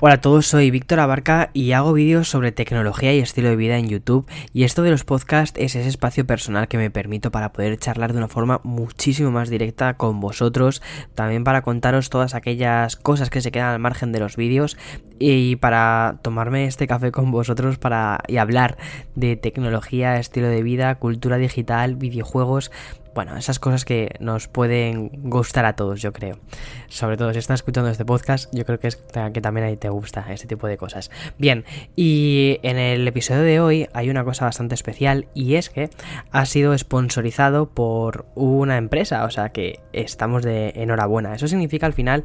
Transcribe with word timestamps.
Hola 0.00 0.14
a 0.14 0.20
todos, 0.20 0.46
soy 0.46 0.70
Víctor 0.70 1.00
Abarca 1.00 1.50
y 1.54 1.72
hago 1.72 1.92
vídeos 1.92 2.28
sobre 2.28 2.52
tecnología 2.52 3.12
y 3.12 3.18
estilo 3.18 3.48
de 3.48 3.56
vida 3.56 3.78
en 3.78 3.88
YouTube. 3.88 4.30
Y 4.52 4.62
esto 4.62 4.84
de 4.84 4.92
los 4.92 5.02
podcasts 5.02 5.58
es 5.58 5.74
ese 5.74 5.88
espacio 5.88 6.24
personal 6.24 6.68
que 6.68 6.78
me 6.78 6.88
permito 6.88 7.32
para 7.32 7.52
poder 7.52 7.76
charlar 7.78 8.12
de 8.12 8.18
una 8.18 8.28
forma 8.28 8.60
muchísimo 8.62 9.32
más 9.32 9.50
directa 9.50 9.96
con 9.96 10.20
vosotros, 10.20 10.82
también 11.16 11.42
para 11.42 11.62
contaros 11.62 12.10
todas 12.10 12.36
aquellas 12.36 12.94
cosas 12.94 13.28
que 13.28 13.40
se 13.40 13.50
quedan 13.50 13.70
al 13.70 13.80
margen 13.80 14.12
de 14.12 14.20
los 14.20 14.36
vídeos 14.36 14.76
y 15.18 15.56
para 15.56 16.20
tomarme 16.22 16.66
este 16.66 16.86
café 16.86 17.10
con 17.10 17.32
vosotros 17.32 17.76
para 17.78 18.20
y 18.28 18.36
hablar 18.36 18.78
de 19.16 19.34
tecnología, 19.34 20.20
estilo 20.20 20.46
de 20.46 20.62
vida, 20.62 20.94
cultura 20.94 21.38
digital, 21.38 21.96
videojuegos, 21.96 22.70
bueno, 23.18 23.36
esas 23.36 23.58
cosas 23.58 23.84
que 23.84 24.14
nos 24.20 24.46
pueden 24.46 25.10
gustar 25.28 25.64
a 25.64 25.72
todos, 25.72 26.00
yo 26.00 26.12
creo. 26.12 26.38
Sobre 26.86 27.16
todo 27.16 27.32
si 27.32 27.40
estás 27.40 27.58
escuchando 27.58 27.90
este 27.90 28.04
podcast, 28.04 28.48
yo 28.54 28.64
creo 28.64 28.78
que 28.78 28.86
es 28.86 28.94
que 28.94 29.40
también 29.40 29.66
ahí 29.66 29.76
te 29.76 29.88
gusta 29.88 30.24
este 30.30 30.46
tipo 30.46 30.68
de 30.68 30.76
cosas. 30.76 31.10
Bien, 31.36 31.64
y 31.96 32.60
en 32.62 32.78
el 32.78 33.08
episodio 33.08 33.42
de 33.42 33.58
hoy 33.58 33.88
hay 33.92 34.08
una 34.08 34.22
cosa 34.22 34.44
bastante 34.44 34.76
especial 34.76 35.26
y 35.34 35.56
es 35.56 35.68
que 35.68 35.90
ha 36.30 36.46
sido 36.46 36.78
sponsorizado 36.78 37.70
por 37.70 38.26
una 38.36 38.76
empresa, 38.76 39.24
o 39.24 39.30
sea 39.30 39.48
que 39.48 39.80
estamos 39.92 40.44
de 40.44 40.74
enhorabuena. 40.76 41.34
Eso 41.34 41.48
significa 41.48 41.86
al 41.86 41.94
final 41.94 42.22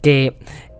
que 0.00 0.36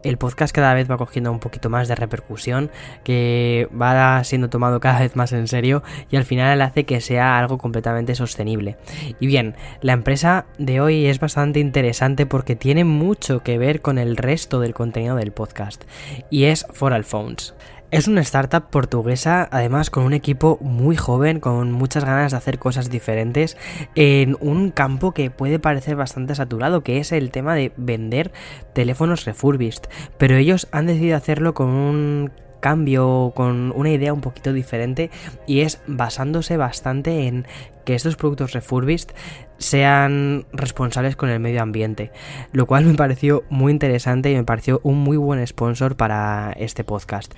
el 0.08 0.18
podcast 0.18 0.54
cada 0.54 0.74
vez 0.74 0.90
va 0.90 0.96
cogiendo 0.96 1.32
un 1.32 1.40
poquito 1.40 1.70
más 1.70 1.88
de 1.88 1.94
repercusión, 1.94 2.70
que 3.04 3.68
va 3.80 4.22
siendo 4.24 4.50
tomado 4.50 4.80
cada 4.80 5.00
vez 5.00 5.16
más 5.16 5.32
en 5.32 5.48
serio 5.48 5.82
y 6.10 6.16
al 6.16 6.24
final 6.24 6.60
hace 6.62 6.84
que 6.84 7.00
sea 7.00 7.38
algo 7.38 7.58
completamente 7.58 8.14
sostenible. 8.14 8.76
Y 9.20 9.26
bien, 9.26 9.54
la 9.80 9.92
empresa 9.92 10.46
de 10.58 10.80
hoy 10.80 11.06
es 11.06 11.20
bastante 11.20 11.60
interesante 11.60 12.26
porque 12.26 12.56
tiene 12.56 12.84
mucho 12.84 13.42
que 13.42 13.58
ver 13.58 13.80
con 13.80 13.98
el 13.98 14.16
resto 14.16 14.60
del 14.60 14.74
contenido 14.74 15.16
del 15.16 15.32
podcast 15.32 15.84
y 16.30 16.44
es 16.44 16.66
For 16.72 16.96
Phones. 17.04 17.54
Es 17.92 18.08
una 18.08 18.20
startup 18.22 18.68
portuguesa, 18.68 19.48
además 19.52 19.90
con 19.90 20.02
un 20.02 20.12
equipo 20.12 20.58
muy 20.60 20.96
joven, 20.96 21.38
con 21.38 21.70
muchas 21.70 22.04
ganas 22.04 22.32
de 22.32 22.38
hacer 22.38 22.58
cosas 22.58 22.90
diferentes, 22.90 23.56
en 23.94 24.36
un 24.40 24.72
campo 24.72 25.12
que 25.12 25.30
puede 25.30 25.60
parecer 25.60 25.94
bastante 25.94 26.34
saturado, 26.34 26.82
que 26.82 26.98
es 26.98 27.12
el 27.12 27.30
tema 27.30 27.54
de 27.54 27.72
vender 27.76 28.32
teléfonos 28.72 29.24
refurbished. 29.24 29.84
Pero 30.18 30.34
ellos 30.34 30.66
han 30.72 30.86
decidido 30.86 31.16
hacerlo 31.16 31.54
con 31.54 31.68
un 31.68 32.32
cambio, 32.58 33.32
con 33.36 33.72
una 33.76 33.90
idea 33.90 34.12
un 34.12 34.20
poquito 34.20 34.52
diferente 34.52 35.10
y 35.46 35.60
es 35.60 35.80
basándose 35.86 36.56
bastante 36.56 37.28
en 37.28 37.46
que 37.84 37.94
estos 37.94 38.16
productos 38.16 38.52
refurbished 38.52 39.10
sean 39.58 40.46
responsables 40.52 41.14
con 41.14 41.28
el 41.28 41.38
medio 41.38 41.62
ambiente, 41.62 42.10
lo 42.50 42.66
cual 42.66 42.84
me 42.84 42.94
pareció 42.94 43.44
muy 43.48 43.70
interesante 43.70 44.32
y 44.32 44.34
me 44.34 44.42
pareció 44.42 44.80
un 44.82 44.98
muy 44.98 45.16
buen 45.16 45.46
sponsor 45.46 45.96
para 45.96 46.52
este 46.56 46.82
podcast. 46.82 47.32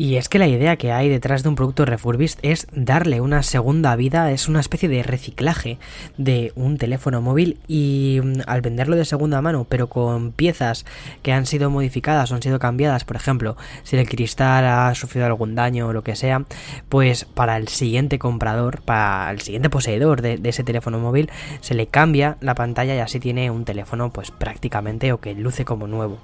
Y 0.00 0.16
es 0.16 0.30
que 0.30 0.38
la 0.38 0.48
idea 0.48 0.76
que 0.76 0.92
hay 0.92 1.10
detrás 1.10 1.42
de 1.42 1.50
un 1.50 1.56
producto 1.56 1.84
refurbished 1.84 2.38
es 2.40 2.66
darle 2.72 3.20
una 3.20 3.42
segunda 3.42 3.94
vida, 3.96 4.32
es 4.32 4.48
una 4.48 4.60
especie 4.60 4.88
de 4.88 5.02
reciclaje 5.02 5.76
de 6.16 6.54
un 6.56 6.78
teléfono 6.78 7.20
móvil 7.20 7.58
y 7.68 8.18
mm, 8.24 8.40
al 8.46 8.62
venderlo 8.62 8.96
de 8.96 9.04
segunda 9.04 9.42
mano, 9.42 9.66
pero 9.68 9.88
con 9.88 10.32
piezas 10.32 10.86
que 11.22 11.34
han 11.34 11.44
sido 11.44 11.68
modificadas 11.68 12.32
o 12.32 12.34
han 12.34 12.40
sido 12.40 12.58
cambiadas, 12.58 13.04
por 13.04 13.16
ejemplo, 13.16 13.58
si 13.82 13.98
el 13.98 14.08
cristal 14.08 14.64
ha 14.64 14.94
sufrido 14.94 15.26
algún 15.26 15.54
daño 15.54 15.88
o 15.88 15.92
lo 15.92 16.02
que 16.02 16.16
sea, 16.16 16.46
pues 16.88 17.26
para 17.26 17.58
el 17.58 17.68
siguiente 17.68 18.18
comprador, 18.18 18.80
para 18.80 19.30
el 19.30 19.42
siguiente 19.42 19.68
poseedor 19.68 20.22
de, 20.22 20.38
de 20.38 20.48
ese 20.48 20.64
teléfono 20.64 20.98
móvil, 20.98 21.28
se 21.60 21.74
le 21.74 21.88
cambia 21.88 22.38
la 22.40 22.54
pantalla 22.54 22.94
y 22.94 23.00
así 23.00 23.20
tiene 23.20 23.50
un 23.50 23.66
teléfono 23.66 24.10
pues 24.14 24.30
prácticamente 24.30 25.12
o 25.12 25.20
que 25.20 25.34
luce 25.34 25.66
como 25.66 25.86
nuevo. 25.86 26.20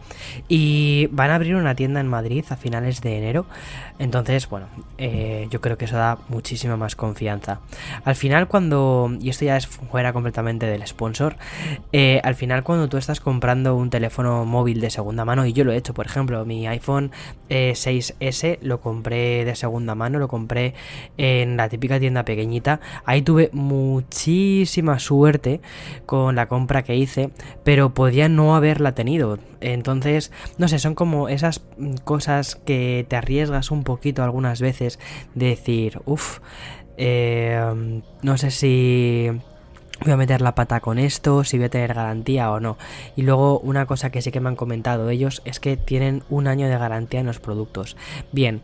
Y 0.49 1.09
van 1.11 1.31
a 1.31 1.35
abrir 1.35 1.57
una 1.57 1.75
tienda 1.75 2.01
en 2.01 2.09
Madrid 2.09 2.47
a 2.49 2.57
finales 2.57 3.03
de 3.03 3.19
enero 3.19 3.45
entonces, 3.99 4.49
bueno, 4.49 4.67
eh, 4.99 5.47
yo 5.51 5.61
creo 5.61 5.79
que 5.79 5.87
eso 5.87 5.97
da 5.97 6.19
muchísima 6.29 6.77
más 6.77 6.97
confianza. 6.97 7.61
Al 8.05 8.15
final, 8.15 8.47
cuando, 8.47 9.11
y 9.21 9.31
esto 9.31 9.45
ya 9.45 9.57
es 9.57 9.67
fuera 9.67 10.13
completamente 10.13 10.67
del 10.67 10.87
sponsor, 10.87 11.37
eh, 11.93 12.21
al 12.23 12.35
final 12.35 12.63
cuando 12.63 12.89
tú 12.89 12.99
estás 12.99 13.21
comprando 13.21 13.75
un 13.75 13.91
teléfono 13.91 14.45
móvil 14.45 14.81
de 14.81 14.91
segunda 14.91 15.25
mano, 15.25 15.47
y 15.47 15.53
yo 15.53 15.65
lo 15.65 15.73
he 15.73 15.77
hecho, 15.77 15.95
por 15.95 16.07
ejemplo, 16.07 16.45
mi 16.45 16.67
iPhone 16.67 17.11
6S 17.49 18.15
eh, 18.21 18.59
lo 18.63 18.81
compré 18.81 19.45
de 19.45 19.55
segunda 19.55 19.95
mano, 19.95 20.19
lo 20.19 20.29
compré 20.29 20.75
en 21.17 21.57
la 21.57 21.69
típica 21.69 21.99
tienda 21.99 22.25
pequeñita, 22.25 22.81
ahí 23.05 23.23
tuve 23.23 23.51
muchísima 23.53 24.99
suerte 24.99 25.61
con 26.05 26.37
la 26.37 26.49
compra 26.49 26.83
que 26.83 26.97
hice, 26.97 27.31
pero 27.65 27.95
podía 27.95 28.29
no 28.29 28.57
haberla 28.57 28.95
tenido. 28.95 29.39
Entonces, 29.61 30.33
no 30.59 30.69
sé, 30.69 30.79
son 30.79 30.95
como 30.95 31.29
esas 31.29 31.63
cosas 32.05 32.57
que 32.57 33.07
te 33.09 33.17
un 33.71 33.85
poquito 33.85 34.23
algunas 34.23 34.61
veces 34.61 34.99
de 35.35 35.47
decir, 35.47 36.01
uff, 36.05 36.41
eh, 36.97 38.03
no 38.23 38.39
sé 38.39 38.51
si 38.51 39.31
voy 40.05 40.13
a 40.13 40.17
meter 40.17 40.41
la 40.41 40.55
pata 40.55 40.81
con 40.81 40.99
esto, 40.99 41.45
si 41.45 41.57
voy 41.57 41.67
a 41.67 41.71
tener 41.71 41.95
garantía 41.95 42.51
o 42.51 42.61
no. 42.61 42.77
Y 43.17 43.23
luego 43.23 43.59
una 43.61 43.87
cosa 43.87 44.11
que 44.11 44.23
sí 44.23 44.31
que 44.31 44.41
me 44.41 44.49
han 44.49 44.57
comentado 44.57 45.09
ellos 45.11 45.43
es 45.45 45.61
que 45.61 45.77
tienen 45.77 46.23
un 46.29 46.47
año 46.47 46.69
de 46.69 46.79
garantía 46.79 47.21
en 47.21 47.27
los 47.27 47.41
productos. 47.41 47.97
Bien. 48.33 48.61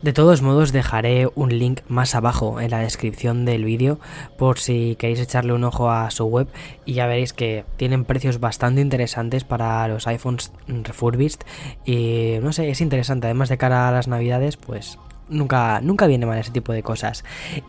De 0.00 0.12
todos 0.12 0.42
modos 0.42 0.70
dejaré 0.70 1.28
un 1.34 1.58
link 1.58 1.80
más 1.88 2.14
abajo 2.14 2.60
en 2.60 2.70
la 2.70 2.78
descripción 2.78 3.44
del 3.44 3.64
vídeo 3.64 3.98
por 4.36 4.60
si 4.60 4.94
queréis 4.94 5.18
echarle 5.18 5.52
un 5.52 5.64
ojo 5.64 5.90
a 5.90 6.08
su 6.12 6.24
web 6.24 6.46
y 6.84 6.94
ya 6.94 7.08
veréis 7.08 7.32
que 7.32 7.64
tienen 7.76 8.04
precios 8.04 8.38
bastante 8.38 8.80
interesantes 8.80 9.42
para 9.42 9.88
los 9.88 10.06
iPhones 10.06 10.52
refurbished 10.68 11.40
y 11.84 12.36
no 12.40 12.52
sé, 12.52 12.70
es 12.70 12.80
interesante, 12.80 13.26
además 13.26 13.48
de 13.48 13.58
cara 13.58 13.88
a 13.88 13.92
las 13.92 14.06
navidades 14.06 14.56
pues 14.56 14.98
nunca, 15.28 15.80
nunca 15.80 16.06
viene 16.06 16.26
mal 16.26 16.38
ese 16.38 16.50
tipo 16.50 16.72
de 16.72 16.82
cosas. 16.82 17.24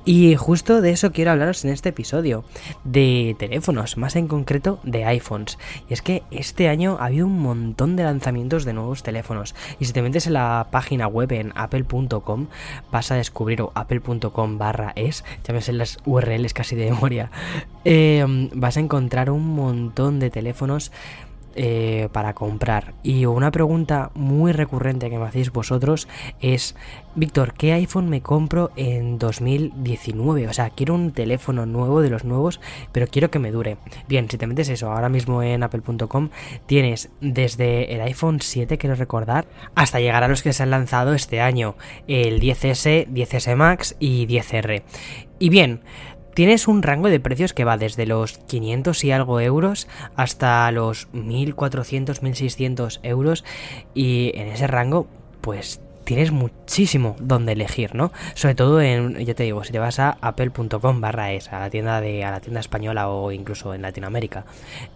Y 0.06 0.36
justo 0.36 0.82
de 0.82 0.92
eso 0.92 1.12
quiero 1.12 1.32
hablaros 1.32 1.64
en 1.66 1.72
este 1.72 1.90
episodio, 1.90 2.44
de 2.84 3.36
teléfonos, 3.40 3.98
más 3.98 4.16
en 4.16 4.28
concreto 4.28 4.80
de 4.84 5.06
iPhones. 5.06 5.58
Y 5.90 5.94
es 5.94 6.02
que 6.02 6.24
este 6.32 6.70
año 6.70 6.98
ha 7.00 7.06
habido 7.06 7.28
un 7.28 7.40
montón 7.40 7.96
de 7.96 8.04
lanzamientos 8.04 8.66
de 8.66 8.74
nuevos 8.74 9.04
teléfonos. 9.04 9.56
Y 9.80 9.86
si 9.86 9.94
te 9.94 10.02
metes 10.02 10.28
en 10.28 10.34
la 10.34 10.68
página 10.72 11.08
web 11.08 11.32
en 11.32 11.54
apple.com, 11.56 12.48
vas 12.92 13.12
a 13.12 13.16
descubrir, 13.16 13.62
o 13.62 13.72
apple.com 13.76 14.58
barra 14.58 14.94
es, 14.96 15.24
ya 15.44 15.54
me 15.54 15.62
sé 15.62 15.74
las 15.74 15.98
URLs 16.06 16.54
casi 16.54 16.76
de 16.76 16.92
memoria, 16.92 17.32
eh, 17.86 18.26
vas 18.54 18.78
a 18.78 18.80
encontrar 18.80 19.30
un 19.30 19.56
montón 19.56 20.20
de 20.20 20.30
teléfonos 20.30 20.92
eh, 21.56 22.10
para 22.12 22.34
comprar. 22.34 22.94
Y 23.04 23.26
una 23.26 23.52
pregunta 23.52 24.12
muy 24.14 24.52
recurrente 24.52 25.10
que 25.10 25.18
me 25.18 25.26
hacéis 25.26 25.52
vosotros 25.52 26.08
es, 26.42 26.76
Víctor, 27.16 27.54
¿qué 27.54 27.74
iPhone 27.74 28.10
me 28.10 28.22
compro 28.22 28.72
en 28.76 29.18
2019? 29.18 30.48
O 30.48 30.54
sea, 30.54 30.70
quiero 30.70 30.96
un 30.96 31.12
teléfono 31.12 31.66
nuevo 31.66 32.02
de 32.02 32.10
los 32.10 32.24
nuevos, 32.24 32.62
pero 32.92 33.08
quiero 33.08 33.32
que 33.32 33.40
me 33.40 33.52
dure. 33.52 33.78
Bien, 34.08 34.30
si 34.30 34.38
te 34.38 34.48
metes 34.48 34.70
eso 34.70 34.92
ahora 34.92 35.10
mismo 35.10 35.44
en 35.44 35.64
apple.com, 35.64 36.30
tienes 36.66 37.10
desde 37.22 37.94
el 37.94 38.02
iPhone 38.02 38.40
7, 38.42 38.78
quiero 38.78 38.96
recordar, 38.96 39.48
hasta 39.76 40.00
llegar 40.00 40.24
a 40.24 40.28
los 40.28 40.44
que 40.44 40.54
se 40.54 40.64
han 40.64 40.70
lanzado 40.70 41.14
este 41.14 41.42
año, 41.42 41.76
el 42.08 42.40
10S, 42.40 43.08
10S 43.08 43.56
Max 43.56 43.96
y 44.00 44.28
10R. 44.28 44.84
Y 45.40 45.50
bien, 45.50 45.82
Tienes 46.40 46.70
un 46.70 46.84
rango 46.84 47.10
de 47.10 47.20
precios 47.20 47.52
que 47.52 47.66
va 47.66 47.76
desde 47.76 48.06
los 48.06 48.38
500 48.38 49.04
y 49.04 49.12
algo 49.12 49.42
euros 49.42 49.90
hasta 50.16 50.72
los 50.72 51.10
1400, 51.12 52.24
1600 52.24 53.02
euros 53.04 53.44
y 53.94 54.32
en 54.36 54.48
ese 54.48 54.66
rango 54.66 55.06
pues 55.42 55.82
tienes 56.10 56.32
muchísimo 56.32 57.16
donde 57.20 57.52
elegir, 57.52 57.94
¿no? 57.94 58.12
Sobre 58.34 58.56
todo 58.56 58.82
en, 58.82 59.24
ya 59.24 59.36
te 59.36 59.44
digo, 59.44 59.64
si 59.64 59.72
te 59.72 59.78
vas 59.78 60.00
a 60.00 60.18
apple.com 60.22 61.02
barra 61.02 61.34
es, 61.34 61.54
a 61.54 61.60
la 61.60 61.70
tienda 61.70 62.02
de, 62.02 62.24
a 62.24 62.32
la 62.32 62.40
tienda 62.40 62.62
española 62.62 63.10
o 63.10 63.32
incluso 63.32 63.76
en 63.76 63.84
Latinoamérica, 63.84 64.44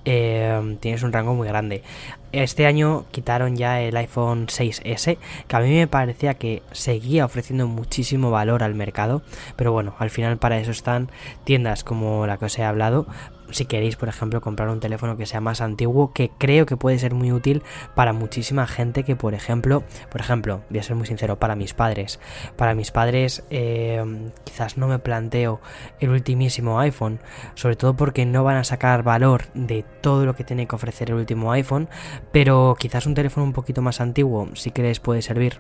eh, 0.06 0.76
tienes 0.80 1.04
un 1.04 1.14
rango 1.14 1.36
muy 1.36 1.48
grande. 1.48 1.84
Este 2.32 2.66
año 2.66 3.06
quitaron 3.12 3.56
ya 3.56 3.80
el 3.80 3.96
iPhone 3.96 4.48
6S, 4.48 5.20
que 5.48 5.56
a 5.56 5.60
mí 5.60 5.70
me 5.70 5.86
parecía 5.86 6.34
que 6.34 6.64
seguía 6.72 7.26
ofreciendo 7.26 7.68
muchísimo 7.68 8.32
valor 8.32 8.64
al 8.64 8.74
mercado, 8.74 9.22
pero 9.56 9.72
bueno, 9.72 9.94
al 10.00 10.10
final 10.10 10.38
para 10.38 10.58
eso 10.58 10.72
están 10.72 11.12
tiendas 11.44 11.84
como 11.84 12.26
la 12.26 12.38
que 12.38 12.46
os 12.46 12.58
he 12.58 12.64
hablado, 12.64 13.06
si 13.54 13.66
queréis, 13.66 13.96
por 13.96 14.10
ejemplo, 14.10 14.42
comprar 14.42 14.70
un 14.70 14.80
teléfono 14.80 15.18
que 15.18 15.26
sea 15.26 15.42
más 15.42 15.62
antiguo, 15.62 16.14
que 16.14 16.32
creo 16.38 16.66
que 16.66 16.78
puede 16.78 17.00
ser 17.00 17.14
muy 17.14 17.32
útil 17.32 17.64
para 17.96 18.14
muchísima 18.14 18.68
gente 18.68 19.04
que, 19.04 19.16
por 19.16 19.34
ejemplo, 19.34 19.84
por 20.10 20.22
ejemplo, 20.22 20.62
voy 20.70 20.80
a 20.80 20.84
ser 20.84 20.96
muy 20.96 21.08
sincero, 21.08 21.40
para 21.40 21.56
mis 21.56 21.74
padres, 21.74 22.20
para 22.56 22.76
mis 22.76 22.92
padres 22.92 23.44
eh, 23.50 24.04
quizás 24.44 24.78
no 24.78 24.88
me 24.88 25.00
planteo 25.00 25.62
el 26.00 26.10
ultimísimo 26.10 26.80
iPhone, 26.80 27.20
sobre 27.56 27.76
todo 27.76 27.96
porque 27.96 28.26
no 28.26 28.44
van 28.44 28.58
a 28.58 28.64
sacar 28.64 29.04
valor 29.04 29.46
de 29.54 29.84
todo 30.02 30.26
lo 30.26 30.36
que 30.36 30.44
tiene 30.44 30.68
que 30.68 30.76
ofrecer 30.76 31.10
el 31.10 31.16
último 31.16 31.52
iPhone, 31.52 31.90
pero 32.32 32.76
quizás 32.78 33.06
un 33.06 33.14
teléfono 33.14 33.46
un 33.46 33.54
poquito 33.54 33.82
más 33.82 34.02
antiguo 34.02 34.50
sí 34.54 34.72
que 34.72 34.94
puede 35.02 35.22
servir 35.22 35.60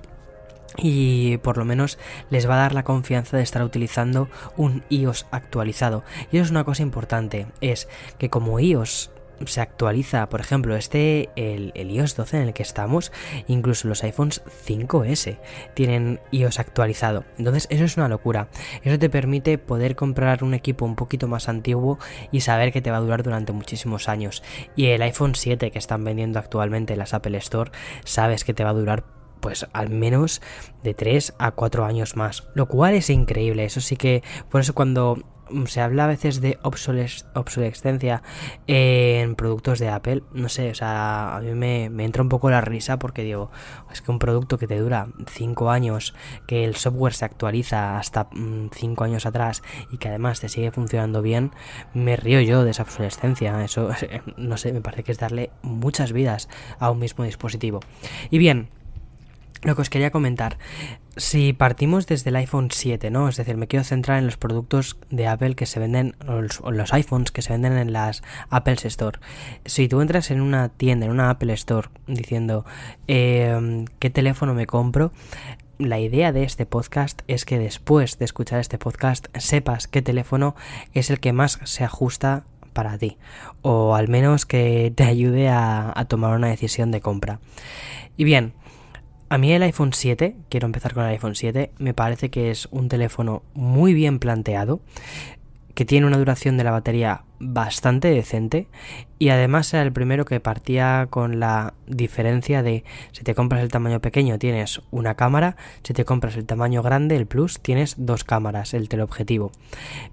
y 0.77 1.37
por 1.37 1.57
lo 1.57 1.65
menos 1.65 1.97
les 2.29 2.49
va 2.49 2.55
a 2.55 2.63
dar 2.63 2.73
la 2.73 2.83
confianza 2.83 3.37
de 3.37 3.43
estar 3.43 3.63
utilizando 3.63 4.29
un 4.57 4.83
iOS 4.89 5.27
actualizado. 5.31 6.03
Y 6.31 6.37
eso 6.37 6.45
es 6.45 6.51
una 6.51 6.63
cosa 6.63 6.83
importante, 6.83 7.47
es 7.61 7.87
que 8.17 8.29
como 8.29 8.59
iOS 8.59 9.11
se 9.45 9.61
actualiza, 9.61 10.29
por 10.29 10.39
ejemplo, 10.39 10.75
este, 10.75 11.29
el, 11.35 11.71
el, 11.75 11.91
iOS 11.91 12.15
12 12.15 12.37
en 12.37 12.43
el 12.47 12.53
que 12.53 12.63
estamos, 12.63 13.11
incluso 13.47 13.87
los 13.87 14.03
iPhones 14.03 14.41
5S 14.45 15.37
tienen 15.73 16.19
iOS 16.31 16.59
actualizado. 16.59 17.25
Entonces 17.37 17.67
eso 17.69 17.83
es 17.83 17.97
una 17.97 18.07
locura. 18.07 18.47
Eso 18.83 18.99
te 18.99 19.09
permite 19.09 19.57
poder 19.57 19.95
comprar 19.95 20.43
un 20.43 20.53
equipo 20.53 20.85
un 20.85 20.95
poquito 20.95 21.27
más 21.27 21.49
antiguo 21.49 21.99
y 22.31 22.41
saber 22.41 22.71
que 22.71 22.81
te 22.81 22.91
va 22.91 22.97
a 22.97 23.01
durar 23.01 23.23
durante 23.23 23.53
muchísimos 23.53 24.09
años. 24.09 24.43
Y 24.75 24.87
el 24.87 25.01
iPhone 25.01 25.35
7 25.35 25.71
que 25.71 25.79
están 25.79 26.03
vendiendo 26.03 26.39
actualmente 26.39 26.93
en 26.93 26.99
las 26.99 27.13
Apple 27.13 27.37
Store, 27.37 27.71
sabes 28.05 28.43
que 28.43 28.53
te 28.53 28.63
va 28.63 28.71
a 28.71 28.73
durar 28.73 29.22
pues 29.43 29.67
al 29.73 29.89
menos 29.89 30.41
de 30.83 30.93
3 30.93 31.35
a 31.37 31.51
4 31.51 31.83
años 31.83 32.15
más, 32.15 32.47
lo 32.55 32.67
cual 32.67 32.95
es 32.95 33.09
increíble, 33.09 33.65
eso 33.65 33.81
sí 33.81 33.97
que, 33.97 34.23
por 34.49 34.61
eso 34.61 34.73
cuando 34.73 35.17
Mm, 35.49 35.65
se 35.65 35.81
habla 35.81 36.05
a 36.05 36.07
veces 36.07 36.41
de 36.41 36.57
obsolescencia 36.63 38.23
en 38.67 39.35
productos 39.35 39.79
de 39.79 39.89
Apple. 39.89 40.23
No 40.33 40.49
sé, 40.49 40.71
o 40.71 40.75
sea, 40.75 41.35
a 41.35 41.41
mí 41.41 41.53
me, 41.53 41.85
entra 42.03 42.23
un 42.23 42.29
poco 42.29 42.49
la 42.49 42.61
risa 42.61 42.97
porque 42.97 43.23
digo, 43.23 43.51
es 43.91 44.01
que 44.01 44.11
un 44.11 44.19
producto 44.19 44.57
que 44.57 44.67
te 44.67 44.79
dura 44.79 45.07
5 45.27 45.69
años, 45.69 46.15
que 46.47 46.63
el 46.63 46.75
software 46.75 47.13
se 47.13 47.25
actualiza 47.25 47.97
hasta 47.97 48.29
5 48.31 49.03
mm, 49.03 49.03
años 49.03 49.25
atrás 49.25 49.63
y 49.91 49.97
que 49.97 50.09
además 50.09 50.39
te 50.39 50.49
sigue 50.49 50.71
funcionando 50.71 51.21
bien, 51.21 51.51
me 51.93 52.15
río 52.15 52.41
yo 52.41 52.63
de 52.63 52.71
esa 52.71 52.83
obsolescencia. 52.83 53.63
Eso, 53.63 53.89
no 54.37 54.57
sé, 54.57 54.73
me 54.73 54.81
parece 54.81 55.03
que 55.03 55.11
es 55.11 55.19
darle 55.19 55.51
muchas 55.61 56.13
vidas 56.13 56.49
a 56.79 56.89
un 56.89 56.99
mismo 56.99 57.25
dispositivo. 57.25 57.81
Y 58.29 58.37
bien, 58.37 58.69
lo 59.63 59.75
que 59.75 59.81
os 59.81 59.89
quería 59.89 60.11
comentar, 60.11 60.57
si 61.15 61.53
partimos 61.53 62.07
desde 62.07 62.29
el 62.29 62.35
iPhone 62.37 62.69
7, 62.71 63.11
¿no? 63.11 63.29
Es 63.29 63.37
decir, 63.37 63.55
me 63.55 63.67
quiero 63.67 63.83
centrar 63.83 64.17
en 64.17 64.25
los 64.25 64.37
productos 64.37 64.97
de 65.09 65.27
Apple 65.27 65.55
que 65.55 65.65
se 65.65 65.79
venden, 65.79 66.15
o 66.27 66.71
los, 66.71 66.93
iPhones 66.93 67.31
que 67.31 67.41
se 67.41 67.53
venden 67.53 67.77
en 67.77 67.93
las 67.93 68.23
Apple 68.49 68.77
Store. 68.83 69.19
Si 69.65 69.87
tú 69.87 70.01
entras 70.01 70.31
en 70.31 70.41
una 70.41 70.69
tienda, 70.69 71.05
en 71.05 71.11
una 71.11 71.29
Apple 71.29 71.53
Store, 71.53 71.89
diciendo 72.07 72.65
em, 73.07 73.85
qué 73.99 74.09
teléfono 74.09 74.53
me 74.53 74.65
compro, 74.65 75.11
la 75.77 75.99
idea 75.99 76.31
de 76.31 76.43
este 76.43 76.65
podcast 76.65 77.21
es 77.27 77.45
que 77.45 77.59
después 77.59 78.17
de 78.17 78.25
escuchar 78.25 78.59
este 78.59 78.77
podcast 78.77 79.27
sepas 79.37 79.87
qué 79.87 80.01
teléfono 80.01 80.55
es 80.93 81.09
el 81.09 81.19
que 81.19 81.33
más 81.33 81.59
se 81.63 81.83
ajusta 81.83 82.45
para 82.73 82.97
ti, 82.97 83.17
o 83.61 83.95
al 83.95 84.07
menos 84.07 84.45
que 84.47 84.91
te 84.95 85.03
ayude 85.03 85.49
a, 85.49 85.93
a 85.95 86.05
tomar 86.05 86.35
una 86.35 86.47
decisión 86.47 86.89
de 86.91 87.01
compra. 87.01 87.39
Y 88.17 88.23
bien, 88.23 88.53
a 89.33 89.39
mí 89.39 89.51
el 89.51 89.63
iPhone 89.63 89.93
7, 89.93 90.35
quiero 90.47 90.67
empezar 90.67 90.93
con 90.93 91.05
el 91.05 91.09
iPhone 91.09 91.33
7, 91.33 91.71
me 91.79 91.95
parece 91.95 92.29
que 92.29 92.51
es 92.51 92.67
un 92.69 92.87
teléfono 92.87 93.41
muy 93.55 93.95
bien 93.95 94.19
planteado, 94.19 94.79
que 95.73 95.85
tiene 95.85 96.05
una 96.05 96.19
duración 96.19 96.55
de 96.55 96.63
la 96.63 96.69
batería 96.69 97.23
bastante 97.39 98.09
decente 98.09 98.67
y 99.17 99.29
además 99.29 99.73
era 99.73 99.81
el 99.81 99.91
primero 99.91 100.25
que 100.25 100.39
partía 100.39 101.07
con 101.09 101.39
la 101.39 101.73
diferencia 101.87 102.61
de 102.61 102.83
si 103.11 103.23
te 103.23 103.33
compras 103.33 103.63
el 103.63 103.71
tamaño 103.71 104.01
pequeño 104.01 104.37
tienes 104.37 104.83
una 104.91 105.15
cámara, 105.15 105.55
si 105.81 105.95
te 105.95 106.05
compras 106.05 106.35
el 106.37 106.45
tamaño 106.45 106.83
grande, 106.83 107.15
el 107.15 107.25
Plus, 107.25 107.59
tienes 107.59 107.95
dos 107.97 108.23
cámaras, 108.23 108.75
el 108.75 108.87
teleobjetivo. 108.87 109.51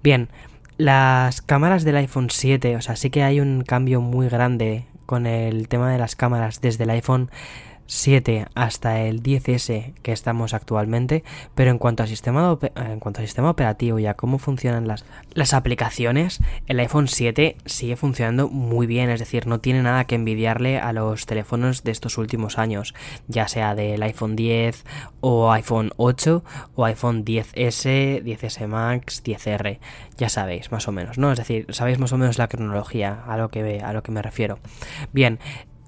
Bien, 0.01 0.29
las 0.77 1.43
cámaras 1.43 1.83
del 1.83 1.97
iPhone 1.97 2.31
7, 2.31 2.75
o 2.75 2.81
sea, 2.81 2.95
sí 2.95 3.11
que 3.11 3.21
hay 3.21 3.39
un 3.39 3.61
cambio 3.61 4.01
muy 4.01 4.29
grande 4.29 4.85
con 5.05 5.27
el 5.27 5.67
tema 5.67 5.91
de 5.91 5.99
las 5.99 6.15
cámaras 6.15 6.59
desde 6.59 6.85
el 6.85 6.89
iPhone 6.89 7.29
7 7.91 8.45
hasta 8.55 9.01
el 9.01 9.21
10S 9.21 9.93
que 10.01 10.13
estamos 10.13 10.53
actualmente, 10.53 11.25
pero 11.55 11.71
en 11.71 11.77
cuanto, 11.77 12.03
al 12.03 12.09
sistema 12.09 12.57
en 12.75 12.99
cuanto 13.01 13.19
sistema 13.21 13.49
operativo 13.49 13.99
y 13.99 14.05
a 14.05 14.13
cómo 14.13 14.39
funcionan 14.39 14.87
las, 14.87 15.03
las 15.33 15.53
aplicaciones, 15.53 16.39
el 16.67 16.79
iPhone 16.79 17.09
7 17.09 17.57
sigue 17.65 17.97
funcionando 17.97 18.47
muy 18.47 18.87
bien, 18.87 19.09
es 19.09 19.19
decir, 19.19 19.45
no 19.45 19.59
tiene 19.59 19.83
nada 19.83 20.05
que 20.05 20.15
envidiarle 20.15 20.79
a 20.79 20.93
los 20.93 21.25
teléfonos 21.25 21.83
de 21.83 21.91
estos 21.91 22.17
últimos 22.17 22.57
años, 22.57 22.93
ya 23.27 23.49
sea 23.49 23.75
del 23.75 24.01
iPhone 24.03 24.37
10 24.37 24.85
o 25.19 25.51
iPhone 25.51 25.91
8 25.97 26.43
o 26.75 26.85
iPhone 26.85 27.25
10S, 27.25 28.23
10S 28.23 28.67
Max, 28.67 29.21
10R, 29.21 29.79
ya 30.15 30.29
sabéis 30.29 30.71
más 30.71 30.87
o 30.87 30.93
menos, 30.93 31.17
¿no? 31.17 31.33
Es 31.33 31.39
decir, 31.39 31.65
sabéis 31.71 31.99
más 31.99 32.13
o 32.13 32.17
menos 32.17 32.37
la 32.37 32.47
cronología 32.47 33.21
a 33.27 33.35
lo 33.35 33.49
que, 33.49 33.81
a 33.81 33.91
lo 33.91 34.01
que 34.01 34.13
me 34.13 34.21
refiero. 34.21 34.59
Bien, 35.11 35.39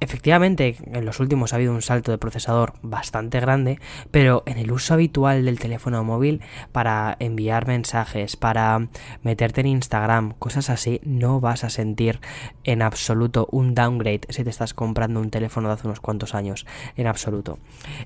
Efectivamente, 0.03 0.75
en 0.91 1.05
los 1.05 1.21
últimos 1.21 1.53
ha 1.53 1.55
habido 1.55 1.71
un 1.71 1.81
salto 1.81 2.11
de 2.11 2.17
procesador 2.17 2.73
bastante 2.81 3.39
grande, 3.39 3.79
pero 4.11 4.44
en 4.45 4.57
el 4.57 4.69
uso 4.69 4.95
habitual 4.95 5.45
del 5.45 5.59
teléfono 5.59 6.03
móvil 6.03 6.41
para 6.73 7.15
enviar 7.21 7.67
mensajes, 7.67 8.35
para 8.35 8.89
meterte 9.21 9.61
en 9.61 9.67
Instagram, 9.67 10.33
cosas 10.39 10.69
así, 10.69 11.00
no 11.05 11.39
vas 11.39 11.63
a 11.63 11.69
sentir 11.69 12.19
en 12.65 12.81
absoluto 12.81 13.47
un 13.50 13.75
downgrade 13.75 14.27
si 14.27 14.44
te 14.44 14.50
estás 14.50 14.73
comprando 14.73 15.21
un 15.21 15.29
teléfono 15.29 15.69
de 15.69 15.75
hace 15.75 15.88
unos 15.88 16.01
cuantos 16.01 16.35
años, 16.35 16.65
en 16.97 17.07
absoluto. 17.07 17.59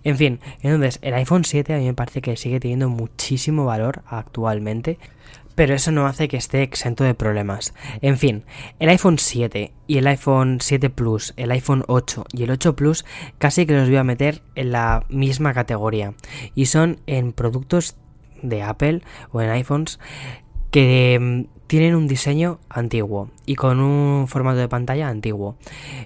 En 0.03 0.17
fin, 0.17 0.39
entonces 0.61 0.99
el 1.01 1.15
iPhone 1.15 1.45
7 1.45 1.73
a 1.73 1.77
mí 1.79 1.85
me 1.85 1.95
parece 1.95 2.21
que 2.21 2.37
sigue 2.37 2.59
teniendo 2.59 2.89
muchísimo 2.89 3.65
valor 3.65 4.03
actualmente 4.05 4.99
pero 5.57 5.73
eso 5.73 5.91
no 5.91 6.05
hace 6.05 6.27
que 6.27 6.37
esté 6.37 6.61
exento 6.61 7.03
de 7.03 7.15
problemas. 7.15 7.73
En 8.03 8.19
fin, 8.19 8.43
el 8.77 8.89
iPhone 8.89 9.17
7 9.17 9.73
y 9.87 9.97
el 9.97 10.05
iPhone 10.05 10.59
7 10.61 10.91
Plus, 10.91 11.33
el 11.35 11.49
iPhone 11.49 11.83
8 11.87 12.25
y 12.31 12.43
el 12.43 12.51
8 12.51 12.75
Plus 12.75 13.05
casi 13.39 13.65
que 13.65 13.73
los 13.73 13.89
voy 13.89 13.97
a 13.97 14.03
meter 14.03 14.43
en 14.53 14.71
la 14.71 15.03
misma 15.09 15.55
categoría 15.55 16.13
y 16.53 16.67
son 16.67 16.99
en 17.07 17.33
productos 17.33 17.95
de 18.43 18.61
Apple 18.61 19.01
o 19.31 19.41
en 19.41 19.49
iPhones 19.49 19.99
que 20.71 21.17
mm, 21.19 21.57
tienen 21.67 21.95
un 21.95 22.07
diseño 22.07 22.59
antiguo 22.69 23.29
y 23.45 23.55
con 23.55 23.79
un 23.79 24.27
formato 24.27 24.57
de 24.57 24.69
pantalla 24.69 25.09
antiguo. 25.09 25.57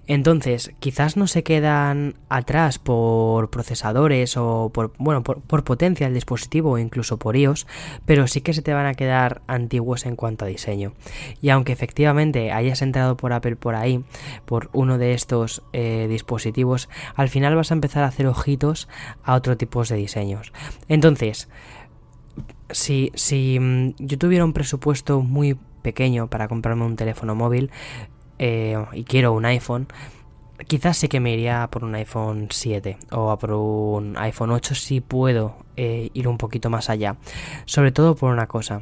Entonces, 0.07 0.71
quizás 0.79 1.17
no 1.17 1.27
se 1.27 1.43
quedan 1.43 2.15
atrás 2.29 2.79
por 2.79 3.51
procesadores 3.51 4.37
o 4.37 4.71
por, 4.73 4.93
bueno, 4.97 5.23
por, 5.23 5.63
potencia 5.63 6.07
del 6.07 6.15
dispositivo 6.15 6.71
o 6.71 6.77
incluso 6.79 7.17
por 7.17 7.37
iOS, 7.37 7.67
pero 8.05 8.27
sí 8.27 8.41
que 8.41 8.53
se 8.53 8.63
te 8.63 8.73
van 8.73 8.87
a 8.87 8.95
quedar 8.95 9.41
antiguos 9.47 10.05
en 10.05 10.15
cuanto 10.15 10.45
a 10.45 10.47
diseño. 10.47 10.93
Y 11.41 11.49
aunque 11.49 11.73
efectivamente 11.73 12.51
hayas 12.51 12.81
entrado 12.81 13.15
por 13.15 13.31
Apple 13.31 13.55
por 13.55 13.75
ahí, 13.75 14.03
por 14.45 14.69
uno 14.73 14.97
de 14.97 15.13
estos 15.13 15.61
eh, 15.73 16.07
dispositivos, 16.09 16.89
al 17.15 17.29
final 17.29 17.55
vas 17.55 17.71
a 17.71 17.75
empezar 17.75 18.03
a 18.03 18.07
hacer 18.07 18.25
ojitos 18.25 18.87
a 19.23 19.35
otro 19.35 19.57
tipo 19.57 19.83
de 19.83 19.95
diseños. 19.95 20.53
Entonces, 20.87 21.47
si, 22.73 23.11
si 23.15 23.59
mm, 23.59 23.95
yo 23.99 24.17
tuviera 24.17 24.45
un 24.45 24.53
presupuesto 24.53 25.21
muy 25.21 25.57
pequeño 25.81 26.27
para 26.27 26.47
comprarme 26.47 26.85
un 26.85 26.95
teléfono 26.95 27.35
móvil 27.35 27.71
eh, 28.39 28.77
y 28.93 29.03
quiero 29.03 29.33
un 29.33 29.45
iPhone, 29.45 29.87
quizás 30.67 30.97
sí 30.97 31.07
que 31.07 31.19
me 31.19 31.33
iría 31.33 31.67
por 31.71 31.83
un 31.83 31.95
iPhone 31.95 32.47
7 32.49 32.97
o 33.11 33.37
por 33.37 33.51
un 33.51 34.17
iPhone 34.17 34.51
8 34.51 34.75
si 34.75 35.01
puedo 35.01 35.57
eh, 35.75 36.09
ir 36.13 36.27
un 36.27 36.37
poquito 36.37 36.69
más 36.69 36.89
allá. 36.89 37.17
Sobre 37.65 37.91
todo 37.91 38.15
por 38.15 38.31
una 38.31 38.47
cosa. 38.47 38.81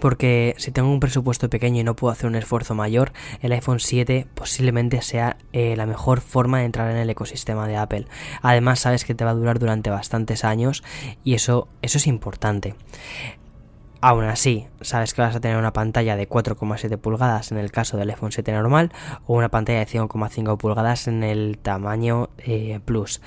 Porque 0.00 0.54
si 0.58 0.70
tengo 0.72 0.90
un 0.90 1.00
presupuesto 1.00 1.50
pequeño 1.50 1.80
y 1.80 1.84
no 1.84 1.96
puedo 1.96 2.12
hacer 2.12 2.26
un 2.26 2.34
esfuerzo 2.34 2.74
mayor, 2.74 3.12
el 3.40 3.52
iPhone 3.52 3.80
7 3.80 4.26
posiblemente 4.34 5.02
sea 5.02 5.36
eh, 5.52 5.76
la 5.76 5.86
mejor 5.86 6.20
forma 6.20 6.58
de 6.58 6.64
entrar 6.64 6.90
en 6.90 6.96
el 6.96 7.10
ecosistema 7.10 7.68
de 7.68 7.76
Apple. 7.76 8.06
Además, 8.40 8.80
sabes 8.80 9.04
que 9.04 9.14
te 9.14 9.24
va 9.24 9.30
a 9.32 9.34
durar 9.34 9.58
durante 9.58 9.90
bastantes 9.90 10.44
años 10.44 10.82
y 11.24 11.34
eso, 11.34 11.68
eso 11.82 11.98
es 11.98 12.06
importante. 12.06 12.74
Aún 14.04 14.24
así, 14.24 14.66
sabes 14.80 15.14
que 15.14 15.22
vas 15.22 15.36
a 15.36 15.40
tener 15.40 15.56
una 15.56 15.72
pantalla 15.72 16.16
de 16.16 16.28
4,7 16.28 16.98
pulgadas 16.98 17.52
en 17.52 17.58
el 17.58 17.70
caso 17.70 17.96
del 17.96 18.10
iPhone 18.10 18.32
7 18.32 18.50
normal 18.50 18.90
o 19.26 19.34
una 19.34 19.48
pantalla 19.48 19.78
de 19.78 19.86
5,5 19.86 20.56
pulgadas 20.56 21.06
en 21.06 21.22
el 21.22 21.56
tamaño 21.58 22.28
eh, 22.38 22.80
Plus. 22.84 23.20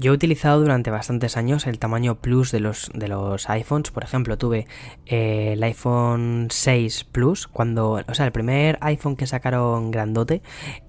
Yo 0.00 0.12
he 0.12 0.14
utilizado 0.14 0.62
durante 0.62 0.90
bastantes 0.90 1.36
años 1.36 1.66
el 1.66 1.78
tamaño 1.78 2.14
Plus 2.14 2.52
de 2.52 2.60
los, 2.60 2.90
de 2.94 3.06
los 3.06 3.50
iPhones. 3.50 3.90
Por 3.90 4.02
ejemplo, 4.02 4.38
tuve 4.38 4.66
eh, 5.04 5.52
el 5.52 5.62
iPhone 5.62 6.48
6 6.50 7.04
Plus, 7.04 7.46
cuando, 7.46 8.00
o 8.08 8.14
sea, 8.14 8.24
el 8.24 8.32
primer 8.32 8.78
iPhone 8.80 9.14
que 9.14 9.26
sacaron 9.26 9.90
grandote, 9.90 10.40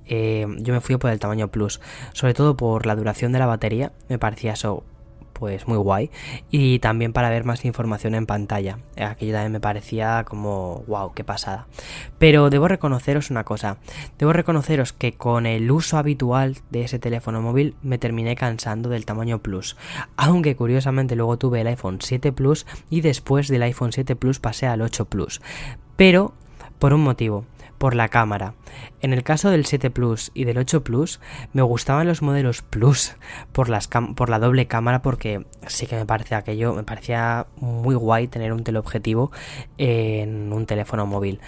eh, 0.06 0.48
yo 0.60 0.74
me 0.74 0.80
fui 0.80 0.96
por 0.96 1.12
el 1.12 1.20
tamaño 1.20 1.50
Plus. 1.50 1.82
Sobre 2.14 2.34
todo 2.34 2.56
por 2.56 2.86
la 2.86 2.96
duración 2.96 3.34
de 3.34 3.40
la 3.40 3.48
batería, 3.48 3.92
me 4.08 4.18
parecía 4.18 4.54
eso 4.54 4.86
pues 5.42 5.68
muy 5.68 5.80
guay. 5.80 6.12
Y 6.52 6.78
también 6.78 7.14
para 7.14 7.32
ver 7.32 7.46
más 7.46 7.66
información 7.66 8.14
en 8.14 8.28
pantalla. 8.28 8.78
Aquello 8.96 9.34
también 9.34 9.54
me 9.54 9.60
parecía 9.60 10.24
como, 10.24 10.84
wow, 10.86 11.14
qué 11.16 11.24
pasada. 11.24 11.66
Pero 12.20 12.52
debo 12.52 12.68
reconoceros 12.68 13.32
una 13.32 13.44
cosa. 13.44 13.78
Debo 14.20 14.34
reconoceros 14.34 14.94
que 14.94 15.14
con 15.14 15.48
el 15.48 15.72
uso 15.72 15.98
habitual 15.98 16.60
de 16.70 16.84
ese 16.84 17.00
teléfono 17.00 17.42
móvil 17.42 17.74
me 17.82 17.98
terminé 17.98 18.36
cansando 18.36 18.90
del 18.90 19.08
tamaño 19.08 19.40
Plus. 19.40 19.78
Aunque 20.16 20.56
curiosamente 20.56 21.16
luego 21.16 21.38
tuve 21.38 21.62
el 21.62 21.68
iPhone 21.68 21.98
7 22.00 22.32
Plus 22.34 22.68
y 22.92 23.02
después 23.02 23.48
del 23.48 23.64
iPhone 23.64 23.94
7 23.94 24.16
Plus 24.16 24.40
pasé 24.40 24.68
al 24.68 24.84
8 24.84 25.06
Plus. 25.06 25.42
Pero 25.96 26.36
por 26.78 26.94
un 26.94 27.02
motivo 27.02 27.46
por 27.82 27.96
la 27.96 28.10
cámara. 28.10 28.54
En 29.02 29.12
el 29.12 29.24
caso 29.24 29.50
del 29.50 29.66
7 29.66 29.90
Plus 29.90 30.30
y 30.36 30.44
del 30.44 30.60
8 30.60 30.84
Plus, 30.84 31.20
me 31.52 31.64
gustaban 31.64 32.06
los 32.06 32.22
modelos 32.22 32.62
Plus 32.62 33.16
por, 33.54 33.70
por 34.14 34.30
la 34.30 34.38
doble 34.38 34.68
cámara 34.68 35.02
porque 35.02 35.48
sí 35.66 35.88
que 35.88 35.96
me 35.96 36.06
parece 36.06 36.36
aquello, 36.36 36.76
me 36.76 36.84
parecía 36.84 37.48
muy 37.56 37.96
guay 37.96 38.28
tener 38.28 38.54
un 38.54 38.64
teleobjetivo 38.64 39.32
en 39.80 40.54
un 40.54 40.68
teléfono 40.68 41.08
móvil. 41.08 41.40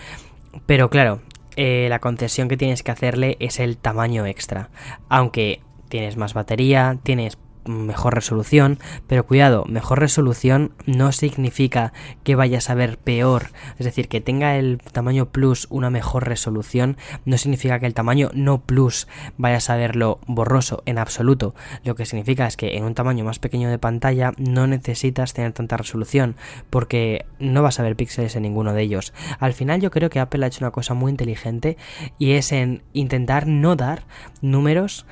Pero 0.65 0.89
claro, 0.89 1.21
eh, 1.55 1.85
la 1.87 1.99
concesión 1.99 2.47
que 2.47 2.57
tienes 2.57 2.81
que 2.81 2.89
hacerle 2.89 3.37
es 3.39 3.59
el 3.59 3.77
tamaño 3.77 4.25
extra. 4.25 4.71
Aunque 5.09 5.61
tienes 5.87 6.17
más 6.17 6.33
batería, 6.33 6.97
tienes 7.03 7.37
mejor 7.65 8.15
resolución, 8.15 8.79
pero 9.07 9.25
cuidado, 9.25 9.65
mejor 9.65 9.99
resolución 9.99 10.73
no 10.85 11.11
significa 11.11 11.93
que 12.23 12.35
vayas 12.35 12.69
a 12.69 12.75
ver 12.75 12.97
peor, 12.97 13.51
es 13.77 13.85
decir, 13.85 14.07
que 14.07 14.21
tenga 14.21 14.57
el 14.57 14.79
tamaño 14.91 15.29
plus 15.29 15.67
una 15.69 15.89
mejor 15.89 16.27
resolución, 16.27 16.97
no 17.25 17.37
significa 17.37 17.79
que 17.79 17.85
el 17.85 17.93
tamaño 17.93 18.29
no 18.33 18.61
plus 18.61 19.07
vayas 19.37 19.69
a 19.69 19.75
verlo 19.75 20.19
borroso 20.27 20.83
en 20.85 20.97
absoluto, 20.97 21.55
lo 21.83 21.95
que 21.95 22.05
significa 22.05 22.47
es 22.47 22.57
que 22.57 22.77
en 22.77 22.83
un 22.83 22.95
tamaño 22.95 23.25
más 23.25 23.39
pequeño 23.39 23.69
de 23.69 23.79
pantalla 23.79 24.33
no 24.37 24.67
necesitas 24.67 25.33
tener 25.33 25.53
tanta 25.53 25.77
resolución, 25.77 26.35
porque 26.69 27.25
no 27.39 27.61
vas 27.63 27.79
a 27.79 27.83
ver 27.83 27.95
píxeles 27.95 28.35
en 28.35 28.43
ninguno 28.43 28.73
de 28.73 28.81
ellos. 28.81 29.13
Al 29.39 29.53
final 29.53 29.81
yo 29.81 29.91
creo 29.91 30.09
que 30.09 30.19
Apple 30.19 30.43
ha 30.43 30.47
hecho 30.47 30.63
una 30.63 30.71
cosa 30.71 30.93
muy 30.93 31.11
inteligente 31.11 31.77
y 32.17 32.31
es 32.31 32.51
en 32.51 32.83
intentar 32.93 33.47
no 33.47 33.75
dar 33.75 34.05
números 34.41 35.05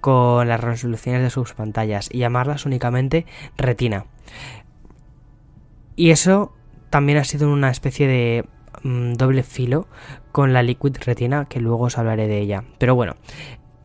con 0.00 0.48
las 0.48 0.60
resoluciones 0.60 1.22
de 1.22 1.30
sus 1.30 1.54
pantallas 1.54 2.08
y 2.12 2.18
llamarlas 2.18 2.66
únicamente 2.66 3.26
retina. 3.56 4.06
Y 5.96 6.10
eso 6.10 6.52
también 6.90 7.18
ha 7.18 7.24
sido 7.24 7.52
una 7.52 7.70
especie 7.70 8.06
de 8.06 8.44
mm, 8.82 9.14
doble 9.14 9.42
filo 9.42 9.88
con 10.32 10.52
la 10.52 10.62
Liquid 10.62 10.96
Retina, 11.04 11.46
que 11.46 11.60
luego 11.60 11.84
os 11.84 11.98
hablaré 11.98 12.28
de 12.28 12.38
ella. 12.38 12.64
Pero 12.78 12.94
bueno, 12.94 13.16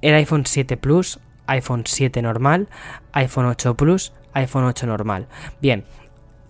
el 0.02 0.14
iPhone 0.14 0.46
7 0.46 0.78
Plus, 0.78 1.20
iPhone 1.48 1.84
7 1.86 2.22
normal, 2.22 2.70
iPhone 3.14 3.46
8 3.46 3.76
Plus, 3.76 4.14
iPhone 4.34 4.66
8 4.66 4.86
normal. 4.86 5.28
Bien, 5.62 5.86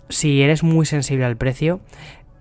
si 0.08 0.42
eres 0.42 0.62
muy 0.62 0.86
sensible 0.86 1.24
al 1.24 1.36
precio, 1.36 1.80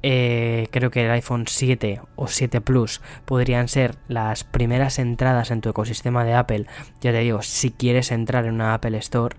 eh, 0.06 0.68
creo 0.70 0.92
que 0.92 1.06
el 1.06 1.12
iPhone 1.12 1.46
7 1.48 2.02
o 2.18 2.28
7 2.28 2.60
Plus 2.60 3.02
podrían 3.24 3.70
ser 3.70 3.96
las 4.10 4.44
primeras 4.44 5.00
entradas 5.00 5.50
en 5.50 5.62
tu 5.62 5.70
ecosistema 5.70 6.26
de 6.26 6.34
Apple. 6.34 6.66
Ya 7.00 7.14
te 7.14 7.20
digo, 7.20 7.42
si 7.42 7.72
quieres 7.72 8.12
entrar 8.12 8.46
en 8.46 8.56
una 8.56 8.74
Apple 8.74 8.98
Store, 8.98 9.38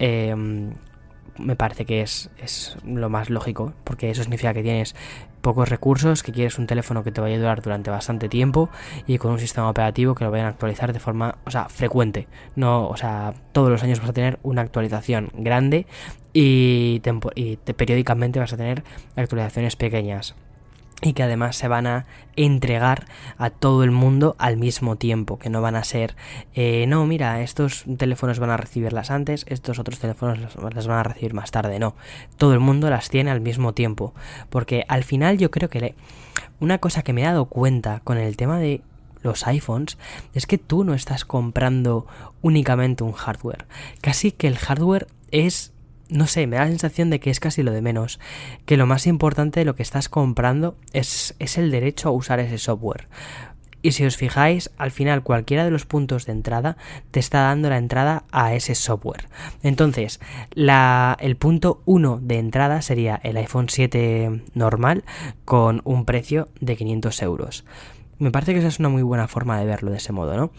em, 0.00 0.72
me 1.38 1.54
parece 1.54 1.86
que 1.86 2.02
es, 2.02 2.30
es, 2.38 2.76
lo 2.84 3.08
más 3.10 3.30
lógico, 3.30 3.74
porque 3.84 4.10
eso 4.10 4.22
significa 4.22 4.52
que 4.52 4.64
tienes 4.64 4.96
pocos 5.40 5.68
recursos, 5.68 6.22
que 6.22 6.32
quieres 6.32 6.58
un 6.58 6.66
teléfono 6.66 7.04
que 7.04 7.12
te 7.12 7.20
vaya 7.20 7.36
a 7.36 7.38
durar 7.38 7.62
durante 7.62 7.90
bastante 7.90 8.28
tiempo 8.28 8.70
y 9.06 9.18
con 9.18 9.32
un 9.32 9.38
sistema 9.38 9.68
operativo 9.68 10.14
que 10.14 10.24
lo 10.24 10.30
vayan 10.30 10.46
a 10.46 10.50
actualizar 10.50 10.92
de 10.92 11.00
forma, 11.00 11.36
o 11.44 11.50
sea, 11.50 11.68
frecuente. 11.68 12.28
No, 12.56 12.88
o 12.88 12.96
sea, 12.96 13.34
todos 13.52 13.70
los 13.70 13.82
años 13.82 14.00
vas 14.00 14.10
a 14.10 14.12
tener 14.12 14.38
una 14.42 14.62
actualización 14.62 15.30
grande 15.34 15.86
y, 16.32 17.00
periódicamente 17.76 18.38
vas 18.38 18.52
a 18.52 18.56
tener 18.56 18.82
actualizaciones 19.16 19.76
pequeñas. 19.76 20.34
Y 21.04 21.14
que 21.14 21.24
además 21.24 21.56
se 21.56 21.66
van 21.66 21.88
a 21.88 22.06
entregar 22.36 23.06
a 23.36 23.50
todo 23.50 23.82
el 23.82 23.90
mundo 23.90 24.36
al 24.38 24.56
mismo 24.56 24.94
tiempo, 24.94 25.36
que 25.36 25.50
no 25.50 25.60
van 25.60 25.74
a 25.74 25.82
ser, 25.82 26.14
eh, 26.54 26.86
no, 26.86 27.04
mira, 27.06 27.42
estos 27.42 27.84
teléfonos 27.98 28.38
van 28.38 28.50
a 28.50 28.56
recibirlas 28.56 29.10
antes, 29.10 29.44
estos 29.48 29.80
otros 29.80 29.98
teléfonos 29.98 30.38
las, 30.38 30.86
van 30.86 30.98
a 30.98 31.02
recibir 31.02 31.34
más 31.34 31.50
tarde, 31.50 31.80
no, 31.80 31.96
todo 32.36 32.54
el 32.54 32.60
mundo 32.60 32.88
las 32.88 33.10
tiene 33.10 33.32
al 33.32 33.40
mismo 33.40 33.74
tiempo, 33.74 34.14
porque 34.48 34.84
al 34.86 35.02
final 35.02 35.38
yo 35.38 35.50
creo 35.50 35.68
que 35.68 35.96
una 36.60 36.78
cosa 36.78 37.02
que 37.02 37.12
me 37.12 37.22
he 37.22 37.24
dado 37.24 37.46
cuenta 37.46 38.00
con 38.04 38.16
el 38.16 38.36
tema 38.36 38.60
de 38.60 38.80
los 39.22 39.44
iPhones 39.48 39.98
es 40.34 40.46
que 40.46 40.58
tú 40.58 40.84
no 40.84 40.94
estás 40.94 41.24
comprando 41.24 42.06
únicamente 42.42 43.02
un 43.02 43.12
hardware, 43.12 43.66
casi 44.00 44.30
que 44.30 44.46
el 44.46 44.56
hardware 44.56 45.08
es 45.32 45.71
no 46.12 46.26
sé, 46.26 46.46
me 46.46 46.56
da 46.56 46.64
la 46.64 46.70
sensación 46.70 47.10
de 47.10 47.20
que 47.20 47.30
es 47.30 47.40
casi 47.40 47.62
lo 47.62 47.72
de 47.72 47.82
menos, 47.82 48.20
que 48.66 48.76
lo 48.76 48.86
más 48.86 49.06
importante 49.06 49.60
de 49.60 49.64
lo 49.64 49.74
que 49.74 49.82
estás 49.82 50.08
comprando 50.08 50.76
es, 50.92 51.34
es 51.38 51.58
el 51.58 51.70
derecho 51.70 52.08
a 52.08 52.12
usar 52.12 52.38
ese 52.40 52.58
software. 52.58 53.08
Y 53.82 53.92
si 53.92 54.04
os 54.04 54.16
fijáis, 54.16 54.70
al 54.78 54.92
final 54.92 55.24
cualquiera 55.24 55.64
de 55.64 55.72
los 55.72 55.86
puntos 55.86 56.24
de 56.24 56.32
entrada 56.32 56.76
te 57.10 57.18
está 57.18 57.40
dando 57.40 57.68
la 57.68 57.78
entrada 57.78 58.24
a 58.30 58.54
ese 58.54 58.76
software. 58.76 59.26
Entonces, 59.64 60.20
la, 60.52 61.16
el 61.20 61.36
punto 61.36 61.82
1 61.84 62.20
de 62.22 62.38
entrada 62.38 62.80
sería 62.80 63.20
el 63.24 63.36
iPhone 63.36 63.68
7 63.68 64.44
normal 64.54 65.02
con 65.44 65.80
un 65.84 66.04
precio 66.04 66.48
de 66.60 66.76
500 66.76 67.22
euros. 67.22 67.64
Me 68.18 68.30
parece 68.30 68.52
que 68.52 68.60
esa 68.60 68.68
es 68.68 68.78
una 68.78 68.88
muy 68.88 69.02
buena 69.02 69.26
forma 69.26 69.58
de 69.58 69.66
verlo 69.66 69.90
de 69.90 69.96
ese 69.96 70.12
modo, 70.12 70.36
¿no? 70.36 70.52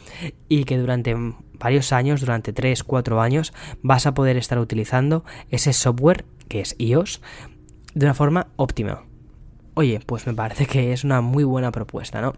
Y 0.50 0.66
que 0.66 0.78
durante 0.78 1.16
varios 1.60 1.94
años, 1.94 2.22
durante 2.22 2.52
3, 2.52 2.84
4 2.84 3.22
años, 3.22 3.54
vas 3.82 4.06
a 4.06 4.14
poder 4.14 4.38
estar 4.38 4.60
utilizando 4.60 5.24
ese 5.50 5.72
software 5.72 6.26
que 6.50 6.62
es 6.62 6.76
iOS 6.78 7.22
de 7.94 8.06
una 8.06 8.14
forma 8.14 8.48
óptima. 8.58 9.04
Oye, 9.76 10.00
pues 10.06 10.28
me 10.28 10.34
parece 10.34 10.66
que 10.66 10.94
es 10.94 11.04
una 11.04 11.22
muy 11.22 11.44
buena 11.44 11.72
propuesta, 11.72 12.22
¿no? 12.22 12.34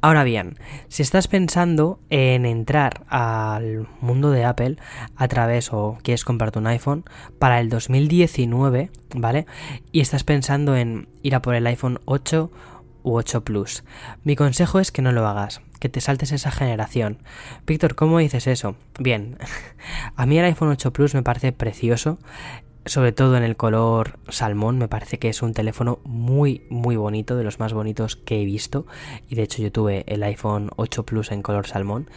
Ahora 0.00 0.24
bien, 0.24 0.56
si 0.88 1.02
estás 1.02 1.28
pensando 1.28 2.00
en 2.08 2.46
entrar 2.46 3.04
al 3.08 3.88
mundo 4.00 4.30
de 4.30 4.44
Apple 4.44 4.76
a 5.16 5.28
través 5.28 5.72
o 5.72 5.98
quieres 6.02 6.24
comprarte 6.24 6.58
un 6.58 6.66
iPhone 6.66 7.04
para 7.38 7.60
el 7.60 7.68
2019, 7.68 8.90
¿vale? 9.14 9.46
Y 9.92 10.00
estás 10.00 10.24
pensando 10.24 10.76
en 10.76 11.08
ir 11.22 11.34
a 11.34 11.42
por 11.42 11.54
el 11.54 11.66
iPhone 11.66 12.00
8 12.04 12.50
u 13.02 13.16
8 13.16 13.44
Plus. 13.44 13.84
Mi 14.24 14.36
consejo 14.36 14.80
es 14.80 14.92
que 14.92 15.02
no 15.02 15.12
lo 15.12 15.26
hagas, 15.26 15.60
que 15.80 15.88
te 15.88 16.00
saltes 16.00 16.32
esa 16.32 16.50
generación. 16.50 17.18
Víctor, 17.66 17.94
¿cómo 17.94 18.18
dices 18.18 18.46
eso? 18.46 18.76
Bien, 18.98 19.38
a 20.16 20.26
mí 20.26 20.38
el 20.38 20.44
iPhone 20.44 20.70
8 20.70 20.92
Plus 20.92 21.14
me 21.14 21.22
parece 21.22 21.52
precioso, 21.52 22.18
sobre 22.86 23.12
todo 23.12 23.36
en 23.36 23.42
el 23.42 23.56
color 23.56 24.18
salmón, 24.28 24.78
me 24.78 24.88
parece 24.88 25.18
que 25.18 25.28
es 25.28 25.42
un 25.42 25.52
teléfono 25.52 26.00
muy, 26.04 26.62
muy 26.70 26.96
bonito, 26.96 27.36
de 27.36 27.44
los 27.44 27.60
más 27.60 27.72
bonitos 27.72 28.16
que 28.16 28.40
he 28.40 28.44
visto. 28.44 28.86
Y 29.28 29.34
de 29.34 29.42
hecho 29.42 29.62
yo 29.62 29.70
tuve 29.70 30.04
el 30.06 30.22
iPhone 30.22 30.70
8 30.76 31.04
Plus 31.04 31.30
en 31.30 31.42
color 31.42 31.66
salmón. 31.66 32.10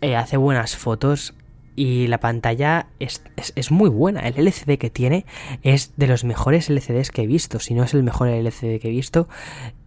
Eh, 0.00 0.16
hace 0.16 0.36
buenas 0.36 0.76
fotos, 0.76 1.34
y 1.74 2.06
la 2.08 2.18
pantalla 2.20 2.88
es, 2.98 3.22
es, 3.36 3.70
muy 3.70 3.88
buena. 3.88 4.20
El 4.20 4.46
LCD 4.46 4.76
que 4.78 4.90
tiene 4.90 5.24
es 5.62 5.92
de 5.96 6.06
los 6.06 6.24
mejores 6.24 6.68
LCDs 6.68 7.10
que 7.10 7.22
he 7.22 7.26
visto. 7.26 7.60
Si 7.60 7.74
no 7.74 7.82
es 7.82 7.94
el 7.94 8.02
mejor 8.02 8.28
LCD 8.28 8.78
que 8.78 8.88
he 8.88 8.90
visto. 8.90 9.28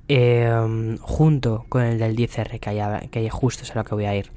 Em, 0.08 0.98
junto 1.00 1.66
con 1.68 1.82
el 1.82 1.98
del 1.98 2.16
10R 2.16 2.60
que 2.60 2.70
hay, 2.70 3.08
que 3.08 3.20
hay 3.20 3.30
justo 3.30 3.64
es 3.64 3.72
a 3.72 3.76
lo 3.76 3.84
que 3.84 3.96
voy 3.96 4.06
a 4.06 4.16
ir. 4.16 4.32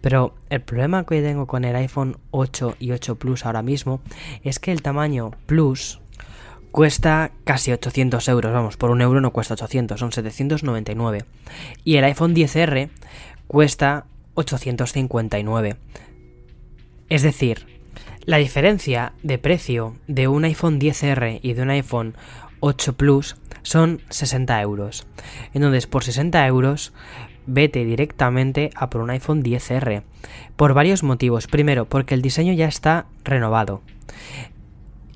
Pero 0.00 0.34
el 0.48 0.62
problema 0.62 1.04
que 1.04 1.20
tengo 1.20 1.46
con 1.46 1.64
el 1.64 1.76
iPhone 1.76 2.16
8 2.30 2.76
y 2.80 2.92
8 2.92 3.16
Plus 3.16 3.44
ahora 3.44 3.62
mismo 3.62 4.00
es 4.42 4.58
que 4.58 4.72
el 4.72 4.80
tamaño 4.80 5.32
Plus 5.44 6.00
cuesta 6.70 7.30
casi 7.44 7.72
800 7.72 8.26
euros. 8.28 8.52
Vamos, 8.52 8.78
por 8.78 8.90
un 8.90 9.02
euro 9.02 9.20
no 9.20 9.32
cuesta 9.32 9.52
800, 9.52 10.00
son 10.00 10.12
799. 10.12 11.24
Y 11.84 11.96
el 11.96 12.04
iPhone 12.04 12.34
10R 12.34 12.88
cuesta 13.46 14.06
859. 14.34 15.76
Es 17.10 17.20
decir, 17.20 17.66
la 18.24 18.38
diferencia 18.38 19.12
de 19.22 19.36
precio 19.36 19.94
de 20.06 20.26
un 20.28 20.44
iPhone 20.44 20.80
10R 20.80 21.40
y 21.42 21.52
de 21.52 21.62
un 21.62 21.68
iPhone 21.68 22.14
8 22.60 22.94
Plus 22.94 23.36
son 23.62 24.00
60 24.10 24.60
euros. 24.60 25.06
Entonces, 25.54 25.86
por 25.86 26.04
60 26.04 26.46
euros, 26.46 26.92
vete 27.46 27.84
directamente 27.84 28.70
a 28.74 28.90
por 28.90 29.00
un 29.00 29.10
iPhone 29.10 29.42
10R. 29.42 30.02
Por 30.56 30.74
varios 30.74 31.02
motivos. 31.02 31.46
Primero, 31.46 31.86
porque 31.86 32.14
el 32.14 32.22
diseño 32.22 32.52
ya 32.52 32.66
está 32.66 33.06
renovado. 33.24 33.82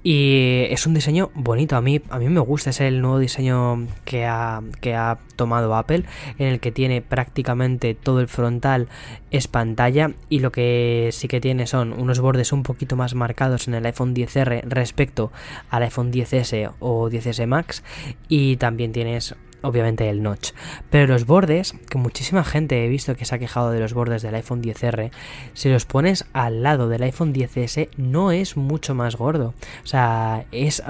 Y 0.08 0.68
es 0.70 0.86
un 0.86 0.94
diseño 0.94 1.32
bonito, 1.34 1.74
a 1.74 1.80
mí, 1.80 2.00
a 2.10 2.20
mí 2.20 2.28
me 2.28 2.38
gusta, 2.38 2.70
es 2.70 2.80
el 2.80 3.00
nuevo 3.00 3.18
diseño 3.18 3.88
que 4.04 4.24
ha, 4.24 4.62
que 4.80 4.94
ha 4.94 5.18
tomado 5.34 5.74
Apple, 5.74 6.04
en 6.38 6.46
el 6.46 6.60
que 6.60 6.70
tiene 6.70 7.02
prácticamente 7.02 7.96
todo 7.96 8.20
el 8.20 8.28
frontal 8.28 8.86
es 9.32 9.48
pantalla 9.48 10.12
y 10.28 10.38
lo 10.38 10.52
que 10.52 11.08
sí 11.10 11.26
que 11.26 11.40
tiene 11.40 11.66
son 11.66 11.92
unos 11.92 12.20
bordes 12.20 12.52
un 12.52 12.62
poquito 12.62 12.94
más 12.94 13.16
marcados 13.16 13.66
en 13.66 13.74
el 13.74 13.84
iPhone 13.84 14.14
10R 14.14 14.62
respecto 14.68 15.32
al 15.70 15.82
iPhone 15.82 16.12
10S 16.12 16.70
o 16.78 17.10
10S 17.10 17.44
Max. 17.48 17.82
Y 18.28 18.58
también 18.58 18.92
tienes 18.92 19.34
obviamente 19.62 20.08
el 20.08 20.22
notch. 20.22 20.52
Pero 20.90 21.06
los 21.06 21.26
bordes, 21.26 21.74
que 21.88 21.98
muchísima 21.98 22.44
gente 22.44 22.84
he 22.84 22.88
visto 22.88 23.16
que 23.16 23.24
se 23.24 23.34
ha 23.34 23.38
quejado 23.38 23.70
de 23.70 23.80
los 23.80 23.94
bordes 23.94 24.22
del 24.22 24.34
iPhone 24.34 24.62
10R, 24.62 25.10
si 25.54 25.68
los 25.68 25.84
pones 25.86 26.26
al 26.32 26.62
lado 26.62 26.88
del 26.88 27.02
iPhone 27.02 27.34
10S 27.34 27.88
no 27.96 28.32
es 28.32 28.56
mucho 28.56 28.94
más 28.94 29.16
gordo. 29.16 29.54
O 29.84 29.86
sea, 29.86 30.46
es, 30.52 30.82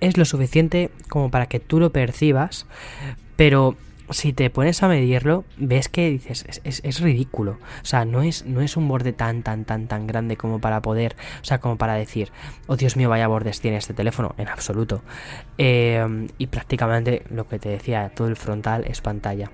es 0.00 0.16
lo 0.16 0.24
suficiente 0.24 0.90
como 1.08 1.30
para 1.30 1.46
que 1.46 1.60
tú 1.60 1.80
lo 1.80 1.90
percibas, 1.90 2.66
pero 3.36 3.76
si 4.10 4.32
te 4.32 4.50
pones 4.50 4.82
a 4.82 4.88
medirlo, 4.88 5.44
ves 5.56 5.88
que 5.88 6.10
dices, 6.10 6.44
es, 6.64 7.00
ridículo. 7.00 7.58
O 7.82 7.84
sea, 7.84 8.04
no 8.04 8.22
es, 8.22 8.44
no 8.46 8.60
es 8.60 8.76
un 8.76 8.88
borde 8.88 9.12
tan, 9.12 9.42
tan, 9.42 9.64
tan, 9.64 9.88
tan 9.88 10.06
grande 10.06 10.36
como 10.36 10.60
para 10.60 10.82
poder, 10.82 11.16
o 11.40 11.44
sea, 11.44 11.58
como 11.58 11.76
para 11.78 11.94
decir, 11.94 12.30
oh 12.66 12.76
Dios 12.76 12.96
mío, 12.96 13.08
vaya 13.08 13.28
bordes 13.28 13.60
tiene 13.60 13.76
este 13.78 13.94
teléfono, 13.94 14.34
en 14.38 14.48
absoluto. 14.48 15.02
Eh, 15.58 16.28
y 16.38 16.46
prácticamente 16.48 17.22
lo 17.30 17.48
que 17.48 17.58
te 17.58 17.70
decía, 17.70 18.10
todo 18.14 18.28
el 18.28 18.36
frontal 18.36 18.84
es 18.86 19.00
pantalla. 19.00 19.50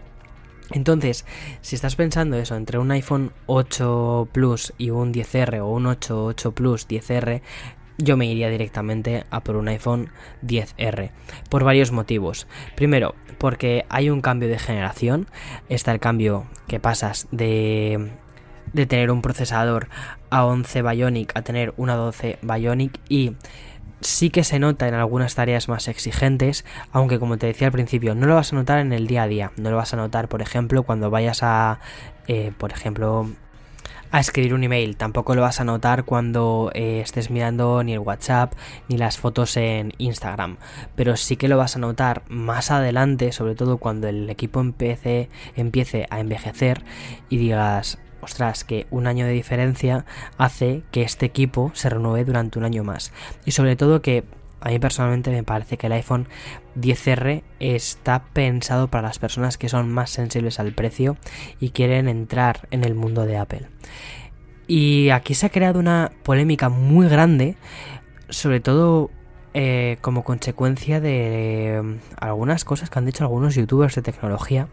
Entonces, 0.73 1.25
si 1.63 1.75
estás 1.75 1.97
pensando 1.97 2.37
eso, 2.37 2.55
entre 2.55 2.79
un 2.79 2.91
iPhone 2.93 3.33
8 3.47 4.29
Plus 4.33 4.73
y 4.79 4.91
un 4.91 5.13
10R 5.13 5.61
o 5.61 5.69
un 5.69 5.87
8, 5.87 6.27
8 6.27 6.53
Plus 6.53 6.89
10R, 6.89 7.43
yo 8.03 8.17
me 8.17 8.27
iría 8.27 8.49
directamente 8.49 9.25
a 9.31 9.41
por 9.41 9.57
un 9.57 9.69
iPhone 9.69 10.11
10R. 10.45 11.11
Por 11.49 11.65
varios 11.65 11.93
motivos. 11.93 12.47
Primero, 12.77 13.15
porque 13.39 13.85
hay 13.89 14.11
un 14.11 14.21
cambio 14.21 14.49
de 14.49 14.59
generación. 14.59 15.27
Está 15.69 15.93
el 15.93 16.01
cambio 16.01 16.47
que 16.67 16.81
pasas 16.81 17.29
de, 17.31 18.11
de 18.73 18.87
tener 18.87 19.11
un 19.11 19.23
procesador 19.23 19.89
a 20.31 20.45
11 20.45 20.83
Bionic 20.83 21.37
a 21.37 21.43
tener 21.43 21.75
una 21.77 21.97
12 21.97 22.39
Bionic 22.43 23.01
y 23.09 23.35
sí 24.01 24.31
que 24.31 24.45
se 24.45 24.59
nota 24.59 24.89
en 24.89 24.95
algunas 24.95 25.35
tareas 25.35 25.69
más 25.69 25.89
exigentes, 25.89 26.65
aunque 26.93 27.19
como 27.19 27.39
te 27.39 27.47
decía 27.47 27.69
al 27.69 27.73
principio, 27.73 28.15
no 28.15 28.27
lo 28.27 28.35
vas 28.35 28.53
a 28.53 28.57
notar 28.57 28.79
en 28.79 28.93
el 28.93 29.07
día 29.07 29.25
a 29.25 29.27
día. 29.27 29.53
No 29.57 29.71
lo 29.71 29.77
vas 29.77 29.93
a 29.95 29.97
notar, 29.97 30.29
por 30.29 30.43
ejemplo, 30.43 30.83
cuando 30.83 31.11
vayas 31.11 31.43
a, 31.43 31.81
eh, 32.27 32.53
por 32.57 32.73
ejemplo, 32.73 33.29
a 34.11 34.21
escribir 34.21 34.55
un 34.55 34.65
email. 34.65 34.97
Tampoco 34.97 35.35
lo 35.35 35.43
vas 35.43 35.61
a 35.61 35.65
notar 35.65 36.05
cuando 36.05 36.71
eh, 36.75 37.01
estés 37.01 37.31
mirando 37.31 37.83
ni 37.83 37.93
el 37.93 38.01
WhatsApp 38.01 38.55
ni 38.89 38.97
las 38.97 39.19
fotos 39.19 39.57
en 39.57 39.93
Instagram. 39.99 40.57
Pero 40.97 41.17
sí 41.17 41.37
que 41.37 41.49
lo 41.49 41.57
vas 41.57 41.77
a 41.77 41.79
notar 41.79 42.23
más 42.29 42.71
adelante, 42.71 43.33
sobre 43.33 43.55
todo 43.55 43.79
cuando 43.79 44.09
el 44.09 44.29
equipo 44.31 44.61
empiece, 44.61 45.29
empiece 45.57 46.07
a 46.11 46.21
envejecer 46.21 46.83
y 47.29 47.37
digas, 47.37 47.99
ostras, 48.21 48.65
que 48.65 48.87
un 48.91 49.07
año 49.07 49.27
de 49.27 49.33
diferencia 49.33 50.05
hace 50.39 50.83
que 50.91 51.03
este 51.03 51.27
equipo 51.27 51.71
se 51.75 51.89
renueve 51.89 52.25
durante 52.25 52.59
un 52.59 52.65
año 52.65 52.85
más. 52.85 53.13
Y 53.45 53.53
sobre 53.53 53.77
todo 53.77 54.03
que 54.03 54.25
a 54.61 54.69
mí 54.69 54.79
personalmente 54.79 55.31
me 55.31 55.43
parece 55.43 55.77
que 55.77 55.87
el 55.87 55.93
iPhone 55.93 56.29
10R 56.79 57.43
está 57.59 58.25
pensado 58.33 58.89
para 58.89 59.09
las 59.09 59.19
personas 59.19 59.59
que 59.59 59.69
son 59.69 59.91
más 59.91 60.11
sensibles 60.11 60.61
al 60.61 60.73
precio 60.73 61.17
y 61.61 61.71
quieren 61.71 62.09
entrar 62.09 62.69
en 62.71 62.85
el 62.85 62.95
mundo 62.95 63.27
de 63.27 63.39
Apple. 63.39 63.69
Y 64.67 65.11
aquí 65.11 65.35
se 65.35 65.47
ha 65.47 65.51
creado 65.51 65.81
una 65.81 66.13
polémica 66.23 66.69
muy 66.69 67.09
grande, 67.09 67.57
sobre 68.29 68.61
todo 68.61 69.11
eh, 69.53 69.97
como 70.01 70.23
consecuencia 70.23 71.01
de 71.01 71.81
mm, 71.83 71.95
algunas 72.21 72.65
cosas 72.65 72.89
que 72.89 72.99
han 72.99 73.07
dicho 73.07 73.25
algunos 73.25 73.57
youtubers 73.57 73.97
de 73.97 74.03
tecnología. 74.03 74.69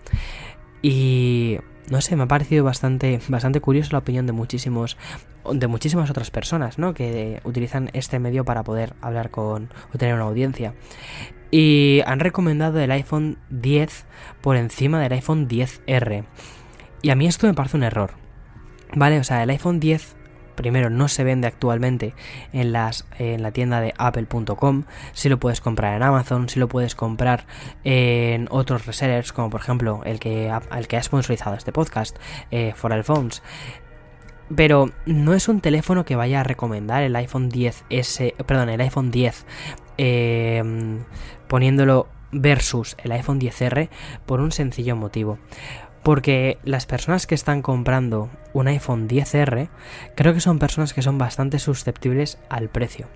Y 0.83 1.57
no 1.89 2.01
sé, 2.01 2.15
me 2.15 2.23
ha 2.23 2.27
parecido 2.27 2.63
bastante, 2.63 3.19
bastante 3.27 3.61
curioso 3.61 3.89
la 3.93 3.99
opinión 3.99 4.25
de 4.25 4.33
muchísimos, 4.33 4.97
de 5.51 5.67
muchísimas 5.67 6.09
otras 6.09 6.31
personas, 6.31 6.77
¿no? 6.77 6.93
Que 6.93 7.41
utilizan 7.43 7.89
este 7.93 8.19
medio 8.19 8.45
para 8.45 8.63
poder 8.63 8.93
hablar 9.01 9.31
con 9.31 9.69
o 9.93 9.97
tener 9.97 10.15
una 10.15 10.25
audiencia. 10.25 10.73
Y 11.49 12.01
han 12.05 12.19
recomendado 12.19 12.79
el 12.79 12.91
iPhone 12.91 13.37
10 13.49 14.05
por 14.41 14.57
encima 14.57 15.01
del 15.01 15.13
iPhone 15.13 15.47
10R. 15.47 16.25
Y 17.01 17.09
a 17.09 17.15
mí 17.15 17.25
esto 17.25 17.47
me 17.47 17.53
parece 17.53 17.77
un 17.77 17.83
error. 17.83 18.11
¿Vale? 18.93 19.19
O 19.19 19.23
sea, 19.23 19.43
el 19.43 19.49
iPhone 19.49 19.79
10 19.79 20.15
primero 20.57 20.89
no 20.89 21.07
se 21.07 21.23
vende 21.23 21.47
actualmente 21.47 22.13
en, 22.51 22.73
la 22.73 22.91
tienda 23.53 23.79
de 23.79 23.93
apple.com, 23.97 24.83
si 25.13 25.29
lo 25.29 25.39
puedes 25.39 25.61
comprar 25.61 25.95
en 25.95 26.03
Amazon, 26.03 26.49
si 26.49 26.59
lo 26.59 26.67
puedes 26.67 26.95
comprar 26.95 27.45
en 27.85 28.47
otros 28.51 28.85
resellers, 28.85 29.31
como 29.31 29.49
por 29.49 29.61
ejemplo 29.61 30.01
el 30.03 30.19
que, 30.19 30.51
el 30.75 30.87
que 30.89 30.97
ha 30.97 31.03
sponsorizado 31.03 31.55
este 31.55 31.71
podcast, 31.71 32.17
eh, 32.51 32.73
For 32.75 32.91
All 32.91 33.05
Phones. 33.05 33.41
Pero 34.53 34.91
no 35.05 35.33
es 35.33 35.47
un 35.47 35.61
teléfono 35.61 36.05
que 36.05 36.15
vaya 36.15 36.41
a 36.41 36.43
recomendar 36.43 37.03
el 37.03 37.15
iPhone 37.15 37.49
10S, 37.49 38.33
perdón, 38.45 38.69
el 38.69 38.81
iPhone 38.81 39.11
10 39.11 39.45
em, 39.97 41.03
poniéndolo 41.47 42.07
versus 42.31 42.95
el 43.03 43.11
iPhone 43.11 43.39
10R 43.39 43.89
por 44.25 44.39
un 44.39 44.51
sencillo 44.51 44.95
motivo. 44.95 45.37
Porque 46.03 46.57
las 46.63 46.85
personas 46.85 47.27
que 47.27 47.35
están 47.35 47.61
comprando 47.61 48.29
un 48.53 48.67
iPhone 48.67 49.07
10R 49.07 49.69
creo 50.15 50.33
que 50.33 50.39
son 50.39 50.59
personas 50.59 50.93
que 50.93 51.01
son 51.01 51.17
bastante 51.17 51.59
susceptibles 51.59 52.37
al 52.49 52.69
precio. 52.69 53.07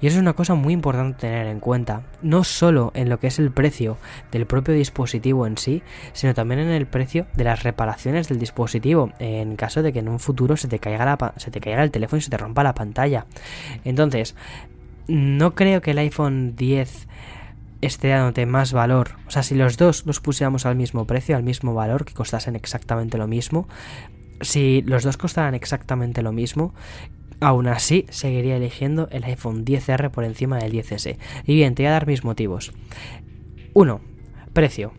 Y 0.00 0.06
eso 0.06 0.16
es 0.16 0.22
una 0.22 0.32
cosa 0.32 0.54
muy 0.54 0.72
importante 0.72 1.20
tener 1.20 1.46
en 1.46 1.60
cuenta, 1.60 2.02
no 2.22 2.44
solo 2.44 2.90
en 2.94 3.08
lo 3.08 3.18
que 3.18 3.28
es 3.28 3.38
el 3.38 3.50
precio 3.50 3.96
del 4.30 4.46
propio 4.46 4.74
dispositivo 4.74 5.46
en 5.46 5.56
sí, 5.58 5.82
sino 6.12 6.34
también 6.34 6.60
en 6.60 6.70
el 6.70 6.86
precio 6.86 7.26
de 7.34 7.44
las 7.44 7.62
reparaciones 7.62 8.28
del 8.28 8.38
dispositivo, 8.38 9.12
en 9.18 9.56
caso 9.56 9.82
de 9.82 9.92
que 9.92 10.00
en 10.00 10.08
un 10.08 10.18
futuro 10.18 10.56
se 10.56 10.68
te 10.68 10.78
caiga, 10.78 11.04
la, 11.04 11.34
se 11.36 11.50
te 11.50 11.60
caiga 11.60 11.82
el 11.82 11.90
teléfono 11.90 12.18
y 12.18 12.22
se 12.22 12.30
te 12.30 12.36
rompa 12.36 12.64
la 12.64 12.74
pantalla. 12.74 13.26
Entonces, 13.84 14.34
no 15.06 15.54
creo 15.54 15.80
que 15.80 15.92
el 15.92 15.98
iPhone 15.98 16.54
10 16.56 17.08
esté 17.82 18.08
dándote 18.08 18.46
más 18.46 18.72
valor. 18.72 19.16
O 19.26 19.30
sea, 19.30 19.42
si 19.42 19.54
los 19.54 19.76
dos 19.76 20.06
los 20.06 20.20
pusiéramos 20.20 20.64
al 20.64 20.76
mismo 20.76 21.06
precio, 21.06 21.36
al 21.36 21.42
mismo 21.42 21.74
valor, 21.74 22.04
que 22.04 22.14
costasen 22.14 22.56
exactamente 22.56 23.18
lo 23.18 23.26
mismo, 23.26 23.68
si 24.40 24.82
los 24.82 25.02
dos 25.02 25.16
costaran 25.16 25.54
exactamente 25.54 26.22
lo 26.22 26.32
mismo, 26.32 26.74
aún 27.40 27.66
así 27.66 28.06
seguiría 28.10 28.56
eligiendo 28.56 29.08
el 29.10 29.24
iPhone 29.24 29.64
10R 29.64 30.10
por 30.10 30.24
encima 30.24 30.58
del 30.58 30.72
10S. 30.72 31.18
Y 31.44 31.54
bien, 31.54 31.74
te 31.74 31.82
voy 31.82 31.88
a 31.88 31.92
dar 31.92 32.06
mis 32.06 32.24
motivos. 32.24 32.72
1. 33.74 34.00
Precio. 34.52 34.92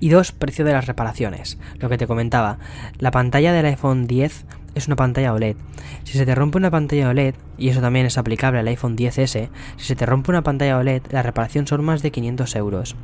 Y 0.00 0.08
2. 0.08 0.32
Precio 0.32 0.64
de 0.64 0.72
las 0.72 0.86
reparaciones. 0.86 1.58
Lo 1.78 1.88
que 1.88 1.98
te 1.98 2.06
comentaba, 2.06 2.58
la 2.98 3.10
pantalla 3.10 3.52
del 3.52 3.66
iPhone 3.66 4.06
10 4.06 4.46
es 4.74 4.86
una 4.86 4.96
pantalla 4.96 5.32
OLED. 5.32 5.56
Si 6.04 6.18
se 6.18 6.26
te 6.26 6.34
rompe 6.34 6.58
una 6.58 6.70
pantalla 6.70 7.08
OLED, 7.08 7.34
y 7.58 7.68
eso 7.68 7.80
también 7.80 8.06
es 8.06 8.18
aplicable 8.18 8.60
al 8.60 8.68
iPhone 8.68 8.96
10S, 8.96 9.48
si 9.76 9.84
se 9.84 9.96
te 9.96 10.06
rompe 10.06 10.30
una 10.30 10.42
pantalla 10.42 10.78
OLED, 10.78 11.02
la 11.10 11.22
reparación 11.22 11.66
son 11.66 11.84
más 11.84 12.02
de 12.02 12.10
500 12.10 12.56
euros. 12.56 12.96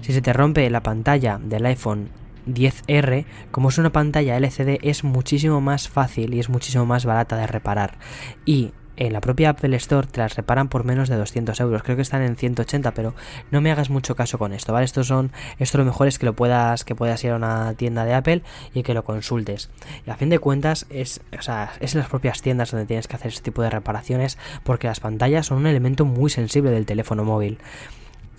Si 0.00 0.12
se 0.12 0.22
te 0.22 0.32
rompe 0.32 0.68
la 0.70 0.82
pantalla 0.82 1.38
del 1.42 1.66
iPhone 1.66 2.10
10R, 2.46 3.24
como 3.50 3.68
es 3.68 3.78
una 3.78 3.90
pantalla 3.90 4.36
LCD, 4.36 4.78
es 4.82 5.04
muchísimo 5.04 5.60
más 5.60 5.88
fácil 5.88 6.34
y 6.34 6.40
es 6.40 6.48
muchísimo 6.48 6.86
más 6.86 7.04
barata 7.04 7.36
de 7.36 7.46
reparar. 7.46 7.98
Y 8.44 8.72
en 9.00 9.14
la 9.14 9.22
propia 9.22 9.50
Apple 9.50 9.74
Store 9.76 10.06
te 10.06 10.20
las 10.20 10.36
reparan 10.36 10.68
por 10.68 10.84
menos 10.84 11.08
de 11.08 11.16
200 11.16 11.58
euros. 11.60 11.82
Creo 11.82 11.96
que 11.96 12.02
están 12.02 12.20
en 12.20 12.36
180, 12.36 12.92
pero 12.92 13.14
no 13.50 13.62
me 13.62 13.72
hagas 13.72 13.88
mucho 13.88 14.14
caso 14.14 14.36
con 14.36 14.52
esto, 14.52 14.74
¿vale? 14.74 14.84
Estos 14.84 15.06
son, 15.06 15.32
esto 15.58 15.78
lo 15.78 15.86
mejor 15.86 16.06
es 16.06 16.18
que 16.18 16.26
lo 16.26 16.34
puedas, 16.34 16.84
que 16.84 16.94
puedas 16.94 17.24
ir 17.24 17.30
a 17.30 17.36
una 17.36 17.72
tienda 17.72 18.04
de 18.04 18.12
Apple 18.12 18.42
y 18.74 18.82
que 18.82 18.92
lo 18.92 19.02
consultes. 19.02 19.70
Y 20.06 20.10
a 20.10 20.16
fin 20.16 20.28
de 20.28 20.38
cuentas, 20.38 20.86
es, 20.90 21.22
o 21.36 21.40
sea, 21.40 21.72
es 21.80 21.94
en 21.94 22.00
las 22.00 22.10
propias 22.10 22.42
tiendas 22.42 22.72
donde 22.72 22.84
tienes 22.84 23.08
que 23.08 23.16
hacer 23.16 23.28
este 23.28 23.42
tipo 23.42 23.62
de 23.62 23.70
reparaciones, 23.70 24.36
porque 24.64 24.86
las 24.86 25.00
pantallas 25.00 25.46
son 25.46 25.58
un 25.58 25.66
elemento 25.66 26.04
muy 26.04 26.28
sensible 26.28 26.70
del 26.70 26.84
teléfono 26.84 27.24
móvil. 27.24 27.56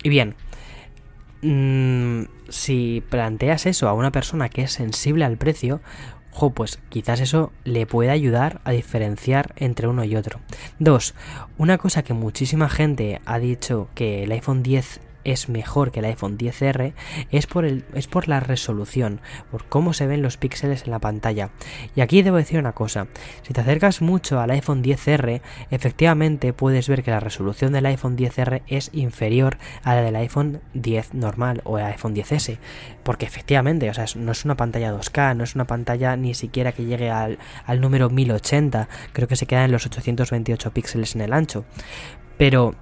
Y 0.04 0.10
bien, 0.10 0.36
mmm, 1.42 2.22
si 2.48 3.02
planteas 3.08 3.66
eso 3.66 3.88
a 3.88 3.94
una 3.94 4.12
persona 4.12 4.48
que 4.48 4.62
es 4.62 4.72
sensible 4.72 5.24
al 5.24 5.38
precio, 5.38 5.80
pues 6.54 6.80
quizás 6.88 7.20
eso 7.20 7.52
le 7.64 7.86
puede 7.86 8.10
ayudar 8.10 8.60
a 8.64 8.72
diferenciar 8.72 9.52
entre 9.56 9.86
uno 9.86 10.04
y 10.04 10.16
otro. 10.16 10.40
Dos, 10.78 11.14
una 11.58 11.78
cosa 11.78 12.02
que 12.02 12.14
muchísima 12.14 12.68
gente 12.68 13.20
ha 13.24 13.38
dicho 13.38 13.88
que 13.94 14.24
el 14.24 14.32
iPhone 14.32 14.62
10 14.62 15.00
es 15.24 15.48
mejor 15.48 15.90
que 15.90 16.00
el 16.00 16.06
iPhone 16.06 16.38
10R 16.38 16.92
es 17.30 17.46
por, 17.46 17.64
el, 17.64 17.84
es 17.94 18.06
por 18.06 18.28
la 18.28 18.40
resolución, 18.40 19.20
por 19.50 19.64
cómo 19.64 19.92
se 19.92 20.06
ven 20.06 20.22
los 20.22 20.36
píxeles 20.36 20.84
en 20.84 20.90
la 20.90 20.98
pantalla. 20.98 21.50
Y 21.94 22.00
aquí 22.00 22.22
debo 22.22 22.36
decir 22.36 22.58
una 22.58 22.72
cosa, 22.72 23.06
si 23.42 23.52
te 23.52 23.60
acercas 23.60 24.02
mucho 24.02 24.40
al 24.40 24.50
iPhone 24.50 24.82
10R, 24.82 25.40
efectivamente 25.70 26.52
puedes 26.52 26.88
ver 26.88 27.02
que 27.02 27.10
la 27.10 27.20
resolución 27.20 27.72
del 27.72 27.86
iPhone 27.86 28.16
10R 28.16 28.62
es 28.66 28.90
inferior 28.92 29.58
a 29.82 29.94
la 29.94 30.02
del 30.02 30.16
iPhone 30.16 30.60
10 30.74 31.14
normal 31.14 31.60
o 31.64 31.78
el 31.78 31.86
iPhone 31.86 32.14
10S, 32.14 32.58
porque 33.02 33.26
efectivamente, 33.26 33.88
o 33.90 33.94
sea, 33.94 34.06
no 34.16 34.32
es 34.32 34.44
una 34.44 34.56
pantalla 34.56 34.92
2K, 34.92 35.36
no 35.36 35.44
es 35.44 35.54
una 35.54 35.66
pantalla 35.66 36.16
ni 36.16 36.34
siquiera 36.34 36.72
que 36.72 36.84
llegue 36.84 37.10
al, 37.10 37.38
al 37.66 37.80
número 37.80 38.10
1080, 38.10 38.88
creo 39.12 39.28
que 39.28 39.36
se 39.36 39.46
queda 39.46 39.64
en 39.64 39.72
los 39.72 39.86
828 39.86 40.72
píxeles 40.72 41.14
en 41.14 41.22
el 41.22 41.32
ancho. 41.32 41.64
Pero 42.38 42.74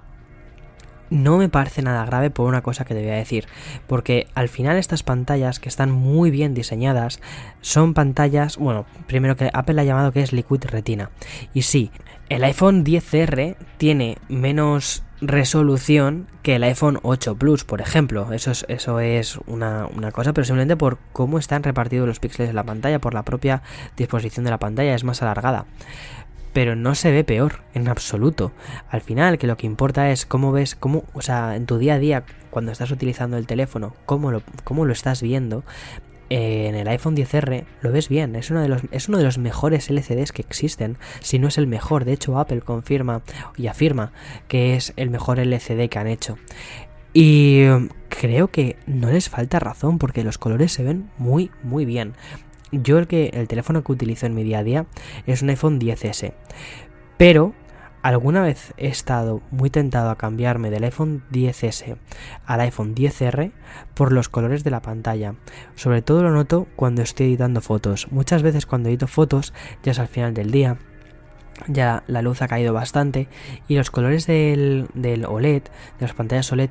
no 1.11 1.37
me 1.37 1.49
parece 1.49 1.83
nada 1.83 2.05
grave 2.05 2.31
por 2.31 2.47
una 2.47 2.63
cosa 2.63 2.85
que 2.85 2.95
te 2.95 3.01
voy 3.01 3.11
a 3.11 3.15
decir, 3.15 3.45
porque 3.85 4.27
al 4.33 4.49
final 4.49 4.77
estas 4.77 5.03
pantallas 5.03 5.59
que 5.59 5.69
están 5.69 5.91
muy 5.91 6.31
bien 6.31 6.55
diseñadas 6.55 7.19
son 7.59 7.93
pantallas, 7.93 8.57
bueno, 8.57 8.85
primero 9.05 9.35
que 9.35 9.51
Apple 9.53 9.79
ha 9.79 9.83
llamado 9.83 10.11
que 10.11 10.23
es 10.23 10.33
Liquid 10.33 10.63
Retina. 10.63 11.11
Y 11.53 11.63
sí, 11.63 11.91
el 12.29 12.43
iPhone 12.43 12.83
10R 12.83 13.57
tiene 13.77 14.17
menos 14.29 15.03
resolución 15.21 16.27
que 16.41 16.55
el 16.55 16.63
iPhone 16.63 16.99
8 17.03 17.35
Plus, 17.35 17.63
por 17.63 17.81
ejemplo. 17.81 18.33
Eso 18.33 18.51
es, 18.51 18.65
eso 18.69 18.99
es 18.99 19.37
una, 19.45 19.85
una, 19.85 20.11
cosa, 20.11 20.33
pero 20.33 20.45
simplemente 20.45 20.77
por 20.77 20.97
cómo 21.13 21.37
están 21.37 21.61
repartidos 21.61 22.07
los 22.07 22.19
píxeles 22.19 22.49
en 22.49 22.55
la 22.55 22.63
pantalla, 22.63 22.99
por 22.99 23.13
la 23.13 23.23
propia 23.23 23.61
disposición 23.97 24.45
de 24.45 24.51
la 24.51 24.57
pantalla, 24.57 24.95
es 24.95 25.03
más 25.03 25.21
alargada 25.21 25.65
pero 26.53 26.75
no 26.75 26.95
se 26.95 27.11
ve 27.11 27.23
peor 27.23 27.63
en 27.73 27.87
absoluto. 27.87 28.51
Al 28.89 29.01
final, 29.01 29.37
que 29.37 29.47
lo 29.47 29.57
que 29.57 29.67
importa 29.67 30.11
es 30.11 30.25
cómo 30.25 30.51
ves, 30.51 30.75
cómo, 30.75 31.03
o 31.13 31.21
sea, 31.21 31.55
en 31.55 31.65
tu 31.65 31.77
día 31.77 31.95
a 31.95 31.99
día, 31.99 32.23
cuando 32.49 32.71
estás 32.71 32.91
utilizando 32.91 33.37
el 33.37 33.47
teléfono, 33.47 33.95
cómo 34.05 34.31
lo, 34.31 34.43
cómo 34.63 34.85
lo 34.85 34.93
estás 34.93 35.21
viendo. 35.21 35.63
Eh, 36.29 36.67
en 36.67 36.75
el 36.75 36.87
iPhone 36.87 37.15
10R 37.15 37.65
lo 37.81 37.91
ves 37.91 38.07
bien, 38.07 38.37
es 38.37 38.51
uno, 38.51 38.61
de 38.61 38.69
los, 38.69 38.83
es 38.91 39.09
uno 39.09 39.17
de 39.17 39.25
los 39.25 39.37
mejores 39.37 39.89
LCDs 39.89 40.31
que 40.31 40.41
existen, 40.41 40.97
si 41.19 41.39
no 41.39 41.49
es 41.49 41.57
el 41.57 41.67
mejor, 41.67 42.05
de 42.05 42.13
hecho 42.13 42.39
Apple 42.39 42.61
confirma 42.61 43.21
y 43.57 43.67
afirma 43.67 44.13
que 44.47 44.75
es 44.77 44.93
el 44.95 45.09
mejor 45.09 45.39
LCD 45.39 45.89
que 45.89 45.99
han 45.99 46.07
hecho. 46.07 46.37
Y 47.13 47.65
creo 48.07 48.47
que 48.47 48.77
no 48.85 49.11
les 49.11 49.27
falta 49.27 49.59
razón 49.59 49.97
porque 49.97 50.23
los 50.23 50.37
colores 50.37 50.71
se 50.71 50.83
ven 50.83 51.09
muy 51.17 51.51
muy 51.63 51.83
bien. 51.83 52.13
Yo 52.71 52.97
el, 52.97 53.07
que, 53.07 53.31
el 53.33 53.47
teléfono 53.47 53.83
que 53.83 53.91
utilizo 53.91 54.25
en 54.25 54.35
mi 54.35 54.43
día 54.43 54.59
a 54.59 54.63
día 54.63 54.85
es 55.25 55.41
un 55.41 55.49
iPhone 55.49 55.79
10S. 55.79 56.33
Pero 57.17 57.53
alguna 58.01 58.41
vez 58.41 58.73
he 58.77 58.87
estado 58.87 59.41
muy 59.51 59.69
tentado 59.69 60.09
a 60.09 60.17
cambiarme 60.17 60.71
del 60.71 60.83
iPhone 60.83 61.23
10S 61.31 61.97
al 62.45 62.61
iPhone 62.61 62.95
10R 62.95 63.51
por 63.93 64.11
los 64.11 64.29
colores 64.29 64.63
de 64.63 64.71
la 64.71 64.81
pantalla. 64.81 65.35
Sobre 65.75 66.01
todo 66.01 66.23
lo 66.23 66.31
noto 66.31 66.67
cuando 66.75 67.01
estoy 67.01 67.27
editando 67.27 67.61
fotos. 67.61 68.07
Muchas 68.11 68.41
veces 68.41 68.65
cuando 68.65 68.89
edito 68.89 69.07
fotos, 69.07 69.53
ya 69.83 69.91
es 69.91 69.99
al 69.99 70.07
final 70.07 70.33
del 70.33 70.51
día, 70.51 70.77
ya 71.67 72.03
la 72.07 72.21
luz 72.21 72.41
ha 72.41 72.47
caído 72.47 72.73
bastante 72.73 73.27
y 73.67 73.75
los 73.75 73.91
colores 73.91 74.27
del, 74.27 74.87
del 74.93 75.25
OLED, 75.25 75.63
de 75.63 75.71
las 75.99 76.13
pantallas 76.13 76.51
OLED, 76.51 76.69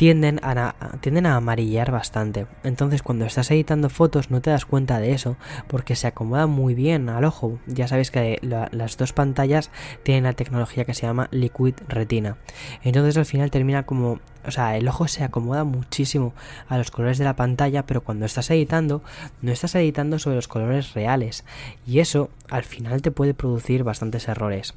tienden 0.00 0.40
a, 0.42 0.74
tienden 1.02 1.26
a 1.26 1.36
amarillar 1.36 1.90
bastante. 1.90 2.46
Entonces 2.64 3.02
cuando 3.02 3.26
estás 3.26 3.50
editando 3.50 3.90
fotos 3.90 4.30
no 4.30 4.40
te 4.40 4.48
das 4.48 4.64
cuenta 4.64 4.98
de 4.98 5.12
eso 5.12 5.36
porque 5.66 5.94
se 5.94 6.06
acomoda 6.06 6.46
muy 6.46 6.74
bien 6.74 7.10
al 7.10 7.24
ojo. 7.24 7.58
Ya 7.66 7.86
sabes 7.86 8.10
que 8.10 8.38
las 8.40 8.96
dos 8.96 9.12
pantallas 9.12 9.70
tienen 10.02 10.24
la 10.24 10.32
tecnología 10.32 10.86
que 10.86 10.94
se 10.94 11.02
llama 11.02 11.28
Liquid 11.32 11.74
Retina. 11.86 12.38
Entonces 12.82 13.18
al 13.18 13.26
final 13.26 13.50
termina 13.50 13.84
como... 13.84 14.20
O 14.46 14.50
sea, 14.50 14.76
el 14.76 14.88
ojo 14.88 15.08
se 15.08 15.24
acomoda 15.24 15.64
muchísimo 15.64 16.32
a 16.68 16.78
los 16.78 16.90
colores 16.90 17.18
de 17.18 17.24
la 17.24 17.36
pantalla, 17.36 17.86
pero 17.86 18.02
cuando 18.02 18.26
estás 18.26 18.50
editando, 18.50 19.02
no 19.42 19.52
estás 19.52 19.74
editando 19.74 20.18
sobre 20.18 20.36
los 20.36 20.48
colores 20.48 20.94
reales. 20.94 21.44
Y 21.86 22.00
eso 22.00 22.30
al 22.48 22.64
final 22.64 23.02
te 23.02 23.10
puede 23.10 23.34
producir 23.34 23.84
bastantes 23.84 24.28
errores. 24.28 24.74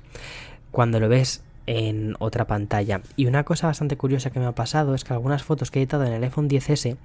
Cuando 0.72 1.00
lo 1.00 1.10
ves 1.10 1.44
en 1.66 2.16
otra 2.20 2.46
pantalla. 2.46 3.02
Y 3.16 3.26
una 3.26 3.44
cosa 3.44 3.68
bastante 3.68 3.98
curiosa 3.98 4.32
que 4.32 4.40
me 4.40 4.46
ha 4.46 4.52
pasado 4.52 4.96
es 4.96 5.04
que 5.04 5.14
algunas 5.14 5.44
fotos 5.44 5.72
que 5.72 5.80
he 5.80 5.84
editado 5.84 6.04
en 6.06 6.14
el 6.14 6.24
iPhone 6.24 6.50
10S, 6.50 6.98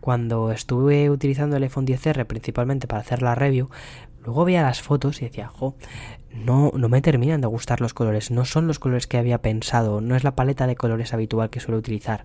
cuando 0.00 0.52
estuve 0.52 1.10
utilizando 1.10 1.56
el 1.56 1.64
iPhone 1.64 1.86
10R 1.86 2.24
principalmente 2.24 2.86
para 2.86 3.00
hacer 3.00 3.22
la 3.22 3.34
review, 3.34 3.68
luego 4.26 4.44
veía 4.44 4.62
las 4.62 4.82
fotos 4.82 5.22
y 5.22 5.24
decía, 5.24 5.48
jo, 5.48 5.76
no, 6.34 6.72
no 6.76 6.88
me 6.88 7.00
terminan 7.00 7.40
de 7.40 7.46
gustar 7.46 7.80
los 7.80 7.94
colores, 7.94 8.30
no 8.30 8.44
son 8.44 8.66
los 8.66 8.78
colores 8.78 9.06
que 9.06 9.16
había 9.16 9.40
pensado, 9.40 10.00
no 10.00 10.16
es 10.16 10.24
la 10.24 10.34
paleta 10.34 10.66
de 10.66 10.76
colores 10.76 11.14
habitual 11.14 11.48
que 11.48 11.60
suelo 11.60 11.78
utilizar 11.78 12.24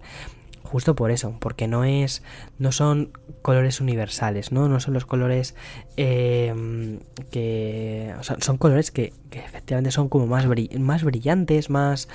justo 0.72 0.96
por 0.96 1.12
eso, 1.12 1.36
porque 1.40 1.68
no 1.68 1.84
es, 1.84 2.24
no 2.58 2.72
son 2.72 3.12
colores 3.42 3.82
universales, 3.82 4.54
no, 4.54 4.70
no 4.70 4.80
son 4.80 4.94
los 4.94 5.06
colores 5.06 5.54
eh, 5.98 6.98
que, 7.30 8.14
son 8.40 8.58
colores 8.58 8.90
que, 8.90 9.12
efectivamente 9.32 9.92
son 9.92 10.08
como 10.08 10.28
más, 10.28 10.48
más 10.80 11.04
brillantes, 11.04 11.70
más 11.70 12.08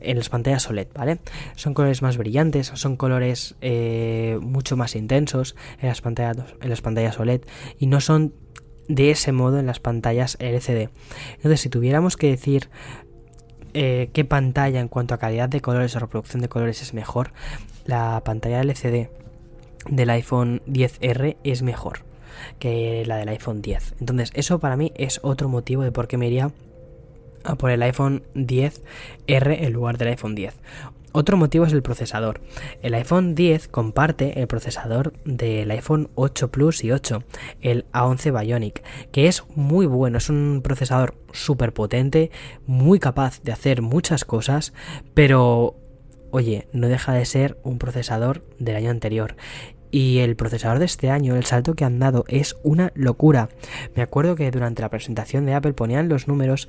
en 0.00 0.18
las 0.18 0.28
pantallas 0.28 0.68
OLED, 0.68 0.88
¿vale? 0.94 1.20
Son 1.56 1.72
colores 1.72 2.02
más 2.02 2.18
brillantes, 2.18 2.70
son 2.74 2.96
colores 2.96 3.54
eh, 3.62 4.38
mucho 4.42 4.76
más 4.76 4.94
intensos 4.94 5.56
en 5.80 5.88
las 5.88 6.02
pantallas, 6.02 6.36
en 6.60 6.68
las 6.68 6.82
pantallas 6.82 7.18
OLED 7.18 7.40
y 7.78 7.86
no 7.86 8.02
son 8.02 8.34
de 8.94 9.10
ese 9.10 9.32
modo 9.32 9.58
en 9.58 9.66
las 9.66 9.80
pantallas 9.80 10.36
LCD. 10.38 10.90
Entonces, 11.36 11.60
si 11.60 11.68
tuviéramos 11.70 12.16
que 12.16 12.28
decir 12.28 12.68
eh, 13.72 14.10
qué 14.12 14.24
pantalla 14.24 14.80
en 14.80 14.88
cuanto 14.88 15.14
a 15.14 15.18
calidad 15.18 15.48
de 15.48 15.62
colores 15.62 15.96
o 15.96 15.98
reproducción 15.98 16.42
de 16.42 16.48
colores 16.48 16.82
es 16.82 16.92
mejor, 16.92 17.32
la 17.86 18.20
pantalla 18.24 18.60
LCD 18.60 19.08
del 19.88 20.10
iPhone 20.10 20.62
10R 20.66 21.36
es 21.42 21.62
mejor 21.62 22.00
que 22.58 23.04
la 23.06 23.16
del 23.16 23.30
iPhone 23.30 23.62
10. 23.62 23.94
Entonces, 24.00 24.30
eso 24.34 24.58
para 24.58 24.76
mí 24.76 24.92
es 24.94 25.20
otro 25.22 25.48
motivo 25.48 25.82
de 25.82 25.92
por 25.92 26.06
qué 26.06 26.18
me 26.18 26.26
iría 26.26 26.50
a 27.44 27.54
por 27.56 27.70
el 27.70 27.82
iPhone 27.82 28.22
10R 28.34 29.22
en 29.64 29.72
lugar 29.72 29.96
del 29.96 30.08
iPhone 30.08 30.34
10. 30.34 30.54
Otro 31.12 31.36
motivo 31.36 31.66
es 31.66 31.72
el 31.72 31.82
procesador. 31.82 32.40
El 32.80 32.94
iPhone 32.94 33.34
10 33.34 33.68
comparte 33.68 34.40
el 34.40 34.46
procesador 34.46 35.12
del 35.24 35.70
iPhone 35.70 36.10
8 36.14 36.50
Plus 36.50 36.84
y 36.84 36.92
8, 36.92 37.22
el 37.60 37.84
A11 37.92 38.40
Bionic, 38.40 38.82
que 39.12 39.28
es 39.28 39.44
muy 39.54 39.86
bueno, 39.86 40.18
es 40.18 40.30
un 40.30 40.60
procesador 40.64 41.14
súper 41.32 41.72
potente, 41.74 42.30
muy 42.66 42.98
capaz 42.98 43.42
de 43.42 43.52
hacer 43.52 43.82
muchas 43.82 44.24
cosas, 44.24 44.72
pero 45.14 45.76
oye, 46.30 46.68
no 46.72 46.88
deja 46.88 47.12
de 47.12 47.26
ser 47.26 47.58
un 47.62 47.78
procesador 47.78 48.44
del 48.58 48.76
año 48.76 48.90
anterior. 48.90 49.36
Y 49.92 50.20
el 50.20 50.36
procesador 50.36 50.78
de 50.78 50.86
este 50.86 51.10
año, 51.10 51.36
el 51.36 51.44
salto 51.44 51.74
que 51.74 51.84
han 51.84 51.98
dado 51.98 52.24
es 52.26 52.56
una 52.62 52.92
locura. 52.94 53.50
Me 53.94 54.02
acuerdo 54.02 54.36
que 54.36 54.50
durante 54.50 54.80
la 54.80 54.88
presentación 54.88 55.44
de 55.44 55.52
Apple 55.52 55.74
ponían 55.74 56.08
los 56.08 56.28
números 56.28 56.66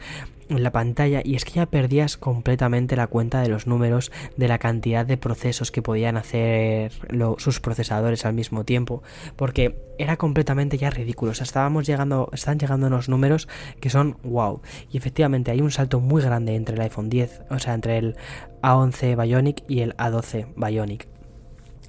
en 0.50 0.62
la 0.62 0.74
pantalla 0.74 1.22
y 1.24 1.36
es 1.36 1.46
que 1.46 1.54
ya 1.54 1.66
perdías 1.66 2.18
completamente 2.18 2.98
la 2.98 3.08
cuenta 3.08 3.42
de 3.42 3.48
los 3.48 3.66
números 3.66 4.12
de 4.36 4.50
la 4.50 4.58
cantidad 4.58 5.06
de 5.06 5.16
procesos 5.16 5.72
que 5.72 5.82
podían 5.82 6.18
hacer 6.18 6.92
sus 7.38 7.62
procesadores 7.62 8.26
al 8.26 8.34
mismo 8.34 8.66
tiempo 8.66 9.04
porque 9.38 9.80
era 9.98 10.18
completamente 10.18 10.78
ya 10.78 10.90
ridículo. 10.90 11.32
O 11.32 11.34
sea, 11.36 11.46
estábamos 11.46 11.88
llegando 11.88 12.30
están 12.34 12.60
llegando 12.60 12.88
unos 12.88 13.08
números 13.08 13.48
que 13.80 13.90
son 13.90 14.18
wow 14.24 14.62
y 14.92 14.98
efectivamente 14.98 15.50
hay 15.50 15.62
un 15.62 15.72
salto 15.72 16.02
muy 16.02 16.22
grande 16.22 16.56
entre 16.56 16.76
el 16.76 16.82
iPhone 16.82 17.10
10 17.10 17.44
o 17.50 17.60
sea 17.60 17.74
entre 17.74 17.98
el 18.00 18.18
A11 18.62 19.22
Bionic 19.22 19.64
y 19.70 19.80
el 19.80 19.96
A12 19.96 20.48
Bionic 20.58 21.13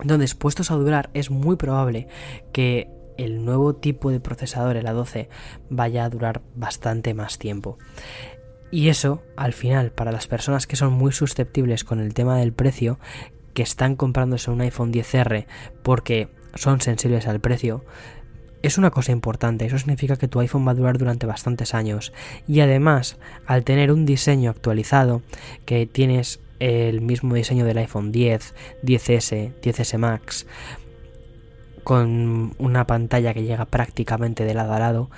entonces, 0.00 0.34
puestos 0.34 0.70
a 0.70 0.74
durar, 0.74 1.10
es 1.14 1.30
muy 1.30 1.56
probable 1.56 2.08
que 2.52 2.90
el 3.16 3.44
nuevo 3.44 3.76
tipo 3.76 4.10
de 4.10 4.20
procesador, 4.20 4.76
el 4.76 4.86
A12, 4.86 5.28
vaya 5.70 6.04
a 6.04 6.10
durar 6.10 6.42
bastante 6.54 7.14
más 7.14 7.38
tiempo. 7.38 7.78
Y 8.70 8.88
eso, 8.88 9.22
al 9.36 9.52
final, 9.52 9.92
para 9.92 10.10
las 10.10 10.26
personas 10.26 10.66
que 10.66 10.76
son 10.76 10.92
muy 10.92 11.12
susceptibles 11.12 11.84
con 11.84 12.00
el 12.00 12.12
tema 12.12 12.38
del 12.38 12.52
precio, 12.52 12.98
que 13.52 13.62
están 13.62 13.94
comprándose 13.94 14.50
un 14.50 14.60
iPhone 14.62 14.92
10R 14.92 15.46
porque 15.82 16.28
son 16.54 16.80
sensibles 16.80 17.28
al 17.28 17.40
precio, 17.40 17.84
es 18.62 18.78
una 18.78 18.90
cosa 18.90 19.12
importante, 19.12 19.66
eso 19.66 19.78
significa 19.78 20.16
que 20.16 20.26
tu 20.26 20.40
iPhone 20.40 20.66
va 20.66 20.72
a 20.72 20.74
durar 20.74 20.96
durante 20.96 21.26
bastantes 21.26 21.74
años. 21.74 22.12
Y 22.48 22.60
además, 22.60 23.18
al 23.46 23.62
tener 23.62 23.92
un 23.92 24.06
diseño 24.06 24.50
actualizado, 24.50 25.22
que 25.66 25.86
tienes 25.86 26.40
el 26.64 27.02
mismo 27.02 27.34
diseño 27.34 27.66
del 27.66 27.76
iPhone 27.78 28.10
10, 28.10 28.54
10S, 28.82 29.52
10S 29.60 29.98
Max, 29.98 30.46
con 31.82 32.54
una 32.58 32.86
pantalla 32.86 33.34
que 33.34 33.42
llega 33.42 33.66
prácticamente 33.66 34.44
de 34.44 34.54
lado 34.54 34.72
a 34.72 34.78
lado, 34.78 35.10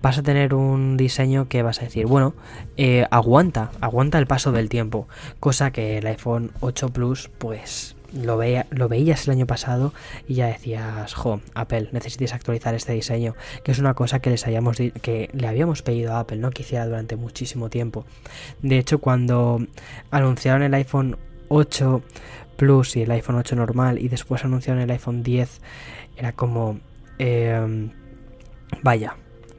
vas 0.00 0.16
a 0.16 0.22
tener 0.22 0.54
un 0.54 0.96
diseño 0.96 1.46
que 1.48 1.62
vas 1.62 1.80
a 1.80 1.84
decir, 1.84 2.06
bueno, 2.06 2.34
eh, 2.78 3.06
aguanta, 3.10 3.70
aguanta 3.82 4.18
el 4.18 4.26
paso 4.26 4.50
del 4.50 4.70
tiempo, 4.70 5.06
cosa 5.40 5.72
que 5.72 5.98
el 5.98 6.06
iPhone 6.06 6.52
8 6.60 6.88
Plus 6.88 7.30
pues 7.36 7.93
lo, 8.14 8.36
veía, 8.36 8.66
lo 8.70 8.88
veías 8.88 9.26
el 9.26 9.32
año 9.32 9.46
pasado 9.46 9.92
y 10.26 10.34
ya 10.34 10.46
decías, 10.46 11.14
jo, 11.14 11.40
Apple, 11.54 11.88
necesitas 11.92 12.32
actualizar 12.32 12.74
este 12.74 12.92
diseño, 12.92 13.34
que 13.62 13.72
es 13.72 13.78
una 13.78 13.94
cosa 13.94 14.20
que 14.20 14.30
les 14.30 14.46
habíamos 14.46 14.76
que 14.76 15.30
le 15.32 15.46
habíamos 15.46 15.82
pedido 15.82 16.14
a 16.14 16.20
Apple, 16.20 16.38
¿no? 16.38 16.50
Que 16.50 16.62
hiciera 16.62 16.86
durante 16.86 17.16
muchísimo 17.16 17.70
tiempo. 17.70 18.04
De 18.62 18.78
hecho, 18.78 18.98
cuando 18.98 19.64
anunciaron 20.10 20.62
el 20.62 20.74
iPhone 20.74 21.16
8 21.48 22.02
Plus 22.56 22.96
y 22.96 23.02
el 23.02 23.10
iPhone 23.10 23.36
8 23.36 23.56
normal 23.56 23.98
y 23.98 24.08
después 24.08 24.44
anunciaron 24.44 24.82
el 24.82 24.90
iPhone 24.90 25.22
10, 25.22 25.60
era 26.16 26.32
como... 26.32 26.78
Eh, 27.18 27.90
vaya, 28.82 29.16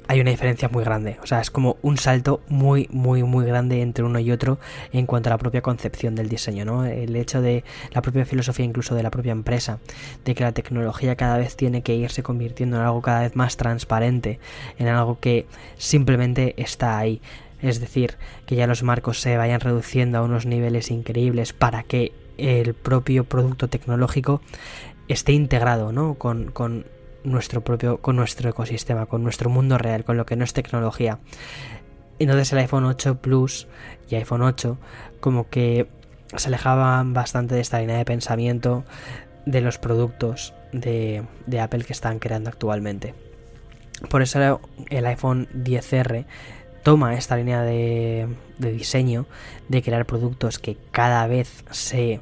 hay 0.08 0.22
una 0.22 0.32
diferencia 0.32 0.70
muy 0.70 0.84
grande. 0.84 1.18
O 1.24 1.28
sea, 1.28 1.42
es 1.42 1.50
como 1.50 1.78
un 1.82 1.98
salto 1.98 2.42
muy, 2.48 2.88
muy, 2.92 3.24
muy 3.24 3.46
grande 3.46 3.82
entre 3.82 4.04
uno 4.04 4.20
y 4.20 4.32
otro 4.32 4.60
en 4.92 5.06
cuanto 5.06 5.30
a 5.30 5.32
la 5.32 5.38
propia 5.38 5.62
concepción 5.62 6.16
del 6.16 6.30
diseño, 6.30 6.66
¿no? 6.66 6.86
El 6.86 7.16
hecho 7.16 7.42
de 7.42 7.64
la 7.92 8.02
propia 8.02 8.26
filosofía 8.26 8.66
incluso 8.66 8.96
de 8.96 9.04
la 9.04 9.12
propia 9.12 9.32
empresa, 9.32 9.80
de 10.24 10.36
que 10.36 10.44
la 10.44 10.52
tecnología 10.52 11.16
cada 11.16 11.38
vez 11.38 11.56
tiene 11.56 11.82
que 11.82 11.96
irse 11.96 12.24
convirtiendo 12.24 12.78
en 12.78 12.84
algo 12.84 13.02
cada 13.02 13.22
vez 13.22 13.36
más 13.36 13.58
transparente, 13.58 14.40
en 14.78 14.88
algo 14.88 15.20
que 15.20 15.48
simplemente 15.78 16.54
está 16.58 16.98
ahí. 16.98 17.22
Es 17.62 17.80
decir, 17.80 18.16
que 18.46 18.56
ya 18.56 18.68
los 18.68 18.84
marcos 18.84 19.22
se 19.22 19.38
vayan 19.38 19.60
reduciendo 19.60 20.20
a 20.20 20.22
unos 20.22 20.46
niveles 20.46 20.92
increíbles 20.92 21.54
para 21.54 21.84
que 21.84 22.12
el 22.38 22.74
propio 22.74 23.24
producto 23.24 23.70
tecnológico 23.70 24.42
esté 25.08 25.34
integrado, 25.34 25.92
¿no? 25.92 26.16
Con, 26.16 26.52
con 26.52 26.86
nuestro 27.26 27.62
propio, 27.62 27.98
con 27.98 28.16
nuestro 28.16 28.50
ecosistema, 28.50 29.06
con 29.06 29.24
nuestro 29.24 29.50
mundo 29.50 29.78
real, 29.78 30.04
con 30.04 30.18
lo 30.18 30.26
que 30.26 30.36
no 30.36 30.44
es 30.44 30.54
tecnología. 30.54 31.20
Entonces 32.20 32.52
el 32.54 32.60
iPhone 32.60 32.86
8 32.86 33.20
Plus 33.20 33.68
y 34.10 34.16
iPhone 34.16 34.42
8 34.42 34.78
como 35.20 35.50
que 35.50 35.88
se 36.36 36.48
alejaban 36.48 37.14
bastante 37.14 37.56
de 37.56 37.62
esta 37.62 37.80
línea 37.80 37.98
de 37.98 38.06
pensamiento 38.06 38.86
de 39.46 39.62
los 39.62 39.78
productos 39.78 40.54
de, 40.72 41.24
Apple 41.60 41.84
que 41.84 41.94
están 41.94 42.20
creando 42.20 42.50
actualmente. 42.50 43.14
Por 44.10 44.22
eso 44.22 44.60
el 44.90 45.06
iPhone 45.06 45.48
10R 45.54 46.26
toma 46.84 47.16
esta 47.16 47.38
línea 47.38 47.62
de, 47.64 48.28
de 48.58 48.72
diseño 48.72 49.26
de 49.70 49.82
crear 49.82 50.06
productos 50.06 50.60
que 50.60 50.78
cada 50.92 51.26
vez 51.28 51.64
se 51.72 52.22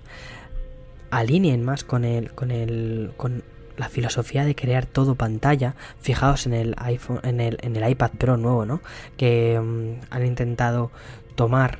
alineen 1.12 1.63
más 1.63 1.84
con 1.84 2.06
el, 2.06 2.34
con 2.34 2.52
el, 2.52 3.13
con 3.18 3.44
la 3.78 3.90
filosofía 3.90 4.46
de 4.46 4.56
crear 4.56 4.86
todo 4.86 5.16
pantalla. 5.16 5.76
Fijaos 6.00 6.46
en 6.46 6.54
el 6.54 6.76
iPhone, 6.78 7.20
en 7.24 7.40
el, 7.40 7.58
en 7.62 7.76
el 7.76 7.90
iPad 7.90 8.12
Pro 8.12 8.38
nuevo, 8.38 8.66
¿no? 8.66 8.82
Que 9.18 9.60
mm, 9.60 10.06
han 10.10 10.26
intentado 10.26 10.92
tomar 11.36 11.80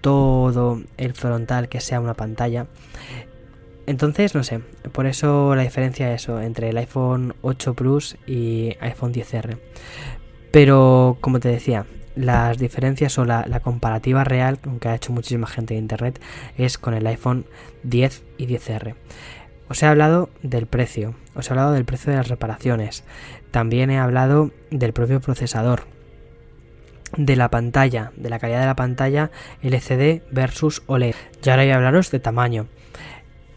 todo 0.00 0.80
el 0.96 1.14
frontal 1.14 1.68
que 1.68 1.80
sea 1.80 2.00
una 2.00 2.14
pantalla. 2.14 2.66
Entonces, 3.86 4.34
no 4.34 4.44
sé, 4.44 4.60
por 4.92 5.06
eso 5.06 5.54
la 5.54 5.62
diferencia 5.62 6.12
es 6.12 6.22
eso 6.22 6.40
entre 6.40 6.68
el 6.68 6.76
iPhone 6.76 7.34
8 7.40 7.74
Plus 7.74 8.16
y 8.26 8.76
iPhone 8.80 9.14
10R. 9.14 9.58
Pero, 10.50 11.16
como 11.20 11.40
te 11.40 11.48
decía, 11.48 11.86
las 12.14 12.58
diferencias 12.58 13.16
o 13.18 13.24
la, 13.24 13.46
la, 13.46 13.60
comparativa 13.60 14.24
real, 14.24 14.58
aunque 14.66 14.88
ha 14.88 14.94
hecho 14.94 15.12
muchísima 15.12 15.46
gente 15.46 15.74
de 15.74 15.80
internet, 15.80 16.20
es 16.58 16.76
con 16.76 16.94
el 16.94 17.06
iPhone 17.06 17.46
10 17.84 18.24
y 18.36 18.46
10R. 18.46 18.94
Os 19.68 19.82
he 19.82 19.86
hablado 19.86 20.30
del 20.42 20.66
precio, 20.66 21.14
os 21.34 21.48
he 21.48 21.52
hablado 21.52 21.72
del 21.72 21.84
precio 21.84 22.10
de 22.10 22.18
las 22.18 22.28
reparaciones, 22.28 23.04
también 23.50 23.90
he 23.90 23.98
hablado 23.98 24.50
del 24.70 24.92
propio 24.92 25.20
procesador, 25.20 25.82
de 27.16 27.36
la 27.36 27.50
pantalla, 27.50 28.12
de 28.16 28.30
la 28.30 28.38
calidad 28.38 28.60
de 28.60 28.66
la 28.66 28.76
pantalla 28.76 29.30
LCD 29.62 30.22
versus 30.30 30.82
OLED. 30.86 31.14
Y 31.42 31.48
ahora 31.48 31.62
voy 31.62 31.72
a 31.72 31.76
hablaros 31.76 32.10
de 32.10 32.20
tamaño. 32.20 32.66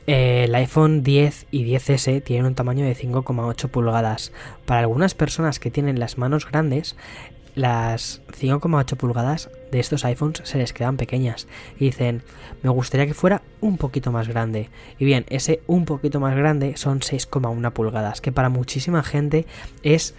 El 0.08 0.54
iPhone 0.56 1.04
10 1.04 1.47
y 1.52 1.65
10S 1.65 2.24
tienen 2.24 2.45
un 2.45 2.56
tamaño 2.56 2.86
de 2.86 2.95
5,8 2.95 3.69
pulgadas. 3.69 4.32
Para 4.65 4.82
algunas 4.82 5.13
personas 5.13 5.60
que 5.60 5.71
tienen 5.71 6.00
las 6.00 6.17
manos 6.17 6.50
grandes, 6.50 6.95
las 7.56 8.22
5,8 8.40 8.96
pulgadas 8.96 9.50
de 9.72 9.80
estos 9.80 10.06
iPhones 10.06 10.42
se 10.44 10.58
les 10.58 10.74
quedan 10.74 10.98
pequeñas 10.98 11.48
y 11.80 11.86
dicen, 11.86 12.24
me 12.64 12.70
gustaría 12.70 13.08
que 13.08 13.14
fuera 13.14 13.42
un 13.60 13.78
poquito 13.78 14.12
más 14.12 14.28
grande. 14.28 14.70
Y 15.00 15.06
bien, 15.06 15.26
ese 15.30 15.62
un 15.68 15.86
poquito 15.86 16.20
más 16.20 16.36
grande 16.36 16.78
son 16.78 17.00
6,1 17.00 17.72
pulgadas, 17.72 18.22
que 18.22 18.32
para 18.32 18.50
muchísima 18.50 19.04
gente 19.04 19.46
es 19.84 20.14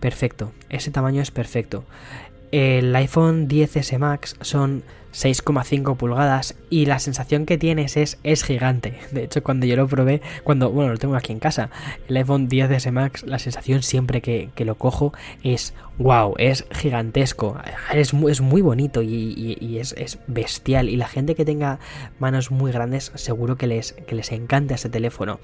perfecto. 0.00 0.52
Ese 0.68 0.90
tamaño 0.90 1.22
es 1.22 1.30
perfecto. 1.30 1.84
El 2.52 2.94
iPhone 2.94 3.48
10S 3.48 3.98
Max 3.98 4.36
son 4.40 4.84
6,5 5.16 5.96
pulgadas 5.96 6.56
y 6.68 6.84
la 6.84 6.98
sensación 6.98 7.46
que 7.46 7.56
tienes 7.56 7.96
es, 7.96 8.18
es 8.22 8.44
gigante. 8.44 8.98
De 9.12 9.24
hecho, 9.24 9.42
cuando 9.42 9.64
yo 9.64 9.76
lo 9.76 9.88
probé, 9.88 10.20
cuando, 10.44 10.70
bueno, 10.70 10.92
lo 10.92 10.98
tengo 10.98 11.16
aquí 11.16 11.32
en 11.32 11.38
casa, 11.38 11.70
el 12.08 12.16
iPhone 12.18 12.48
10S 12.48 12.92
Max, 12.92 13.24
la 13.24 13.38
sensación 13.38 13.82
siempre 13.82 14.20
que, 14.20 14.50
que 14.54 14.66
lo 14.66 14.74
cojo 14.76 15.14
es, 15.42 15.72
wow, 15.98 16.34
es 16.36 16.66
gigantesco, 16.70 17.58
es, 17.94 18.12
es 18.12 18.40
muy 18.42 18.60
bonito 18.60 19.02
y, 19.02 19.56
y, 19.58 19.78
es, 19.78 19.94
es, 19.96 20.18
bestial. 20.26 20.88
Y 20.88 20.96
la 20.96 21.08
gente 21.08 21.34
que 21.34 21.44
tenga 21.44 21.78
manos 22.18 22.50
muy 22.50 22.70
grandes, 22.70 23.12
seguro 23.14 23.56
que 23.56 23.66
les, 23.66 23.92
que 23.92 24.14
les 24.14 24.32
encanta 24.32 24.74
ese 24.74 24.90
teléfono. 24.90 25.40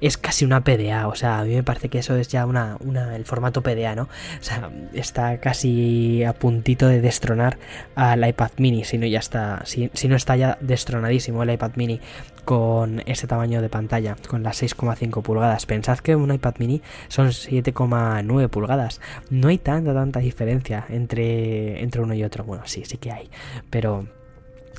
Es 0.00 0.16
casi 0.16 0.44
una 0.44 0.64
PDA, 0.64 1.06
o 1.06 1.14
sea, 1.14 1.38
a 1.38 1.44
mí 1.44 1.54
me 1.54 1.62
parece 1.62 1.88
que 1.88 1.98
eso 1.98 2.16
es 2.16 2.28
ya 2.28 2.46
una, 2.46 2.76
una, 2.80 3.14
el 3.14 3.24
formato 3.24 3.62
PDA, 3.62 3.94
¿no? 3.94 4.04
O 4.04 4.42
sea, 4.42 4.70
está 4.92 5.38
casi 5.38 6.24
a 6.24 6.32
puntito 6.32 6.88
de 6.88 7.00
destronar 7.00 7.58
al 7.94 8.26
iPad 8.26 8.50
mini, 8.56 8.84
si 8.84 8.98
no 8.98 9.06
ya 9.12 9.20
está, 9.20 9.64
si, 9.64 9.90
no 10.08 10.16
está 10.16 10.36
ya 10.36 10.58
destronadísimo 10.60 11.42
el 11.42 11.50
iPad 11.50 11.72
mini 11.76 12.00
con 12.44 13.02
ese 13.06 13.26
tamaño 13.26 13.62
de 13.62 13.68
pantalla, 13.68 14.16
con 14.28 14.42
las 14.42 14.62
6,5 14.62 15.22
pulgadas. 15.22 15.66
Pensad 15.66 15.98
que 15.98 16.16
un 16.16 16.32
iPad 16.32 16.54
mini 16.58 16.82
son 17.08 17.28
7,9 17.28 18.48
pulgadas. 18.48 19.00
No 19.30 19.48
hay 19.48 19.58
tanta, 19.58 19.94
tanta 19.94 20.20
diferencia 20.20 20.84
entre, 20.88 21.82
entre 21.82 22.02
uno 22.02 22.14
y 22.14 22.24
otro. 22.24 22.44
Bueno, 22.44 22.64
sí, 22.66 22.84
sí 22.84 22.96
que 22.96 23.12
hay, 23.12 23.30
pero 23.70 24.08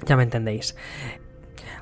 ya 0.05 0.17
me 0.17 0.23
entendéis. 0.23 0.75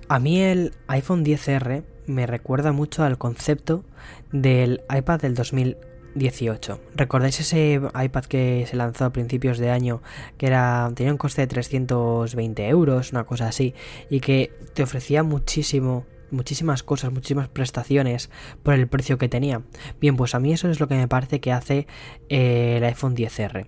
A 0.08 0.20
mí 0.20 0.42
el 0.42 0.74
iPhone 0.88 1.26
10R 1.26 1.84
me 2.06 2.28
recuerda 2.28 2.72
mucho 2.72 3.04
al 3.04 3.18
concepto 3.18 3.86
del 4.32 4.82
iPad 4.90 5.22
del 5.22 5.36
2000 5.36 5.78
18. 6.16 6.80
¿Recordáis 6.96 7.40
ese 7.40 7.82
iPad 7.94 8.26
que 8.26 8.66
se 8.70 8.76
lanzó 8.76 9.06
a 9.06 9.14
principios 9.14 9.58
de 9.58 9.70
año 9.70 10.02
que 10.38 10.48
era 10.48 10.92
tenía 10.96 11.12
un 11.12 11.18
coste 11.18 11.42
de 11.42 11.48
320 11.48 12.68
euros, 12.68 13.12
una 13.12 13.26
cosa 13.26 13.48
así, 13.48 13.74
y 14.10 14.20
que 14.20 14.52
te 14.74 14.84
ofrecía 14.84 15.24
muchísimo 15.24 16.06
muchísimas 16.32 16.82
cosas, 16.82 17.12
muchísimas 17.12 17.50
prestaciones 17.50 18.30
por 18.64 18.74
el 18.74 18.88
precio 18.88 19.18
que 19.18 19.30
tenía. 19.30 19.62
Bien, 20.00 20.16
pues 20.16 20.34
a 20.34 20.40
mí 20.40 20.54
eso 20.54 20.70
es 20.70 20.80
lo 20.80 20.88
que 20.88 20.96
me 20.96 21.08
parece 21.08 21.42
que 21.42 21.52
hace 21.52 21.88
eh, 22.30 22.76
el 22.78 22.84
iPhone 22.86 23.16
10R. 23.16 23.68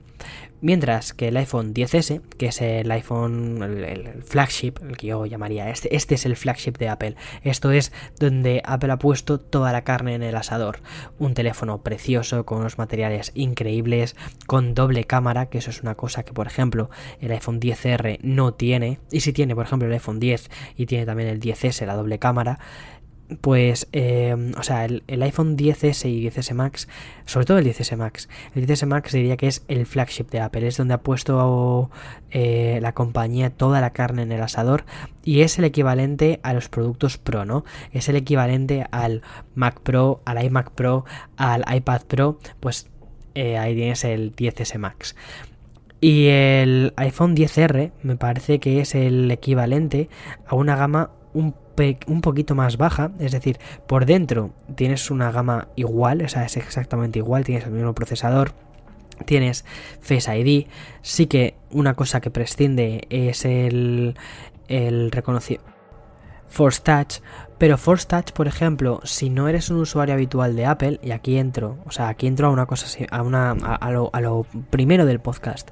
Mientras 0.63 1.12
que 1.12 1.28
el 1.28 1.36
iPhone 1.36 1.73
10S, 1.73 2.21
que 2.38 2.45
es 2.45 2.62
el 2.62 2.89
iPhone, 2.89 3.62
el, 3.62 4.23
flagship, 4.23 4.76
el 4.82 4.95
que 4.95 5.08
yo 5.08 5.26
llamaría 5.26 5.69
este, 5.69 5.93
este 5.93 6.15
es 6.15 6.26
el 6.26 6.38
flagship 6.38 6.78
de 6.78 6.88
Apple. 6.88 7.17
Esto 7.41 7.71
es 7.71 7.91
donde 8.17 8.62
Apple 8.63 8.93
ha 8.93 8.97
puesto 8.97 9.41
toda 9.41 9.73
la 9.73 9.84
carne 9.84 10.15
en 10.15 10.23
el 10.23 10.38
asador. 10.38 10.80
Un 11.19 11.34
teléfono 11.34 11.84
precioso, 11.84 12.45
con 12.45 12.60
unos 12.60 12.78
materiales 12.78 13.34
increíbles, 13.36 14.15
con 14.47 14.73
doble 14.73 15.04
cámara, 15.04 15.47
que 15.47 15.58
eso 15.58 15.69
es 15.69 15.82
una 15.82 15.95
cosa 15.95 16.23
que, 16.23 16.32
por 16.32 16.47
ejemplo, 16.47 16.89
el 17.19 17.34
iPhone 17.34 17.60
10R 17.60 18.19
no 18.21 18.54
tiene. 18.54 19.02
Y 19.12 19.19
si 19.19 19.34
tiene, 19.34 19.56
por 19.56 19.65
ejemplo, 19.65 19.89
el 19.89 19.93
iPhone 19.93 20.21
10 20.21 20.49
y 20.78 20.86
tiene 20.86 21.06
también 21.06 21.28
el 21.28 21.41
10S, 21.41 21.86
la 21.86 21.95
doble 21.95 22.19
cámara, 22.19 22.60
pues, 23.41 23.88
eh, 23.93 24.36
o 24.57 24.63
sea, 24.63 24.86
el, 24.86 25.03
iPhone 25.07 25.57
10S 25.57 26.09
y 26.09 26.29
10S 26.29 26.53
Max, 26.53 26.88
sobre 27.25 27.45
todo 27.45 27.57
el 27.57 27.65
10S 27.65 27.95
Max, 27.95 28.29
el 28.55 28.67
10S 28.67 28.86
Max 28.86 29.12
diría 29.13 29.38
que 29.38 29.47
es 29.47 29.63
el 29.67 29.86
flagship 29.86 30.25
de 30.25 30.41
Apple, 30.41 30.67
es 30.67 30.77
donde 30.77 30.93
ha 30.93 31.01
puesto 31.01 31.89
eh, 32.31 32.79
la 32.81 32.93
compañía 32.93 33.49
toda 33.49 33.81
la 33.81 33.91
carne 33.91 34.23
en 34.23 34.31
el 34.31 34.41
asador 34.41 34.86
y 35.23 35.41
es 35.41 35.57
el 35.57 35.65
equivalente 35.65 36.39
a 36.43 36.53
los 36.53 36.69
productos 36.69 37.17
Pro, 37.17 37.45
¿no? 37.45 37.63
Es 37.91 38.09
el 38.09 38.15
equivalente 38.17 38.86
al 38.91 39.21
Mac 39.55 39.79
Pro, 39.81 40.21
al 40.25 40.43
iMac 40.43 40.71
Pro, 40.71 41.05
al 41.38 41.63
iPad 41.73 42.01
Pro, 42.03 42.39
pues 42.59 42.88
eh, 43.36 43.57
ahí 43.57 43.75
tienes 43.75 44.03
el 44.03 44.36
10S 44.36 44.77
Max. 44.77 45.15
Y 46.01 46.27
el 46.27 46.93
iPhone 46.97 47.36
10R 47.36 47.93
me 48.03 48.17
parece 48.17 48.59
que 48.59 48.81
es 48.81 48.93
el 48.93 49.31
equivalente 49.31 50.09
a 50.45 50.55
una 50.55 50.75
gama 50.75 51.12
un 51.33 51.55
un 52.07 52.21
poquito 52.21 52.55
más 52.55 52.77
baja, 52.77 53.12
es 53.19 53.31
decir, 53.31 53.59
por 53.88 54.05
dentro 54.05 54.51
tienes 54.75 55.09
una 55.12 55.31
gama 55.31 55.69
igual, 55.75 56.21
o 56.21 56.27
sea, 56.27 56.45
es 56.45 56.57
exactamente 56.57 57.19
igual, 57.19 57.43
tienes 57.43 57.65
el 57.65 57.71
mismo 57.71 57.93
procesador, 57.93 58.53
tienes 59.25 59.65
Face 60.01 60.38
ID, 60.38 60.67
sí 61.01 61.27
que 61.27 61.55
una 61.71 61.95
cosa 61.95 62.21
que 62.21 62.29
prescinde 62.29 63.07
es 63.09 63.45
el, 63.45 64.15
el 64.67 65.12
reconocido 65.12 65.62
Force 66.47 66.81
Touch, 66.83 67.21
pero 67.57 67.79
Force 67.79 68.07
Touch, 68.07 68.31
por 68.31 68.45
ejemplo, 68.45 69.01
si 69.03 69.31
no 69.31 69.47
eres 69.47 69.71
un 69.71 69.77
usuario 69.77 70.13
habitual 70.13 70.55
de 70.55 70.67
Apple, 70.67 70.99
y 71.01 71.09
aquí 71.09 71.38
entro, 71.38 71.79
o 71.86 71.91
sea, 71.91 72.09
aquí 72.09 72.27
entro 72.27 72.47
a 72.47 72.51
una 72.51 72.67
cosa 72.67 72.86
a 73.09 73.21
una 73.23 73.51
a 73.51 73.91
lo, 74.21 74.45
primero 74.69 75.07
del 75.07 75.19
podcast, 75.19 75.71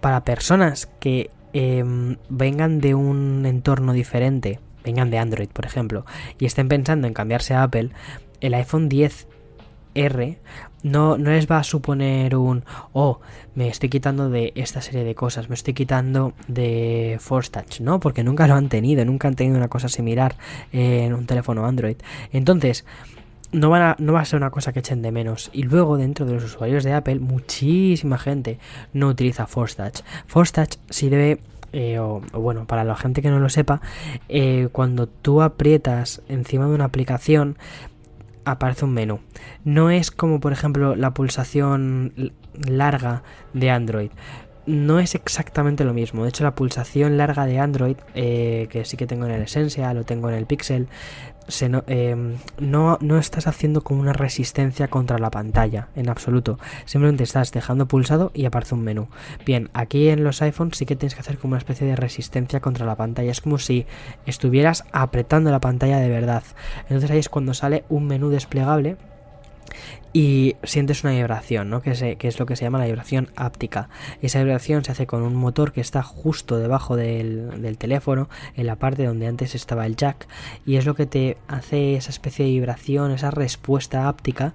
para 0.00 0.24
personas 0.24 0.86
que 1.00 1.30
em, 1.52 2.16
vengan 2.30 2.80
de 2.80 2.94
un 2.94 3.44
entorno 3.44 3.92
diferente 3.92 4.60
vengan 4.88 5.10
de 5.10 5.18
Android, 5.18 5.48
por 5.48 5.66
ejemplo, 5.66 6.06
y 6.38 6.46
estén 6.46 6.68
pensando 6.68 7.06
en 7.06 7.12
cambiarse 7.12 7.52
a 7.54 7.62
Apple, 7.62 7.90
el 8.40 8.54
iPhone 8.54 8.88
10R 8.88 10.38
no, 10.82 11.18
no 11.18 11.30
les 11.30 11.46
va 11.50 11.58
a 11.58 11.64
suponer 11.64 12.36
un, 12.36 12.64
oh, 12.92 13.20
me 13.54 13.68
estoy 13.68 13.88
quitando 13.88 14.30
de 14.30 14.52
esta 14.54 14.80
serie 14.80 15.04
de 15.04 15.14
cosas, 15.14 15.48
me 15.48 15.54
estoy 15.54 15.74
quitando 15.74 16.32
de 16.46 17.18
Force 17.20 17.50
Touch, 17.50 17.80
¿no? 17.80 18.00
Porque 18.00 18.24
nunca 18.24 18.46
lo 18.46 18.54
han 18.54 18.68
tenido, 18.68 19.04
nunca 19.04 19.28
han 19.28 19.34
tenido 19.34 19.58
una 19.58 19.68
cosa 19.68 19.88
similar 19.88 20.36
en 20.72 21.12
un 21.12 21.26
teléfono 21.26 21.66
Android. 21.66 21.96
Entonces, 22.32 22.86
no, 23.52 23.70
van 23.70 23.82
a, 23.82 23.96
no 23.98 24.12
va 24.12 24.20
a 24.20 24.24
ser 24.24 24.38
una 24.38 24.50
cosa 24.50 24.72
que 24.72 24.78
echen 24.78 25.02
de 25.02 25.12
menos. 25.12 25.50
Y 25.52 25.64
luego, 25.64 25.96
dentro 25.96 26.24
de 26.26 26.34
los 26.34 26.44
usuarios 26.44 26.84
de 26.84 26.92
Apple, 26.92 27.18
muchísima 27.18 28.16
gente 28.16 28.58
no 28.92 29.08
utiliza 29.08 29.46
Force 29.46 29.76
Touch. 29.76 30.04
Force 30.26 30.52
Touch 30.52 30.78
debe 31.00 31.40
eh, 31.72 31.98
o, 31.98 32.20
bueno, 32.32 32.66
para 32.66 32.84
la 32.84 32.96
gente 32.96 33.22
que 33.22 33.30
no 33.30 33.38
lo 33.38 33.48
sepa, 33.48 33.80
eh, 34.28 34.68
cuando 34.72 35.06
tú 35.06 35.42
aprietas 35.42 36.22
encima 36.28 36.66
de 36.66 36.74
una 36.74 36.84
aplicación, 36.84 37.58
aparece 38.44 38.84
un 38.84 38.94
menú. 38.94 39.20
No 39.64 39.90
es 39.90 40.10
como, 40.10 40.40
por 40.40 40.52
ejemplo, 40.52 40.96
la 40.96 41.12
pulsación 41.12 42.32
larga 42.54 43.22
de 43.52 43.70
Android. 43.70 44.10
No 44.66 45.00
es 45.00 45.14
exactamente 45.14 45.84
lo 45.84 45.94
mismo. 45.94 46.22
De 46.22 46.30
hecho, 46.30 46.44
la 46.44 46.54
pulsación 46.54 47.16
larga 47.16 47.46
de 47.46 47.58
Android, 47.58 47.96
eh, 48.14 48.68
que 48.70 48.84
sí 48.84 48.96
que 48.96 49.06
tengo 49.06 49.24
en 49.26 49.32
el 49.32 49.42
Essential, 49.42 49.96
lo 49.96 50.04
tengo 50.04 50.28
en 50.28 50.36
el 50.36 50.46
Pixel, 50.46 50.88
Em, 51.86 52.36
no, 52.58 52.98
no, 53.00 53.18
estás 53.18 53.46
haciendo 53.46 53.82
como 53.82 54.00
una 54.00 54.12
resistencia 54.12 54.88
contra 54.88 55.18
la 55.18 55.30
pantalla, 55.30 55.88
en 55.96 56.10
absoluto. 56.10 56.58
Simplemente 56.84 57.24
estás 57.24 57.52
dejando 57.52 57.86
pulsado 57.86 58.30
y 58.34 58.44
aparece 58.44 58.74
un 58.74 58.82
menú. 58.82 59.08
Bien, 59.46 59.70
aquí 59.72 60.08
en 60.08 60.24
los 60.24 60.42
iPhones 60.42 60.76
sí 60.76 60.84
que 60.84 60.96
tienes 60.96 61.14
que 61.14 61.20
hacer 61.20 61.38
como 61.38 61.52
una 61.52 61.58
especie 61.58 61.86
de 61.86 61.96
resistencia 61.96 62.60
contra 62.60 62.84
la 62.84 62.96
pantalla. 62.96 63.30
Es 63.30 63.40
como 63.40 63.58
si 63.58 63.86
estuvieras 64.26 64.84
apretando 64.92 65.50
la 65.50 65.60
pantalla 65.60 65.98
de 65.98 66.10
verdad. 66.10 66.42
Entonces 66.82 67.10
ahí 67.10 67.18
es 67.18 67.28
cuando 67.28 67.54
sale 67.54 67.84
un 67.88 68.06
menú 68.06 68.28
desplegable 68.28 68.96
y 70.12 70.56
sientes 70.62 71.04
una 71.04 71.12
vibración, 71.12 71.70
¿no? 71.70 71.82
Que, 71.82 72.16
es 72.20 72.38
lo 72.38 72.46
que 72.46 72.56
se 72.56 72.64
llama 72.64 72.78
la 72.78 72.86
vibración 72.86 73.28
áptica. 73.36 73.88
Esa 74.22 74.42
vibración 74.42 74.84
se 74.84 74.92
hace 74.92 75.06
con 75.06 75.22
un 75.22 75.34
motor 75.34 75.72
que 75.72 75.80
está 75.80 76.02
justo 76.02 76.58
debajo 76.58 76.96
del, 76.96 77.62
del, 77.62 77.78
teléfono, 77.78 78.28
en 78.56 78.66
la 78.66 78.76
parte 78.76 79.04
donde 79.04 79.26
antes 79.26 79.54
estaba 79.54 79.86
el 79.86 79.96
jack, 79.96 80.26
y 80.66 80.76
es 80.76 80.86
lo 80.86 80.94
que 80.94 81.06
te 81.06 81.36
hace 81.46 81.96
esa 81.96 82.10
especie 82.10 82.44
de 82.44 82.52
vibración, 82.52 83.12
esa 83.12 83.30
respuesta 83.30 84.08
áptica 84.08 84.54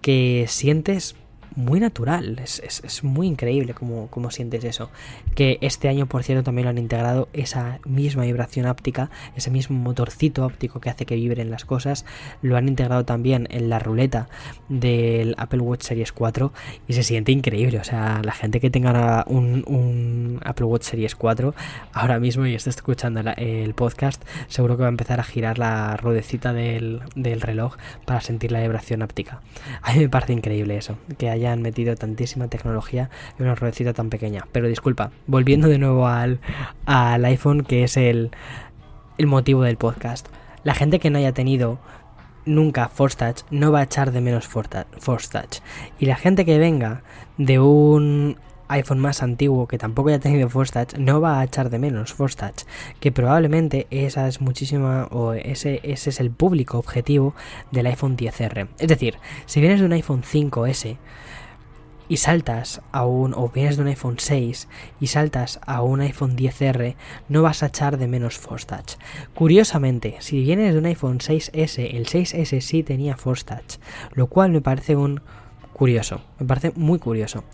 que 0.00 0.44
sientes 0.48 1.16
muy 1.56 1.80
natural. 1.80 2.38
Es, 2.42 2.60
es, 2.60 3.04
muy 3.04 3.26
increíble 3.26 3.74
cómo, 3.74 4.08
cómo, 4.08 4.30
sientes 4.30 4.64
eso. 4.64 4.90
Que 5.34 5.58
este 5.60 5.88
año, 5.88 6.06
por 6.06 6.22
cierto, 6.22 6.42
también 6.44 6.64
lo 6.64 6.70
han 6.70 6.78
integrado 6.78 7.28
esa 7.32 7.78
misma 7.84 8.24
vibración 8.24 8.66
áptica, 8.66 9.10
ese 9.36 9.50
mismo 9.50 9.78
motorcito 9.78 10.44
óptico 10.44 10.80
que 10.80 10.90
hace 10.90 11.06
que 11.06 11.16
vibren 11.16 11.50
las 11.50 11.64
cosas. 11.64 12.04
Lo 12.42 12.56
han 12.56 12.68
integrado 12.68 13.04
también 13.04 13.46
en 13.50 13.68
la 13.68 13.78
ruleta 13.78 14.28
del 14.68 15.34
Apple 15.38 15.60
Watch 15.60 15.82
Series 15.82 16.12
4 16.12 16.52
y 16.88 16.92
se 16.94 17.02
siente 17.02 17.32
increíble. 17.32 17.78
O 17.78 17.84
sea, 17.84 18.20
la 18.24 18.32
gente 18.32 18.60
que 18.60 18.70
tenga 18.70 19.24
un, 19.28 19.64
un 19.66 20.40
Apple 20.44 20.66
Watch 20.66 20.82
Series 20.82 21.14
4 21.14 21.54
ahora 21.92 22.18
mismo 22.18 22.46
y 22.46 22.54
esté 22.54 22.70
escuchando 22.70 23.20
el 23.36 23.74
podcast, 23.74 24.22
seguro 24.48 24.76
que 24.76 24.82
va 24.82 24.88
a 24.88 24.90
empezar 24.90 25.20
a 25.20 25.24
girar 25.24 25.58
la 25.58 25.96
ruedecita 25.96 26.52
del, 26.52 27.02
del 27.14 27.40
reloj 27.40 27.76
para 28.04 28.20
sentir 28.20 28.52
la 28.52 28.60
vibración 28.60 29.02
áptica. 29.02 29.40
A 29.82 29.92
mí 29.92 30.00
me 30.00 30.08
parece 30.08 30.32
increíble 30.32 30.76
eso, 30.76 30.96
que 31.18 31.30
hayan 31.46 31.62
metido 31.62 31.94
tantísima 31.94 32.48
tecnología 32.48 33.10
en 33.38 33.46
una 33.46 33.54
ruedecita 33.54 33.92
tan 33.92 34.10
pequeña. 34.10 34.46
Pero 34.52 34.68
disculpa, 34.68 35.10
volviendo 35.26 35.68
de 35.68 35.78
nuevo 35.78 36.06
al, 36.06 36.40
al 36.86 37.24
iPhone, 37.24 37.62
que 37.62 37.84
es 37.84 37.96
el, 37.96 38.30
el 39.18 39.26
motivo 39.26 39.62
del 39.62 39.76
podcast. 39.76 40.28
La 40.62 40.74
gente 40.74 40.98
que 40.98 41.10
no 41.10 41.18
haya 41.18 41.32
tenido 41.32 41.78
nunca 42.46 42.88
Force 42.88 43.16
Touch 43.16 43.44
no 43.50 43.72
va 43.72 43.80
a 43.80 43.84
echar 43.84 44.12
de 44.12 44.20
menos 44.20 44.46
Force 44.46 45.28
Touch. 45.30 45.60
Y 45.98 46.06
la 46.06 46.16
gente 46.16 46.44
que 46.44 46.58
venga 46.58 47.02
de 47.36 47.58
un 47.58 48.36
iPhone 48.68 48.98
más 48.98 49.22
antiguo 49.22 49.66
que 49.66 49.78
tampoco 49.78 50.08
haya 50.08 50.18
tenido 50.18 50.48
Force 50.48 50.72
Touch 50.72 50.98
no 50.98 51.20
va 51.20 51.40
a 51.40 51.44
echar 51.44 51.70
de 51.70 51.78
menos 51.78 52.14
Force 52.14 52.36
Touch, 52.36 52.66
que 53.00 53.12
probablemente 53.12 53.86
esa 53.90 54.26
es 54.28 54.40
muchísima 54.40 55.06
o 55.10 55.32
ese, 55.34 55.80
ese 55.82 56.10
es 56.10 56.20
el 56.20 56.30
público 56.30 56.78
objetivo 56.78 57.34
del 57.70 57.86
iPhone 57.86 58.16
10R. 58.16 58.68
Es 58.78 58.88
decir, 58.88 59.16
si 59.46 59.60
vienes 59.60 59.80
de 59.80 59.86
un 59.86 59.92
iPhone 59.92 60.22
5S 60.22 60.96
y 62.08 62.18
saltas 62.18 62.82
a 62.92 63.06
un 63.06 63.34
o 63.34 63.48
vienes 63.48 63.76
de 63.76 63.82
un 63.82 63.88
iPhone 63.88 64.18
6 64.18 64.68
y 65.00 65.06
saltas 65.06 65.60
a 65.66 65.82
un 65.82 66.00
iPhone 66.00 66.36
10R, 66.36 66.96
no 67.28 67.42
vas 67.42 67.62
a 67.62 67.66
echar 67.66 67.98
de 67.98 68.08
menos 68.08 68.38
Force 68.38 68.66
Touch. 68.66 68.94
Curiosamente, 69.34 70.16
si 70.20 70.42
vienes 70.42 70.74
de 70.74 70.78
un 70.80 70.86
iPhone 70.86 71.18
6S, 71.18 71.94
el 71.94 72.06
6S 72.06 72.60
sí 72.60 72.82
tenía 72.82 73.16
Force 73.16 73.44
Touch, 73.44 73.78
lo 74.12 74.26
cual 74.26 74.50
me 74.50 74.60
parece 74.60 74.96
un 74.96 75.20
curioso, 75.72 76.20
me 76.38 76.46
parece 76.46 76.72
muy 76.76 76.98
curioso. 76.98 77.44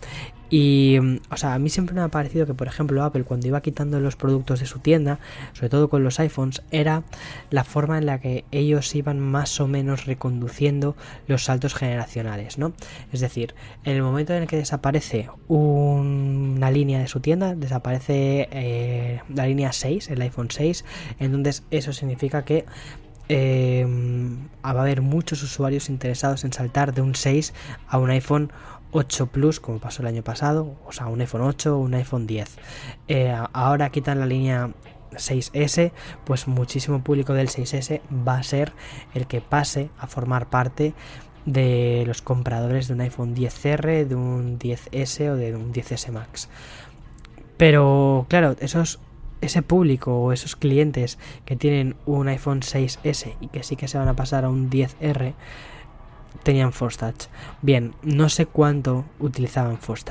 Y, 0.51 0.99
mm, 1.01 1.19
o 1.31 1.37
sea, 1.37 1.53
a 1.55 1.59
mí 1.59 1.69
siempre 1.69 1.95
me 1.95 2.01
ha 2.01 2.09
parecido 2.09 2.45
que, 2.45 2.53
por 2.53 2.67
ejemplo, 2.67 3.03
Apple 3.03 3.23
cuando 3.23 3.47
iba 3.47 3.61
quitando 3.61 3.99
los 3.99 4.15
productos 4.15 4.59
de 4.59 4.65
su 4.67 4.79
tienda, 4.79 5.17
sobre 5.53 5.69
todo 5.69 5.89
con 5.89 6.03
los 6.03 6.19
iPhones, 6.19 6.61
era 6.69 7.03
la 7.49 7.63
forma 7.63 7.97
en 7.97 8.05
la 8.05 8.19
que 8.19 8.43
ellos 8.51 8.93
iban 8.93 9.19
más 9.19 9.59
o 9.61 9.67
menos 9.67 10.05
reconduciendo 10.05 10.95
los 11.25 11.45
saltos 11.45 11.73
generacionales, 11.73 12.57
¿no? 12.57 12.73
Es 13.13 13.21
decir, 13.21 13.55
en 13.85 13.95
el 13.95 14.03
momento 14.03 14.33
en 14.33 14.43
el 14.43 14.47
que 14.47 14.57
desaparece 14.57 15.29
una 15.47 16.69
línea 16.69 16.99
de 16.99 17.07
su 17.07 17.21
tienda, 17.21 17.55
desaparece 17.55 18.49
eh, 18.51 19.21
la 19.33 19.47
línea 19.47 19.71
6, 19.71 20.09
el 20.09 20.21
iPhone 20.21 20.49
6, 20.51 20.83
entonces 21.19 21.63
eso 21.71 21.93
significa 21.93 22.43
que 22.43 22.65
eh, 23.33 23.85
va 24.65 24.69
a 24.71 24.81
haber 24.81 25.01
muchos 25.01 25.41
usuarios 25.41 25.89
interesados 25.89 26.43
en 26.43 26.51
saltar 26.51 26.93
de 26.93 27.01
un 27.01 27.15
6 27.15 27.53
a 27.87 27.97
un 27.97 28.09
iPhone 28.09 28.51
8 28.91 29.27
Plus, 29.27 29.59
como 29.59 29.79
pasó 29.79 30.01
el 30.01 30.07
año 30.07 30.23
pasado, 30.23 30.75
o 30.85 30.91
sea, 30.91 31.07
un 31.07 31.21
iPhone 31.21 31.41
8 31.41 31.75
o 31.75 31.79
un 31.79 31.93
iPhone 31.93 32.27
10. 32.27 32.57
Eh, 33.07 33.35
ahora 33.53 33.89
quitan 33.89 34.19
la 34.19 34.25
línea 34.25 34.71
6S, 35.11 35.91
pues 36.25 36.47
muchísimo 36.47 37.03
público 37.03 37.33
del 37.33 37.49
6S 37.49 38.01
va 38.27 38.37
a 38.37 38.43
ser 38.43 38.73
el 39.13 39.27
que 39.27 39.41
pase 39.41 39.89
a 39.97 40.07
formar 40.07 40.49
parte 40.49 40.93
de 41.45 42.03
los 42.05 42.21
compradores 42.21 42.87
de 42.87 42.93
un 42.93 43.01
iPhone 43.01 43.35
10R, 43.35 44.05
de 44.05 44.15
un 44.15 44.59
10S 44.59 45.29
o 45.29 45.35
de 45.35 45.55
un 45.55 45.73
10S 45.73 46.11
Max. 46.11 46.49
Pero 47.57 48.25
claro, 48.29 48.55
esos 48.59 48.99
ese 49.41 49.63
público 49.63 50.21
o 50.21 50.31
esos 50.31 50.55
clientes 50.55 51.17
que 51.45 51.55
tienen 51.55 51.95
un 52.05 52.27
iPhone 52.27 52.61
6S 52.61 53.35
y 53.41 53.47
que 53.47 53.63
sí 53.63 53.75
que 53.75 53.87
se 53.87 53.97
van 53.97 54.07
a 54.07 54.15
pasar 54.15 54.45
a 54.45 54.49
un 54.49 54.69
10R 54.69 55.33
tenían 56.43 56.73
Force. 56.73 57.13
Bien, 57.61 57.93
no 58.03 58.29
sé 58.29 58.45
cuánto 58.45 59.05
utilizaban 59.19 59.77
Force. 59.77 60.05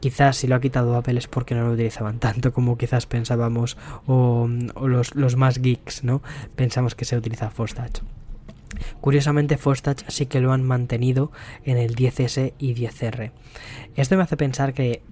Quizás 0.00 0.36
si 0.36 0.48
lo 0.48 0.56
ha 0.56 0.60
quitado 0.60 0.96
Apple 0.96 1.18
es 1.18 1.28
porque 1.28 1.54
no 1.54 1.66
lo 1.66 1.74
utilizaban 1.74 2.18
tanto 2.18 2.52
como 2.52 2.76
quizás 2.76 3.06
pensábamos 3.06 3.76
o, 4.06 4.48
los, 4.48 5.14
los, 5.14 5.36
más 5.36 5.58
geeks, 5.58 6.02
¿no? 6.02 6.22
Pensamos 6.56 6.94
que 6.94 7.04
se 7.04 7.16
utiliza 7.16 7.50
Force. 7.50 7.76
Curiosamente, 9.00 9.58
Force 9.58 9.94
sí 10.08 10.26
que 10.26 10.40
lo 10.40 10.52
han 10.52 10.64
mantenido 10.64 11.30
en 11.64 11.78
el 11.78 11.94
10S 11.94 12.54
y 12.58 12.74
10R. 12.74 13.30
Esto 13.94 14.16
me 14.16 14.22
hace 14.22 14.36
pensar 14.36 14.74
que 14.74 15.02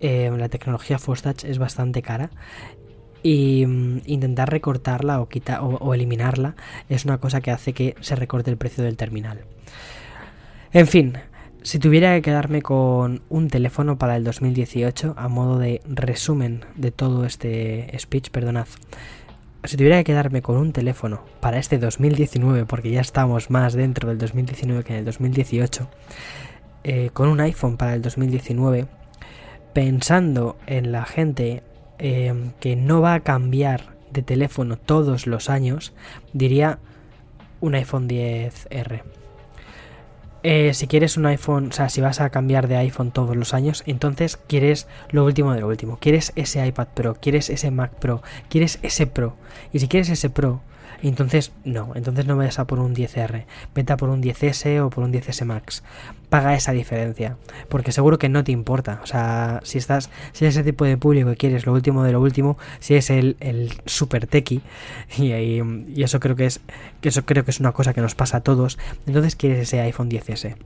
eh, 0.00 0.32
la 0.36 0.48
tecnología 0.48 0.98
Force 0.98 1.32
es 1.44 1.58
bastante 1.58 2.02
cara 2.02 2.30
y 3.22 3.66
mm, 3.66 4.02
intentar 4.06 4.50
recortarla 4.50 5.20
o, 5.20 5.28
o, 5.60 5.94
eliminarla 5.94 6.54
es 6.88 7.04
una 7.04 7.18
cosa 7.18 7.40
que 7.40 7.50
hace 7.50 7.72
que 7.72 7.94
se 8.00 8.16
recorte 8.16 8.50
el 8.50 8.56
precio 8.56 8.84
del 8.84 8.96
terminal. 8.96 9.40
En 10.72 10.86
fin, 10.86 11.18
si 11.62 11.78
tuviera 11.78 12.14
que 12.14 12.22
quedarme 12.22 12.62
con 12.62 13.22
un 13.28 13.48
teléfono 13.48 13.96
para 13.96 14.16
el 14.16 14.24
2018 14.24 15.14
a 15.16 15.28
modo 15.28 15.58
de 15.58 15.80
resumen 15.84 16.64
de 16.74 16.90
todo 16.90 17.24
este 17.24 17.96
speech, 17.98 18.30
perdonad. 18.30 18.66
Si 19.64 19.76
tuviera 19.76 19.98
que 19.98 20.04
quedarme 20.04 20.42
con 20.42 20.56
un 20.56 20.72
teléfono 20.72 21.22
para 21.38 21.58
este 21.58 21.78
2019, 21.78 22.66
porque 22.66 22.90
ya 22.90 23.00
estamos 23.00 23.48
más 23.48 23.74
dentro 23.74 24.08
del 24.08 24.18
2019 24.18 24.82
que 24.82 24.94
en 24.94 24.98
el 25.00 25.04
2018, 25.04 25.88
eh, 26.82 27.10
con 27.12 27.28
un 27.28 27.40
iPhone 27.40 27.76
para 27.76 27.94
el 27.94 28.02
2019, 28.02 28.86
pensando 29.72 30.56
en 30.66 30.90
la 30.90 31.04
gente 31.04 31.62
em, 32.02 32.50
que 32.58 32.74
no 32.74 33.00
va 33.00 33.14
a 33.14 33.20
cambiar 33.20 33.94
de 34.10 34.22
teléfono 34.22 34.76
todos 34.76 35.28
los 35.28 35.48
años, 35.48 35.92
diría 36.32 36.80
un 37.60 37.76
iPhone 37.76 38.08
10R. 38.08 39.02
Eh, 40.42 40.74
si 40.74 40.88
quieres 40.88 41.16
un 41.16 41.26
iPhone, 41.26 41.68
o 41.68 41.72
sea, 41.72 41.88
si 41.88 42.00
vas 42.00 42.20
a 42.20 42.30
cambiar 42.30 42.66
de 42.66 42.76
iPhone 42.76 43.12
todos 43.12 43.36
los 43.36 43.54
años, 43.54 43.84
entonces 43.86 44.36
quieres 44.36 44.88
lo 45.10 45.24
último 45.24 45.54
de 45.54 45.60
lo 45.60 45.68
último. 45.68 45.98
Quieres 46.00 46.32
ese 46.34 46.66
iPad 46.66 46.88
Pro, 46.92 47.14
quieres 47.14 47.48
ese 47.48 47.70
Mac 47.70 47.92
Pro, 47.94 48.22
quieres 48.48 48.80
ese 48.82 49.06
Pro. 49.06 49.36
Y 49.72 49.78
si 49.78 49.86
quieres 49.86 50.08
ese 50.08 50.28
Pro, 50.28 50.60
entonces, 51.02 51.52
no, 51.64 51.92
entonces 51.94 52.26
no 52.26 52.36
vayas 52.36 52.58
a 52.58 52.66
por 52.66 52.78
un 52.78 52.94
10R, 52.94 53.44
vete 53.74 53.92
a 53.92 53.96
por 53.96 54.08
un 54.08 54.22
10S 54.22 54.80
o 54.80 54.90
por 54.90 55.04
un 55.04 55.12
10S 55.12 55.44
Max. 55.44 55.82
Paga 56.28 56.54
esa 56.54 56.72
diferencia, 56.72 57.36
porque 57.68 57.92
seguro 57.92 58.18
que 58.18 58.28
no 58.28 58.44
te 58.44 58.52
importa. 58.52 59.00
O 59.02 59.06
sea, 59.06 59.60
si 59.64 59.78
estás, 59.78 60.10
si 60.32 60.46
es 60.46 60.54
ese 60.54 60.64
tipo 60.64 60.84
de 60.84 60.96
público 60.96 61.30
que 61.30 61.36
quieres 61.36 61.66
lo 61.66 61.72
último 61.72 62.04
de 62.04 62.12
lo 62.12 62.20
último, 62.20 62.58
si 62.80 62.94
es 62.94 63.10
el, 63.10 63.36
el 63.40 63.72
super 63.86 64.26
techie, 64.26 64.60
y, 65.18 65.32
y 65.32 66.02
eso 66.02 66.20
creo 66.20 66.36
que 66.36 66.46
es, 66.46 66.60
eso 67.02 67.24
creo 67.24 67.44
que 67.44 67.50
es 67.50 67.60
una 67.60 67.72
cosa 67.72 67.94
que 67.94 68.00
nos 68.00 68.14
pasa 68.14 68.38
a 68.38 68.40
todos, 68.40 68.78
entonces 69.06 69.36
quieres 69.36 69.60
ese 69.60 69.80
iPhone 69.80 70.10
10S. 70.10 70.56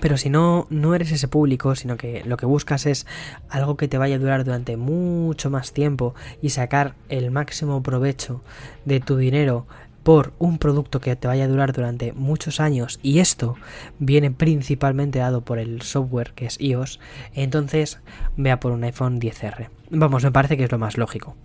Pero 0.00 0.16
si 0.16 0.30
no, 0.30 0.66
no 0.70 0.94
eres 0.94 1.12
ese 1.12 1.28
público, 1.28 1.74
sino 1.74 1.96
que 1.96 2.22
lo 2.24 2.36
que 2.36 2.46
buscas 2.46 2.86
es 2.86 3.06
algo 3.48 3.76
que 3.76 3.88
te 3.88 3.98
vaya 3.98 4.16
a 4.16 4.18
durar 4.18 4.44
durante 4.44 4.76
mucho 4.76 5.50
más 5.50 5.72
tiempo 5.72 6.14
y 6.40 6.50
sacar 6.50 6.94
el 7.08 7.30
máximo 7.30 7.82
provecho 7.82 8.42
de 8.84 9.00
tu 9.00 9.16
dinero 9.16 9.66
por 10.02 10.32
un 10.38 10.58
producto 10.58 11.00
que 11.00 11.14
te 11.16 11.28
vaya 11.28 11.44
a 11.44 11.48
durar 11.48 11.72
durante 11.72 12.12
muchos 12.12 12.60
años 12.60 12.98
y 13.02 13.20
esto 13.20 13.54
viene 13.98 14.30
principalmente 14.30 15.20
dado 15.20 15.42
por 15.42 15.58
el 15.58 15.82
software 15.82 16.32
que 16.34 16.46
es 16.46 16.60
iOS, 16.60 16.98
entonces 17.34 18.00
vea 18.36 18.58
por 18.58 18.72
un 18.72 18.84
iPhone 18.84 19.20
10R. 19.20 19.68
Vamos, 19.90 20.24
me 20.24 20.32
parece 20.32 20.56
que 20.56 20.64
es 20.64 20.72
lo 20.72 20.78
más 20.78 20.96
lógico. 20.96 21.36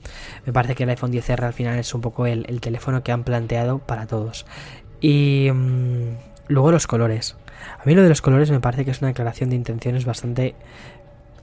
Me 0.46 0.54
parece 0.54 0.76
que 0.76 0.84
el 0.84 0.90
iPhone 0.90 1.12
10R 1.12 1.44
al 1.44 1.54
final 1.54 1.78
es 1.78 1.94
un 1.94 2.02
poco 2.02 2.26
el, 2.26 2.62
teléfono 2.62 3.04
que 3.04 3.12
han 3.12 3.24
planteado 3.24 3.80
para 3.80 4.08
todos. 4.08 4.46
Y 5.02 5.50
mm, 5.54 6.16
luego 6.48 6.72
los 6.72 6.88
colores. 6.88 7.36
A 7.80 7.86
mí 7.86 7.96
lo 7.96 8.04
de 8.04 8.10
los 8.10 8.22
colores 8.22 8.52
me 8.52 8.60
parece 8.60 8.86
que 8.86 8.92
es 8.92 9.02
una 9.02 9.10
declaración 9.10 9.50
de 9.50 9.56
intenciones 9.56 10.06
bastante 10.06 10.56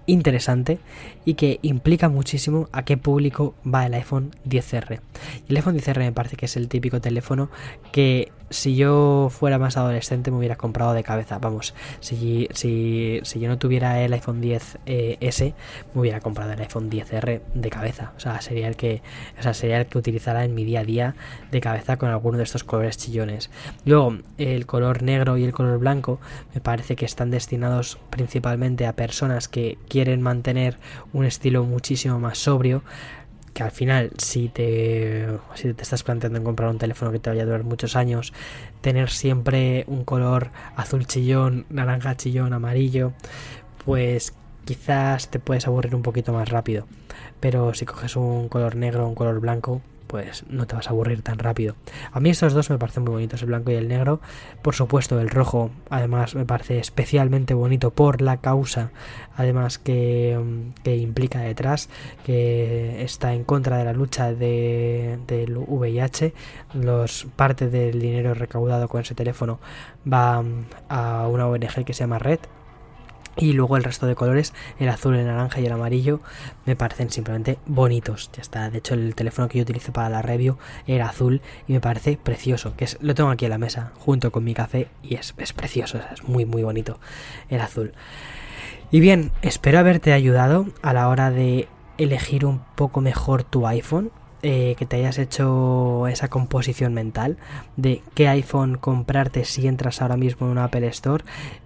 interesante 0.07 0.79
y 1.25 1.35
que 1.35 1.59
implica 1.63 2.09
muchísimo 2.09 2.69
a 2.73 2.85
qué 2.85 2.97
público 2.97 3.55
va 3.67 3.87
el 3.87 3.95
iPhone 3.95 4.33
10R. 4.49 5.01
el 5.49 5.57
iPhone 5.57 5.77
10R 5.77 5.99
me 5.99 6.13
parece 6.13 6.37
que 6.37 6.47
es 6.47 6.57
el 6.57 6.69
típico 6.69 7.01
teléfono 7.01 7.49
que 7.93 8.31
si 8.55 8.77
yo 8.77 9.29
fuera 9.31 9.59
más 9.59 9.77
adolescente 9.77 10.31
me 10.31 10.39
hubiera 10.39 10.57
comprado 10.57 10.93
de 10.93 11.03
cabeza. 11.03 11.39
Vamos, 11.39 11.75
si, 12.01 12.49
si, 12.55 13.21
si 13.25 13.41
yo 13.41 13.49
no 13.49 13.59
tuviera 13.59 14.01
el 14.01 14.13
iPhone 14.13 14.41
10S, 14.41 14.79
eh, 14.87 15.55
me 15.93 16.01
hubiera 16.01 16.21
comprado 16.21 16.53
el 16.53 16.61
iPhone 16.61 16.89
10R 16.89 17.41
de 17.53 17.71
cabeza. 17.71 18.13
O 18.17 18.21
sea, 18.21 18.41
sería 18.41 18.69
el 18.69 18.77
que, 18.77 19.03
o 19.39 19.43
sea, 19.43 19.55
sería 19.55 19.81
el 19.81 19.87
que 19.87 19.99
utilizara 19.99 20.45
en 20.45 20.55
mi 20.55 20.65
día 20.65 20.81
a 20.81 20.85
día 20.85 21.17
de 21.51 21.61
cabeza 21.61 21.97
con 21.97 22.11
alguno 22.11 22.39
de 22.39 22.45
estos 22.45 22.63
colores 22.63 22.97
chillones. 22.97 23.51
Luego, 23.85 24.19
el 24.39 24.67
color 24.67 25.03
negro 25.03 25.37
y 25.37 25.45
el 25.45 25.53
color 25.53 25.79
blanco 25.79 26.21
me 26.55 26.61
parece 26.61 26.95
que 26.95 27.05
están 27.05 27.31
destinados 27.31 27.99
principalmente 28.11 28.87
a 28.87 28.95
personas 28.95 29.49
que 29.49 29.79
quieren 29.89 30.23
mantener 30.23 30.79
un 31.13 31.25
estilo 31.25 31.65
muchísimo 31.65 32.21
más 32.21 32.39
sobrio 32.39 32.83
que 33.55 33.63
al 33.63 33.71
final 33.71 34.11
si 34.19 34.49
te, 34.49 35.29
si 35.55 35.73
te 35.73 35.83
estás 35.83 36.03
planteando 36.03 36.39
en 36.39 36.45
comprar 36.45 36.69
un 36.69 36.79
teléfono 36.79 37.13
que 37.13 37.21
te 37.21 37.31
vaya 37.31 37.45
a 37.45 37.47
durar 37.47 37.65
muchos 37.65 37.97
años, 37.97 38.33
tener 38.81 39.11
siempre 39.11 39.85
un 39.87 40.05
color 40.05 40.51
azul 40.77 41.07
chillón, 41.07 41.65
naranja 41.71 42.17
chillón, 42.17 42.53
amarillo, 42.53 43.13
pues 43.85 44.35
quizás 44.65 45.29
te 45.29 45.39
puedes 45.39 45.67
aburrir 45.67 45.95
un 45.95 46.03
poquito 46.03 46.33
más 46.33 46.49
rápido. 46.49 46.87
Pero 47.41 47.75
si 47.75 47.87
coges 47.87 48.17
un 48.17 48.49
color 48.49 48.77
negro, 48.77 49.07
un 49.07 49.15
color 49.15 49.41
blanco, 49.41 49.83
pues 50.15 50.45
no 50.49 50.65
te 50.69 50.77
vas 50.77 50.87
a 50.87 50.91
aburrir 50.91 51.23
tan 51.23 51.41
rápido. 51.41 51.75
A 52.13 52.21
mí 52.21 52.31
estos 52.31 52.53
dos 52.53 52.71
me 52.71 52.79
parecen 52.79 53.03
muy 53.03 53.15
bonitos, 53.15 53.43
el 53.43 53.49
blanco 53.49 53.73
y 53.73 53.75
el 53.75 53.89
negro. 53.89 54.21
Por 54.63 54.77
supuesto, 54.77 55.19
el 55.19 55.29
rojo, 55.29 55.73
además, 55.91 56.37
me 56.37 56.45
parece 56.45 56.79
especialmente 56.79 57.53
bonito 57.53 57.91
por 57.91 58.23
la 58.23 58.37
causa, 58.37 58.93
además, 59.37 59.79
que, 59.79 60.39
implica 60.85 61.41
detrás, 61.41 61.89
que 62.25 63.03
está 63.03 63.35
en 63.35 63.43
contra 63.43 63.79
de 63.79 63.87
la 63.87 63.93
lucha 63.93 64.33
de, 64.33 65.19
del 65.27 65.57
VIH. 65.57 66.33
Los, 66.75 67.27
parte 67.35 67.69
del 67.69 67.99
dinero 67.99 68.35
recaudado 68.35 68.87
con 68.87 69.01
ese 69.01 69.17
teléfono 69.17 69.59
va 70.07 70.45
a 70.89 71.27
una 71.27 71.49
ONG 71.49 71.85
que 71.85 71.93
se 71.93 72.05
llama 72.05 72.21
Red, 72.21 72.39
y 73.37 73.53
luego 73.53 73.77
el 73.77 73.85
resto 73.85 74.07
de 74.07 74.15
colores, 74.15 74.53
el 74.79 74.89
azul, 74.89 75.17
el 75.17 75.27
naranja 75.27 75.61
y 75.61 75.67
el 75.67 75.73
amarillo, 75.73 76.21
me 76.67 76.77
parecen 76.77 77.11
simplemente 77.11 77.59
bonitos. 77.67 78.31
Ya 78.33 78.43
está. 78.43 78.71
De 78.71 78.79
hecho, 78.79 78.95
el 78.95 79.15
teléfono 79.15 79.49
que 79.49 79.59
yo 79.59 79.63
utilizo 79.63 79.93
para 79.93 80.09
la 80.09 80.23
review 80.23 80.57
era 80.87 81.09
azul 81.09 81.41
y 81.67 81.73
me 81.73 81.81
parece 81.81 82.17
precioso. 82.17 82.75
Que 82.77 82.85
es, 82.85 82.99
lo 83.01 83.15
tengo 83.15 83.31
aquí 83.31 83.45
en 83.45 83.51
la 83.51 83.59
mesa 83.59 83.93
junto 83.99 84.31
con 84.31 84.45
mi 84.45 84.55
café 84.55 84.89
y 85.03 85.17
es, 85.17 85.35
es 85.39 85.53
precioso. 85.53 86.01
Es 86.13 86.23
muy, 86.25 86.45
muy 86.45 86.63
bonito 86.63 86.99
el 87.49 87.61
azul. 87.61 87.93
Y 88.91 89.01
bien, 89.01 89.33
espero 89.43 89.79
haberte 89.79 90.13
ayudado 90.13 90.67
a 90.83 90.93
la 90.93 91.09
hora 91.09 91.31
de 91.31 91.69
elegir 91.99 92.47
un 92.47 92.61
poco 92.77 93.01
mejor 93.01 93.43
tu 93.43 93.67
iPhone. 93.67 94.11
Eh, 94.47 94.75
que 94.77 94.85
te 94.85 94.97
hayas 94.97 95.17
hecho 95.17 96.07
esa 96.07 96.29
composición 96.29 96.93
mental 96.93 97.39
de 97.79 98.03
qué 98.13 98.29
iPhone 98.29 98.77
comprarte 98.77 99.47
si 99.47 99.67
entras 99.67 100.03
ahora 100.03 100.19
mismo 100.19 100.45
en 100.47 100.53
un 100.53 100.59
Apple 100.59 100.87
Store 100.89 101.25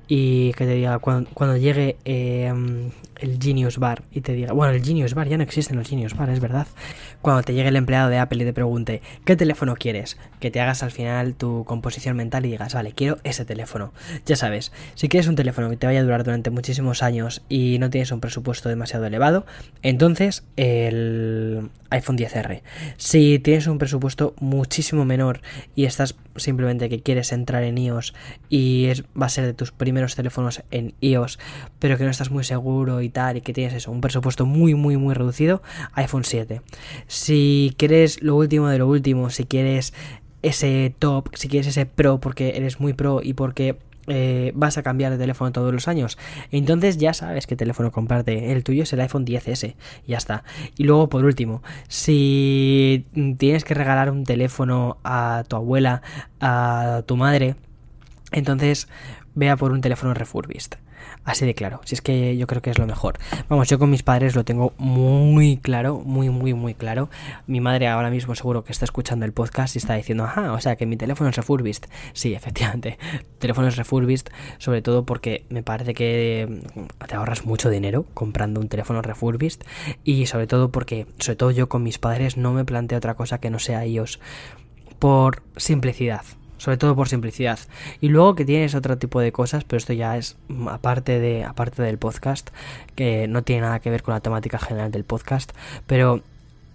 y 0.08 0.52
que 0.54 0.64
te 0.64 0.72
diga 0.72 0.98
cuando, 0.98 1.56
llegue 1.58 1.96
eh, 2.06 2.52
el 3.20 3.38
Genius 3.40 3.78
Bar 3.78 4.02
y 4.10 4.22
te 4.22 4.32
diga, 4.32 4.52
bueno, 4.52 4.72
el 4.72 4.82
Genius 4.82 5.14
Bar, 5.14 5.28
ya 5.28 5.36
no 5.36 5.42
existen 5.42 5.76
los 5.76 5.86
Genius 5.86 6.16
Bar, 6.16 6.30
es 6.30 6.40
verdad. 6.40 6.66
Cuando 7.20 7.42
te 7.42 7.52
llegue 7.52 7.68
el 7.68 7.76
empleado 7.76 8.08
de 8.08 8.18
Apple 8.18 8.42
y 8.42 8.46
te 8.46 8.52
pregunte, 8.54 9.02
¿qué 9.26 9.36
teléfono 9.36 9.74
quieres? 9.74 10.16
Que 10.40 10.50
te 10.50 10.60
hagas 10.60 10.82
al 10.82 10.92
final 10.92 11.34
tu 11.34 11.64
composición 11.64 12.16
mental 12.16 12.46
y 12.46 12.50
digas, 12.50 12.74
vale, 12.74 12.92
quiero 12.92 13.18
ese 13.22 13.44
teléfono. 13.44 13.92
Ya 14.24 14.36
sabes, 14.36 14.72
si 14.94 15.08
quieres 15.08 15.28
un 15.28 15.36
teléfono 15.36 15.68
que 15.68 15.76
te 15.76 15.86
vaya 15.86 16.00
a 16.00 16.04
durar 16.04 16.24
durante 16.24 16.50
muchísimos 16.50 17.02
años 17.02 17.42
y 17.48 17.78
no 17.78 17.90
tienes 17.90 18.10
un 18.10 18.20
presupuesto 18.20 18.70
demasiado 18.70 19.04
elevado, 19.04 19.44
entonces 19.82 20.44
el 20.56 21.70
iPhone 21.90 22.16
10R. 22.16 22.62
Si 22.96 23.38
tienes 23.38 23.66
un 23.66 23.78
presupuesto 23.78 24.34
muchísimo 24.40 25.04
menor 25.04 25.40
y 25.74 25.84
estás 25.84 26.14
simplemente 26.38 26.88
que 26.88 27.00
quieres 27.00 27.32
entrar 27.32 27.62
en 27.62 27.78
iOS 27.78 28.14
y 28.48 28.86
es, 28.86 29.04
va 29.20 29.26
a 29.26 29.28
ser 29.28 29.46
de 29.46 29.54
tus 29.54 29.72
primeros 29.72 30.14
teléfonos 30.14 30.62
en 30.70 30.94
iOS, 31.00 31.38
pero 31.78 31.96
que 31.98 32.04
no 32.04 32.10
estás 32.10 32.30
muy 32.30 32.44
seguro 32.44 33.02
y 33.02 33.08
tal, 33.08 33.36
y 33.36 33.40
que 33.40 33.52
tienes 33.52 33.74
eso, 33.74 33.90
un 33.90 34.00
presupuesto 34.00 34.46
muy, 34.46 34.74
muy, 34.74 34.96
muy 34.96 35.14
reducido, 35.14 35.62
iPhone 35.94 36.24
7. 36.24 36.62
Si 37.06 37.74
quieres 37.76 38.22
lo 38.22 38.36
último 38.36 38.68
de 38.68 38.78
lo 38.78 38.88
último, 38.88 39.30
si 39.30 39.44
quieres 39.44 39.92
ese 40.42 40.94
top, 40.98 41.30
si 41.34 41.48
quieres 41.48 41.66
ese 41.66 41.86
pro 41.86 42.20
porque 42.20 42.56
eres 42.56 42.80
muy 42.80 42.92
pro 42.92 43.20
y 43.22 43.34
porque 43.34 43.76
eh, 44.08 44.52
vas 44.54 44.78
a 44.78 44.82
cambiar 44.82 45.12
de 45.12 45.18
teléfono 45.18 45.52
todos 45.52 45.72
los 45.72 45.88
años. 45.88 46.18
Entonces 46.50 46.96
ya 46.96 47.14
sabes 47.14 47.46
qué 47.46 47.56
teléfono 47.56 47.92
comprarte. 47.92 48.52
El 48.52 48.64
tuyo 48.64 48.82
es 48.82 48.92
el 48.92 49.00
iPhone 49.00 49.26
10S. 49.26 49.74
Ya 50.06 50.16
está. 50.16 50.44
Y 50.76 50.84
luego, 50.84 51.08
por 51.08 51.24
último, 51.24 51.62
si 51.88 53.06
tienes 53.38 53.64
que 53.64 53.74
regalar 53.74 54.10
un 54.10 54.24
teléfono 54.24 54.98
a 55.04 55.44
tu 55.48 55.56
abuela, 55.56 56.02
a 56.40 57.02
tu 57.06 57.16
madre, 57.16 57.56
entonces 58.32 58.88
vea 59.34 59.56
por 59.56 59.72
un 59.72 59.80
teléfono 59.80 60.14
refurbished. 60.14 60.78
Así 61.28 61.44
de 61.44 61.54
claro, 61.54 61.82
si 61.84 61.94
es 61.94 62.00
que 62.00 62.38
yo 62.38 62.46
creo 62.46 62.62
que 62.62 62.70
es 62.70 62.78
lo 62.78 62.86
mejor. 62.86 63.18
Vamos, 63.50 63.68
yo 63.68 63.78
con 63.78 63.90
mis 63.90 64.02
padres 64.02 64.34
lo 64.34 64.46
tengo 64.46 64.72
muy 64.78 65.58
claro, 65.58 66.00
muy, 66.02 66.30
muy, 66.30 66.54
muy 66.54 66.72
claro. 66.72 67.10
Mi 67.46 67.60
madre 67.60 67.86
ahora 67.86 68.08
mismo 68.08 68.34
seguro 68.34 68.64
que 68.64 68.72
está 68.72 68.86
escuchando 68.86 69.26
el 69.26 69.34
podcast 69.34 69.76
y 69.76 69.78
está 69.78 69.92
diciendo, 69.92 70.24
ajá, 70.24 70.54
o 70.54 70.60
sea 70.62 70.76
que 70.76 70.86
mi 70.86 70.96
teléfono 70.96 71.28
es 71.28 71.36
refurbished. 71.36 71.82
Sí, 72.14 72.32
efectivamente, 72.32 72.96
teléfono 73.40 73.68
es 73.68 73.76
refurbished, 73.76 74.28
sobre 74.56 74.80
todo 74.80 75.04
porque 75.04 75.44
me 75.50 75.62
parece 75.62 75.92
que 75.92 76.62
te 77.06 77.14
ahorras 77.14 77.44
mucho 77.44 77.68
dinero 77.68 78.06
comprando 78.14 78.58
un 78.58 78.70
teléfono 78.70 79.02
refurbished 79.02 79.60
y 80.04 80.24
sobre 80.24 80.46
todo 80.46 80.70
porque, 80.70 81.06
sobre 81.18 81.36
todo 81.36 81.50
yo 81.50 81.68
con 81.68 81.82
mis 81.82 81.98
padres 81.98 82.38
no 82.38 82.54
me 82.54 82.64
planteo 82.64 82.96
otra 82.96 83.12
cosa 83.12 83.38
que 83.38 83.50
no 83.50 83.58
sea 83.58 83.84
ellos 83.84 84.18
por 84.98 85.42
simplicidad 85.58 86.22
sobre 86.58 86.76
todo 86.76 86.94
por 86.94 87.08
simplicidad. 87.08 87.58
Y 88.00 88.08
luego 88.08 88.34
que 88.34 88.44
tienes 88.44 88.74
otro 88.74 88.98
tipo 88.98 89.20
de 89.20 89.32
cosas, 89.32 89.64
pero 89.64 89.78
esto 89.78 89.92
ya 89.94 90.16
es 90.16 90.36
aparte 90.68 91.18
de 91.18 91.44
aparte 91.44 91.82
del 91.82 91.98
podcast, 91.98 92.50
que 92.94 93.26
no 93.26 93.42
tiene 93.42 93.62
nada 93.62 93.80
que 93.80 93.90
ver 93.90 94.02
con 94.02 94.14
la 94.14 94.20
temática 94.20 94.58
general 94.58 94.90
del 94.90 95.04
podcast, 95.04 95.52
pero 95.86 96.22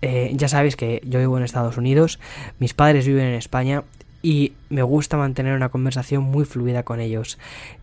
eh, 0.02 0.32
ya 0.36 0.48
sabéis 0.48 0.76
que 0.76 1.02
yo 1.06 1.20
vivo 1.20 1.38
en 1.38 1.44
Estados 1.44 1.78
Unidos, 1.78 2.20
mis 2.60 2.74
padres 2.74 3.08
viven 3.08 3.26
en 3.26 3.36
España 3.36 3.84
y 4.22 4.54
me 4.70 4.82
gusta 4.84 5.18
mantener 5.18 5.56
una 5.56 5.70
conversación 5.70 6.24
muy 6.24 6.46
fluida 6.46 6.84
con 6.84 7.00
ellos. 7.00 7.38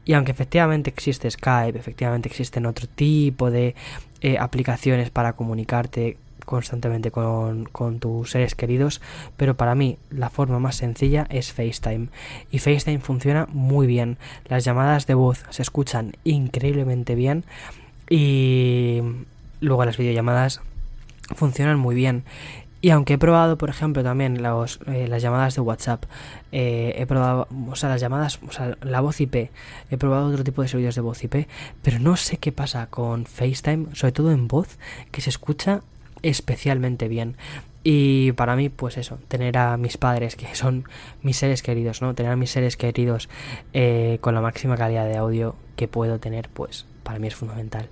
Y 0.05 0.15
aunque 0.15 0.33
efectivamente 0.33 0.91
existe 0.91 1.31
Skype, 1.31 1.79
efectivamente 1.79 2.29
existen 2.29 2.67
otro 2.67 2.89
tipo 2.89 3.51
de 3.51 3.75
eh, 4.23 4.39
aplicaciones 4.39 5.11
para 5.11 5.35
comunicarte 5.35 6.17
constantemente 6.45 7.11
con, 7.11 7.69
tus 8.01 8.31
seres 8.31 8.55
queridos, 8.55 9.01
pero 9.37 9.57
para 9.57 9.75
mí 9.75 9.99
la 10.11 10.31
forma 10.31 10.59
más 10.59 10.77
sencilla 10.77 11.27
es 11.31 11.53
FaceTime. 11.53 12.09
Y 12.51 12.59
FaceTime 12.59 13.01
funciona 13.01 13.47
muy 13.51 13.87
bien. 13.87 14.19
Las 14.49 14.65
llamadas 14.65 15.07
de 15.07 15.15
voz 15.15 15.45
se 15.51 15.63
escuchan 15.63 16.13
increíblemente 16.25 17.15
bien 17.15 17.45
y 18.09 19.01
luego 19.61 19.85
las 19.85 19.97
videollamadas 19.97 20.61
funcionan 21.35 21.79
muy 21.79 21.95
bien. 21.95 22.25
Y 22.83 22.91
aunque 22.91 23.15
he 23.15 23.19
probado, 23.19 23.59
por 23.59 23.69
ejemplo, 23.69 24.03
también 24.03 24.37
eh, 24.37 25.07
las 25.09 25.23
llamadas 25.23 25.55
de 25.55 25.61
WhatsApp, 25.61 26.05
eh, 26.51 26.95
he 26.97 27.07
probado, 27.07 27.47
o 27.69 27.77
sea, 27.77 27.91
las 27.91 28.01
llamadas, 28.01 28.41
o 28.49 28.53
sea, 28.53 28.79
la 28.81 29.03
voz 29.03 29.21
IP, 29.21 29.51
he 29.91 29.97
probado 29.99 30.29
otro 30.29 30.45
tipo 30.45 30.63
de 30.63 30.69
servicios 30.69 30.95
de 30.95 31.03
voz 31.03 31.23
IP, 31.23 31.47
pero 31.83 31.99
no 31.99 32.17
sé 32.17 32.39
qué 32.39 32.53
pasa 32.53 32.87
con 32.87 33.27
FaceTime, 33.27 33.95
sobre 33.95 34.13
todo 34.13 34.33
en 34.33 34.49
voz, 34.49 34.79
que 35.11 35.21
se 35.21 35.29
escucha 35.29 35.83
especialmente 36.23 37.09
bien. 37.09 37.37
Y 37.83 38.33
para 38.33 38.57
mí, 38.57 38.69
pues 38.69 38.99
eso, 38.99 39.19
tener 39.29 39.57
a 39.57 39.77
mis 39.77 39.97
padres, 39.97 40.37
que 40.37 40.55
son 40.55 40.85
mis 41.23 41.39
seres 41.39 41.63
queridos, 41.63 42.03
¿no? 42.03 42.15
Tener 42.15 42.33
a 42.33 42.37
mis 42.37 42.51
seres 42.51 42.77
queridos 42.77 43.29
eh, 43.73 44.19
con 44.21 44.35
la 44.35 44.43
máxima 44.43 44.77
calidad 44.77 45.07
de 45.07 45.17
audio 45.17 45.57
que 45.77 45.89
puedo 45.89 46.19
tener, 46.19 46.51
pues 46.51 46.87
para 47.03 47.19
mí 47.19 47.29
es 47.29 47.35
fundamental. 47.35 47.89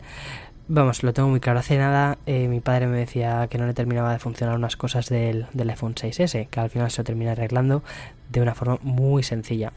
Vamos, 0.70 1.03
lo 1.03 1.14
tengo 1.14 1.31
muy 1.31 1.41
claro. 1.41 1.61
Hace 1.61 1.79
nada 1.79 2.18
eh, 2.26 2.47
mi 2.49 2.61
padre 2.61 2.87
me 2.87 2.99
decía 2.99 3.49
que 3.49 3.57
no 3.57 3.66
le 3.66 3.72
terminaba 3.72 4.12
de 4.12 4.18
funcionar 4.18 4.55
unas 4.55 4.76
cosas 4.76 5.09
del, 5.09 5.47
del, 5.55 5.70
iPhone 5.70 5.95
6S, 5.95 6.49
que 6.49 6.61
al 6.61 6.68
final 6.68 6.91
se 6.91 7.01
lo 7.01 7.05
termina 7.05 7.33
arreglando 7.33 7.83
de 8.29 8.43
una 8.43 8.55
forma 8.55 8.79
muy 8.83 9.22
sencilla. 9.22 9.72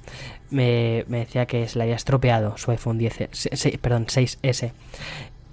Me, 0.50 1.06
me 1.08 1.20
decía 1.20 1.46
que 1.46 1.70
se 1.70 1.78
le 1.78 1.84
había 1.86 1.96
estropeado 1.96 2.58
su 2.58 2.72
iPhone 2.72 2.98
10, 2.98 3.80
perdón, 3.82 4.08
6S. 4.08 4.74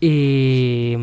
Y 0.01 0.97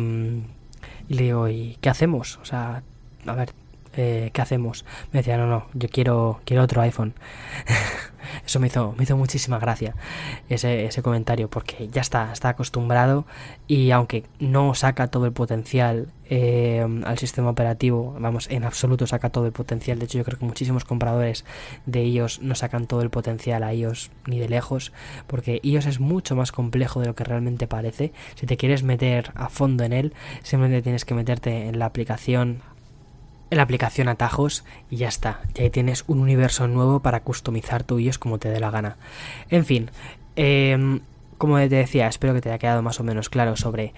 y 1.08 1.14
le 1.14 1.22
digo, 1.24 1.48
¿y 1.48 1.78
qué 1.80 1.88
hacemos? 1.88 2.38
O 2.42 2.44
sea, 2.44 2.82
a 3.26 3.34
ver, 3.34 3.50
eh, 3.96 4.30
¿qué 4.32 4.42
hacemos? 4.42 4.84
Me 5.12 5.20
decía, 5.20 5.36
no, 5.36 5.46
no, 5.46 5.66
yo 5.74 5.88
quiero, 5.88 6.40
quiero 6.44 6.62
otro 6.62 6.82
iPhone. 6.82 7.14
Eso 8.44 8.60
me 8.60 8.66
hizo, 8.66 8.94
me 8.96 9.04
hizo 9.04 9.16
muchísima 9.16 9.58
gracia 9.58 9.94
ese, 10.48 10.86
ese 10.86 11.02
comentario, 11.02 11.48
porque 11.48 11.88
ya 11.88 12.00
está, 12.00 12.32
está 12.32 12.50
acostumbrado 12.50 13.24
y 13.66 13.90
aunque 13.90 14.24
no 14.40 14.74
saca 14.74 15.08
todo 15.08 15.26
el 15.26 15.32
potencial 15.32 16.08
eh, 16.28 16.84
al 17.04 17.18
sistema 17.18 17.50
operativo, 17.50 18.16
vamos, 18.18 18.48
en 18.50 18.64
absoluto 18.64 19.06
saca 19.06 19.30
todo 19.30 19.46
el 19.46 19.52
potencial. 19.52 19.98
De 19.98 20.06
hecho, 20.06 20.18
yo 20.18 20.24
creo 20.24 20.38
que 20.38 20.44
muchísimos 20.44 20.84
compradores 20.84 21.44
de 21.86 22.04
iOS 22.04 22.40
no 22.42 22.54
sacan 22.54 22.86
todo 22.86 23.02
el 23.02 23.10
potencial 23.10 23.62
a 23.62 23.72
iOS 23.72 24.10
ni 24.26 24.38
de 24.38 24.48
lejos, 24.48 24.92
porque 25.26 25.60
iOS 25.62 25.86
es 25.86 26.00
mucho 26.00 26.36
más 26.36 26.52
complejo 26.52 27.00
de 27.00 27.06
lo 27.06 27.14
que 27.14 27.24
realmente 27.24 27.66
parece. 27.66 28.12
Si 28.34 28.46
te 28.46 28.56
quieres 28.56 28.82
meter 28.82 29.30
a 29.34 29.48
fondo 29.48 29.84
en 29.84 29.92
él, 29.92 30.14
simplemente 30.42 30.82
tienes 30.82 31.04
que 31.04 31.14
meterte 31.14 31.68
en 31.68 31.78
la 31.78 31.86
aplicación 31.86 32.62
la 33.50 33.62
aplicación 33.62 34.08
atajos 34.08 34.64
y 34.90 34.96
ya 34.96 35.08
está. 35.08 35.40
Y 35.54 35.62
ahí 35.62 35.70
tienes 35.70 36.04
un 36.06 36.20
universo 36.20 36.66
nuevo 36.66 37.00
para 37.00 37.20
customizar 37.20 37.84
tu 37.84 37.98
iOS 37.98 38.18
como 38.18 38.38
te 38.38 38.48
dé 38.48 38.60
la 38.60 38.70
gana. 38.70 38.96
En 39.48 39.64
fin, 39.64 39.90
em, 40.36 41.00
como 41.38 41.56
te 41.58 41.68
decía, 41.68 42.08
espero 42.08 42.34
que 42.34 42.40
te 42.40 42.48
haya 42.48 42.58
quedado 42.58 42.82
más 42.82 43.00
o 43.00 43.04
menos 43.04 43.28
claro 43.28 43.56
sobre 43.56 43.94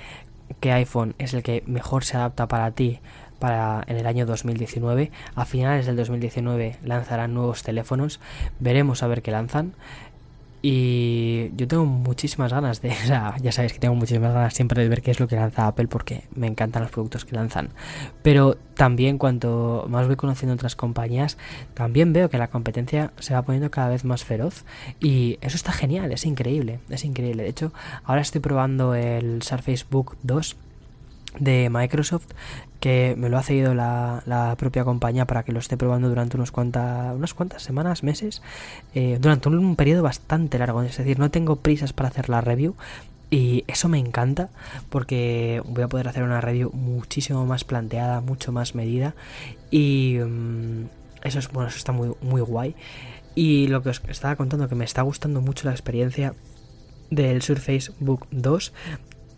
qué 0.60 0.72
iPhone 0.72 1.14
es 1.18 1.34
el 1.34 1.42
que 1.42 1.62
mejor 1.66 2.04
se 2.04 2.16
adapta 2.16 2.48
para 2.48 2.70
ti 2.72 3.00
para 3.38 3.84
en 3.86 3.96
el 3.96 4.06
año 4.06 4.26
2019. 4.26 5.10
A 5.34 5.44
finales 5.44 5.86
del 5.86 5.96
2019 5.96 6.76
lanzarán 6.82 7.34
nuevos 7.34 7.62
teléfonos. 7.62 8.20
Veremos 8.58 9.02
a 9.02 9.06
ver 9.06 9.22
qué 9.22 9.30
lanzan. 9.30 9.74
Y 10.60 11.50
yo 11.56 11.68
tengo 11.68 11.84
muchísimas 11.84 12.52
ganas 12.52 12.82
de, 12.82 12.90
ya 13.06 13.52
sabéis 13.52 13.72
que 13.72 13.78
tengo 13.78 13.94
muchísimas 13.94 14.34
ganas 14.34 14.54
siempre 14.54 14.82
de 14.82 14.88
ver 14.88 15.02
qué 15.02 15.10
es 15.10 15.20
lo 15.20 15.28
que 15.28 15.36
lanza 15.36 15.66
Apple 15.66 15.86
porque 15.86 16.24
me 16.34 16.46
encantan 16.46 16.82
los 16.82 16.90
productos 16.90 17.24
que 17.24 17.36
lanzan. 17.36 17.70
Pero 18.22 18.56
también 18.74 19.18
cuanto 19.18 19.86
más 19.88 20.06
voy 20.06 20.16
conociendo 20.16 20.54
otras 20.54 20.76
compañías, 20.76 21.38
también 21.74 22.12
veo 22.12 22.28
que 22.28 22.38
la 22.38 22.48
competencia 22.48 23.12
se 23.18 23.34
va 23.34 23.42
poniendo 23.42 23.70
cada 23.70 23.88
vez 23.88 24.04
más 24.04 24.24
feroz 24.24 24.64
y 25.00 25.38
eso 25.40 25.56
está 25.56 25.72
genial, 25.72 26.10
es 26.12 26.26
increíble, 26.26 26.80
es 26.88 27.04
increíble. 27.04 27.44
De 27.44 27.48
hecho, 27.48 27.72
ahora 28.04 28.20
estoy 28.20 28.40
probando 28.40 28.94
el 28.94 29.42
Surface 29.42 29.84
Book 29.88 30.16
2 30.22 30.56
de 31.38 31.68
Microsoft 31.70 32.26
que 32.80 33.14
me 33.18 33.28
lo 33.28 33.38
ha 33.38 33.42
cedido 33.42 33.74
la, 33.74 34.54
propia 34.58 34.84
compañía 34.84 35.26
para 35.26 35.42
que 35.42 35.52
lo 35.52 35.58
esté 35.58 35.76
probando 35.76 36.08
durante 36.08 36.36
unos 36.36 36.52
cuantas, 36.52 37.14
unas 37.14 37.34
cuantas 37.34 37.62
semanas, 37.62 38.02
meses, 38.02 38.42
eh, 38.94 39.18
durante 39.20 39.48
un, 39.48 39.76
periodo 39.76 40.02
bastante 40.02 40.58
largo. 40.58 40.82
Es 40.82 40.96
decir, 40.96 41.18
no 41.18 41.30
tengo 41.30 41.56
prisas 41.56 41.92
para 41.92 42.08
hacer 42.08 42.28
la 42.28 42.40
review. 42.40 42.74
Y 43.30 43.64
eso 43.66 43.90
me 43.90 43.98
encanta 43.98 44.48
porque 44.88 45.60
voy 45.66 45.82
a 45.82 45.88
poder 45.88 46.08
hacer 46.08 46.22
una 46.22 46.40
review 46.40 46.70
muchísimo 46.72 47.44
más 47.44 47.64
planteada, 47.64 48.20
mucho 48.20 48.52
más 48.52 48.74
medida. 48.74 49.14
Y 49.70 50.18
mm, 50.18 50.86
eso 51.24 51.38
es 51.38 51.48
bueno, 51.48 51.68
eso 51.68 51.78
está 51.78 51.92
muy, 51.92 52.12
muy 52.22 52.40
guay. 52.40 52.74
Y 53.34 53.66
lo 53.68 53.82
que 53.82 53.90
os 53.90 54.00
estaba 54.08 54.36
contando, 54.36 54.68
que 54.68 54.74
me 54.74 54.84
está 54.84 55.02
gustando 55.02 55.40
mucho 55.40 55.66
la 55.66 55.72
experiencia 55.72 56.34
del 57.10 57.42
Surface 57.42 57.92
Book 58.00 58.26
2 58.30 58.72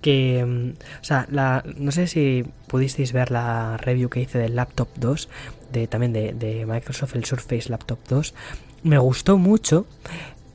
que, 0.01 0.45
mm, 0.45 0.71
o 1.01 1.05
sea, 1.05 1.27
la, 1.31 1.65
no 1.77 1.93
sé 1.93 2.07
si 2.07 2.45
pudisteis 2.67 3.13
ver 3.13 3.31
la 3.31 3.77
review 3.77 4.09
que 4.09 4.21
hice 4.21 4.39
del 4.39 4.57
Laptop 4.57 4.89
2, 4.97 5.29
de, 5.73 5.87
también 5.87 6.13
de, 6.13 6.67
Microsoft, 6.67 7.15
el 7.17 7.25
Surface 7.25 7.69
Laptop 7.69 7.99
2. 8.09 8.35
Me 8.83 8.99
gustó 8.99 9.39
mucho, 9.39 9.87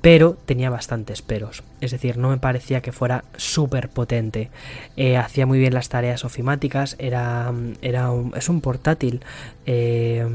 pero 0.01 0.37
tenía 0.45 0.69
bastantes 0.69 1.21
peros. 1.21 1.63
Es 1.81 1.91
decir, 1.91 2.17
no 2.17 2.29
me 2.29 2.37
parecía 2.37 2.81
que 2.81 2.91
fuera 2.91 3.23
súper 3.37 3.89
potente. 3.89 4.49
Eh, 4.97 5.17
hacía 5.17 5.45
muy 5.45 5.59
bien 5.59 5.73
las 5.73 5.89
tareas 5.89 6.25
ofimáticas, 6.25 6.95
era, 6.99 7.51
mm, 7.51 7.73
era 7.81 8.11
es 8.35 8.49
un 8.49 8.61
portátil 8.61 9.21
eh, 9.65 10.25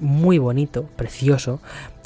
muy 0.00 0.38
bonito, 0.38 0.84
precioso, 0.96 1.60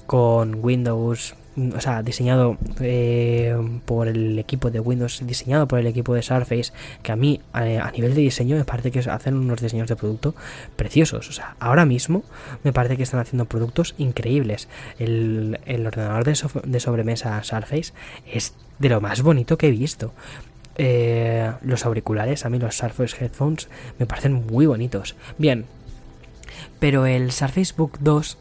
con 0.07 0.59
Windows 0.63 1.35
o 1.57 1.81
sea, 1.81 2.03
diseñado 2.03 2.59
eh, 2.81 3.57
por 3.85 4.09
el 4.09 4.39
equipo 4.39 4.71
de 4.71 4.81
Windows, 4.81 5.25
diseñado 5.25 5.69
por 5.69 5.79
el 5.79 5.87
equipo 5.87 6.15
de 6.15 6.23
Surface, 6.23 6.73
que 7.03 7.13
a 7.13 7.17
mí 7.17 7.41
a, 7.53 7.91
nivel 7.93 8.15
de 8.15 8.23
diseño 8.23 8.57
me 8.57 8.65
parece 8.65 8.91
que 8.91 8.99
hacen 8.99 9.37
unos 9.37 9.61
diseños 9.61 9.89
de 9.89 9.97
producto 9.97 10.35
preciosos. 10.77 11.29
O 11.29 11.33
sea, 11.33 11.57
ahora 11.61 11.85
mismo 11.85 12.25
me 12.65 12.73
parece 12.73 12.97
que 12.97 13.05
están 13.05 13.21
haciendo 13.21 13.45
productos 13.45 13.95
increíbles. 13.99 14.69
El, 14.99 15.59
ordenador 15.87 16.25
de, 16.25 16.81
sobremesa 16.81 17.43
Surface 17.45 17.93
es 18.31 18.55
de 18.79 18.89
lo 18.89 19.01
más 19.01 19.23
bonito 19.23 19.57
que 19.57 19.69
he 19.69 19.71
visto. 19.71 20.13
Eh, 20.77 21.53
los 21.63 21.87
auriculares, 21.87 22.45
a 22.45 22.51
mí 22.51 22.59
los 22.59 22.77
Surface 22.77 23.17
Headphones 23.25 23.69
me 23.99 24.07
parecen 24.07 24.33
muy 24.33 24.67
bonitos. 24.67 25.15
Bien, 25.39 25.67
pero 26.81 27.07
el 27.07 27.31
Surface 27.31 27.73
Book 27.77 27.99
2 28.01 28.39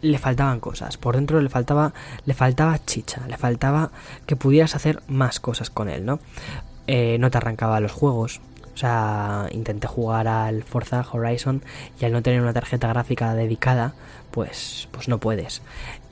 le 0.00 0.18
faltaban 0.18 0.60
cosas. 0.60 0.96
Por 0.96 1.16
dentro 1.16 1.40
le 1.40 1.48
faltaba, 1.48 1.92
le 2.24 2.34
faltaba 2.34 2.84
chicha, 2.84 3.26
le 3.28 3.36
faltaba 3.36 3.90
que 4.26 4.36
pudieras 4.36 4.74
hacer 4.74 5.02
más 5.08 5.40
cosas 5.40 5.70
con 5.70 5.88
él, 5.88 6.04
¿no? 6.04 6.20
Eh, 6.86 7.18
no 7.18 7.30
te 7.30 7.38
arrancaba 7.38 7.80
los 7.80 7.92
juegos. 7.92 8.40
O 8.74 8.80
sea, 8.80 9.48
intenté 9.50 9.88
jugar 9.88 10.28
al 10.28 10.62
Forza 10.62 11.04
Horizon 11.10 11.62
y 12.00 12.04
al 12.04 12.12
no 12.12 12.22
tener 12.22 12.40
una 12.40 12.52
tarjeta 12.52 12.86
gráfica 12.86 13.34
dedicada, 13.34 13.94
pues, 14.30 14.88
pues 14.92 15.08
no 15.08 15.18
puedes. 15.18 15.62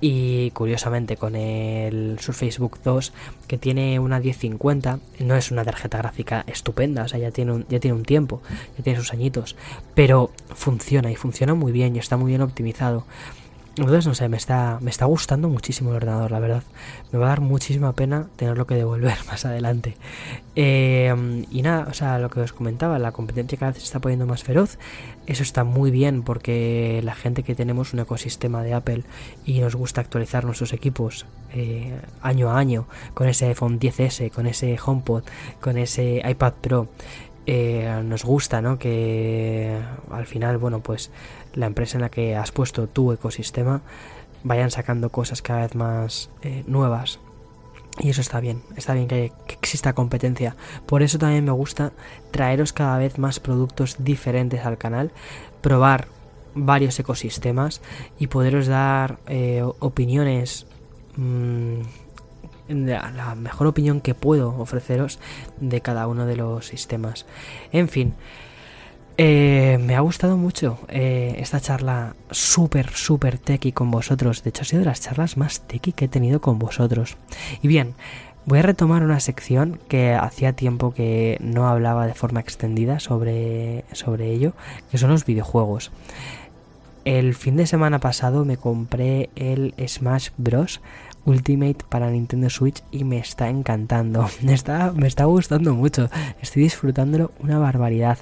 Y 0.01 0.51
curiosamente 0.51 1.17
con 1.17 1.37
el 1.37 2.19
Surface 2.19 2.59
Book 2.59 2.81
2, 2.83 3.13
que 3.47 3.57
tiene 3.57 4.01
una 4.01 4.19
1050, 4.19 4.99
no 5.21 5.37
es 5.37 5.53
una 5.53 5.65
tarjeta 5.65 5.99
gráfica 5.99 6.45
estupenda, 6.49 7.05
o 7.05 7.09
sea, 7.09 7.21
ya 7.21 7.31
tiene 7.31 7.53
un, 7.53 7.67
ya 7.69 7.79
tiene 7.79 7.97
un 7.97 8.05
tiempo, 8.05 8.43
ya 8.77 8.83
tiene 8.83 8.99
sus 8.99 9.13
añitos, 9.13 9.55
pero 9.95 10.33
funciona 10.53 11.11
y 11.13 11.15
funciona 11.15 11.55
muy 11.55 11.71
bien 11.71 11.95
y 11.95 12.01
está 12.01 12.17
muy 12.17 12.31
bien 12.31 12.43
optimizado. 12.43 13.07
Entonces, 13.79 14.07
no 14.07 14.15
sé, 14.15 14.31
me 14.31 14.39
está, 14.39 14.79
me 14.81 14.91
está 14.91 15.05
gustando 15.05 15.51
muchísimo 15.51 15.91
el 15.91 15.97
ordenador, 15.97 16.31
la 16.31 16.39
verdad. 16.39 16.63
Me 17.13 17.19
va 17.19 17.27
a 17.27 17.29
dar 17.29 17.43
muchísima 17.43 17.93
pena 17.93 18.27
tenerlo 18.37 18.67
que 18.67 18.75
devolver 18.75 19.19
más 19.27 19.45
adelante. 19.45 19.97
Eh, 20.55 21.45
y 21.51 21.61
nada, 21.61 21.87
o 21.91 21.93
sea, 21.93 22.19
lo 22.19 22.31
que 22.31 22.41
os 22.41 22.55
comentaba, 22.55 22.99
la 22.99 23.13
competencia 23.13 23.59
cada 23.59 23.73
vez 23.73 23.83
se 23.83 23.85
está 23.85 24.01
poniendo 24.01 24.25
más 24.25 24.43
feroz. 24.45 24.79
Eso 25.27 25.43
está 25.43 25.65
muy 25.65 25.91
bien 25.91 26.23
porque 26.23 27.03
la 27.05 27.15
gente 27.15 27.43
que 27.43 27.55
tenemos 27.55 27.93
un 27.93 28.01
ecosistema 28.01 28.63
de 28.63 28.73
Apple 28.73 29.03
y 29.45 29.61
nos 29.61 29.75
gusta 29.77 30.01
actualizar 30.01 30.47
nuestros 30.47 30.73
equipos 30.73 31.27
eh, 31.53 32.01
año 32.23 32.51
a 32.51 32.59
año 32.59 32.87
con 33.13 33.29
ese 33.29 33.47
iPhone 33.47 33.79
10S, 33.79 34.31
con 34.31 34.47
ese 34.47 34.79
HomePod, 34.83 35.25
con 35.61 35.77
ese 35.77 36.23
iPad 36.27 36.55
Pro. 36.63 36.89
Eh, 37.49 38.03
nos 38.05 38.25
gusta, 38.25 38.61
¿no? 38.61 38.79
Que 38.79 39.79
al 40.11 40.27
final, 40.27 40.59
bueno, 40.59 40.81
pues 40.81 41.11
la 41.57 41.67
empresa 41.67 41.97
en 41.97 42.03
la 42.03 42.11
que 42.11 42.37
has 42.37 42.53
puesto 42.53 42.87
tu 42.87 43.11
ecosistema 43.13 43.83
vayan 44.45 44.71
sacando 44.71 45.11
cosas 45.11 45.43
cada 45.43 45.63
vez 45.63 45.75
más 45.75 46.31
eh, 46.43 46.63
nuevas. 46.69 47.19
Y 47.99 48.11
eso 48.11 48.21
está 48.21 48.41
bien, 48.41 48.63
está 48.77 48.93
bien 48.93 49.09
que, 49.09 49.33
exista 49.49 49.95
competencia. 49.95 50.55
Por 50.85 51.03
eso 51.03 51.19
también 51.19 51.45
me 51.45 51.53
gusta 51.53 51.93
traeros 52.31 52.73
cada 52.73 52.99
vez 52.99 53.19
más 53.19 53.41
productos 53.41 53.97
diferentes 53.99 54.65
al 54.65 54.79
canal, 54.79 55.11
probar 55.63 56.09
varios 56.55 56.99
ecosistemas 56.99 57.81
y 58.19 58.27
poderos 58.29 58.67
dar 58.67 59.19
eh, 59.27 59.65
opiniones, 59.79 60.67
mm, 61.17 61.81
la 62.69 63.35
mejor 63.37 63.69
opinión 63.69 64.01
que 64.01 64.15
puedo 64.15 64.59
ofreceros 64.59 65.19
de 65.61 65.81
cada 65.81 66.07
uno 66.07 66.27
de 66.27 66.37
los 66.37 66.67
sistemas. 66.67 67.25
En 67.73 67.89
fin, 67.89 68.15
eh, 69.19 69.79
me 69.81 69.97
ha 69.97 70.01
gustado 70.01 70.37
mucho 70.37 70.79
eh, 70.89 71.37
esta 71.39 71.61
charla 71.61 72.15
súper, 72.31 72.91
súper 72.91 73.39
techy 73.39 73.73
con 73.73 73.91
vosotros. 73.91 74.43
De 74.43 74.51
hecho, 74.51 74.63
ha 74.63 74.65
sido 74.65 74.81
de 74.81 74.87
las 74.87 75.01
charlas 75.01 75.37
más 75.37 75.61
techy 75.63 75.93
que 75.93 76.05
he 76.05 76.09
tenido 76.09 76.41
con 76.41 76.59
vosotros. 76.59 77.17
Y 77.63 77.69
bien, 77.69 77.95
voy 78.45 78.59
a 78.59 78.63
retomar 78.63 79.03
una 79.03 79.21
sección 79.21 79.79
que 79.89 80.13
hacía 80.15 80.53
tiempo 80.53 80.93
que 80.93 81.39
no 81.41 81.67
hablaba 81.67 82.07
de 82.07 82.15
forma 82.15 82.41
extendida 82.41 83.01
sobre, 83.01 83.85
sobre 83.93 84.33
ello, 84.33 84.53
que 84.91 84.99
son 84.99 85.11
los 85.11 85.25
videojuegos. 85.25 85.93
El 87.07 87.35
fin 87.35 87.57
de 87.57 87.67
semana 87.67 88.01
pasado 88.01 88.45
me 88.45 88.57
compré 88.57 89.31
el 89.37 89.75
Smash 89.87 90.31
Bros. 90.37 90.81
Ultimate 91.25 91.79
para 91.89 92.11
Nintendo 92.11 92.49
Switch 92.51 92.85
y 92.93 93.03
me 93.03 93.19
está 93.19 93.49
encantando. 93.49 94.29
Me 94.43 94.55
está, 94.55 94.93
me 94.93 95.09
está 95.09 95.25
gustando 95.25 95.75
mucho. 95.75 96.09
Estoy 96.41 96.63
disfrutándolo 96.63 97.33
una 97.41 97.59
barbaridad. 97.59 98.19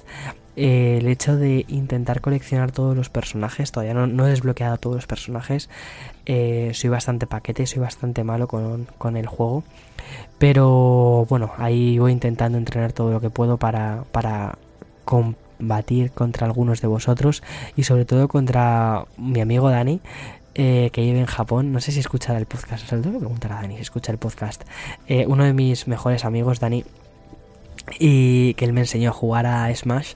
Eh, 0.55 0.99
el 0.99 1.07
hecho 1.07 1.35
de 1.35 1.65
intentar 1.67 2.21
coleccionar 2.21 2.71
todos 2.71 2.95
los 2.95 3.09
personajes, 3.09 3.71
todavía 3.71 3.93
no, 3.93 4.25
he 4.25 4.29
desbloqueado 4.29 4.77
todos 4.77 4.95
los 4.95 5.07
personajes, 5.07 5.69
eh, 6.25 6.71
soy 6.73 6.89
bastante 6.89 7.27
paquete, 7.27 7.65
soy 7.67 7.81
bastante 7.81 8.23
malo 8.23 8.47
con, 8.47 8.87
con, 8.97 9.17
el 9.17 9.27
juego, 9.27 9.63
pero 10.37 11.25
bueno, 11.29 11.51
ahí 11.57 11.99
voy 11.99 12.13
intentando 12.13 12.57
entrenar 12.57 12.93
todo 12.93 13.11
lo 13.11 13.19
que 13.19 13.29
puedo 13.29 13.57
para, 13.57 14.05
para 14.11 14.57
combatir 15.03 16.11
contra 16.11 16.47
algunos 16.47 16.81
de 16.81 16.87
vosotros 16.87 17.43
y 17.75 17.83
sobre 17.83 18.05
todo 18.05 18.27
contra 18.27 19.05
mi 19.17 19.41
amigo 19.41 19.69
Dani. 19.69 20.01
Eh, 20.57 20.89
que 20.93 21.01
vive 21.01 21.19
en 21.19 21.25
Japón, 21.25 21.73
no 21.73 21.81
sé 21.81 21.91
si 21.91 21.99
escuchará 21.99 22.39
el 22.39 22.45
podcast, 22.45 22.85
o 22.85 22.87
sea, 22.87 23.01
tengo 23.01 23.15
que 23.15 23.19
preguntar 23.19 23.51
a 23.51 23.55
Dani 23.55 23.75
si 23.75 23.81
escucha 23.81 24.13
el 24.13 24.17
podcast. 24.17 24.63
uno 25.27 25.43
de 25.43 25.51
mis 25.51 25.85
mejores 25.89 26.23
amigos, 26.23 26.61
Dani, 26.61 26.85
y 27.99 28.53
que 28.55 28.65
él 28.65 28.73
me 28.73 28.81
enseñó 28.81 29.09
a 29.09 29.13
jugar 29.13 29.45
a 29.45 29.73
Smash 29.73 30.13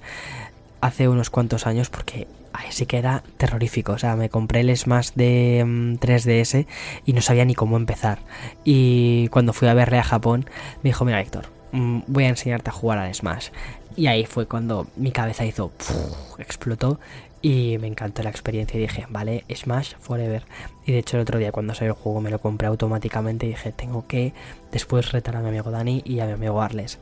hace 0.82 1.08
unos 1.08 1.30
cuantos 1.30 1.68
años 1.68 1.90
porque 1.90 2.28
ahí 2.54 2.72
sí 2.72 2.86
que 2.86 2.98
era 2.98 3.24
terrorífico. 3.38 3.94
O 3.94 3.98
sea, 3.98 4.16
me 4.16 4.30
compré 4.30 4.62
el 4.62 4.76
Smash 4.76 5.12
de 5.16 5.64
3DS 5.66 6.66
mm, 6.66 6.68
y 7.06 7.14
no 7.14 7.22
sabía 7.22 7.46
ni 7.46 7.56
cómo 7.56 7.78
empezar. 7.78 8.20
Y 8.64 9.28
cuando 9.30 9.54
fui 9.54 9.68
a 9.68 9.74
verle 9.74 10.00
a 10.00 10.04
Japón, 10.04 10.46
me 10.84 10.90
dijo, 10.90 11.06
mira 11.06 11.22
Héctor, 11.22 11.48
mm, 11.72 12.02
voy 12.08 12.26
a 12.26 12.30
enseñarte 12.30 12.70
a 12.70 12.74
jugar 12.74 13.00
al 13.00 13.14
Smash. 13.14 13.50
Y 13.96 14.08
ahí 14.08 14.26
fue 14.26 14.46
cuando 14.46 14.88
mi 14.96 15.12
cabeza 15.12 15.46
hizo, 15.46 15.72
explotó 16.38 17.00
y 17.42 17.78
me 17.80 17.88
encantó 17.88 18.22
la 18.24 18.30
experiencia 18.30 18.78
y 18.78 18.82
dije, 18.82 19.06
vale, 19.10 19.46
Smash 19.54 19.94
Forever. 20.00 20.44
Y 20.86 20.92
de 20.92 21.00
hecho 21.00 21.18
el 21.18 21.22
otro 21.22 21.40
día 21.40 21.52
cuando 21.52 21.74
salió 21.74 21.94
el 21.94 22.00
juego 22.00 22.22
me 22.22 22.30
lo 22.30 22.40
compré 22.40 22.68
automáticamente 22.68 23.46
y 23.46 23.50
dije, 23.50 23.72
tengo 23.72 24.06
que 24.08 24.34
después 24.72 25.12
retar 25.12 25.36
a 25.38 25.42
mi 25.42 25.50
amigo 25.50 25.72
Dani 25.72 26.02
y 26.06 26.20
a 26.20 26.26
mi 26.26 26.34
amigo 26.34 26.62
Arles 26.62 27.00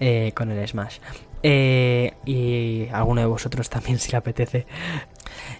eh, 0.00 0.32
con 0.34 0.50
el 0.50 0.66
Smash. 0.66 0.98
Eh, 1.42 2.14
y 2.24 2.88
alguno 2.92 3.20
de 3.20 3.26
vosotros 3.26 3.70
también 3.70 3.98
si 3.98 4.10
le 4.10 4.18
apetece. 4.18 4.66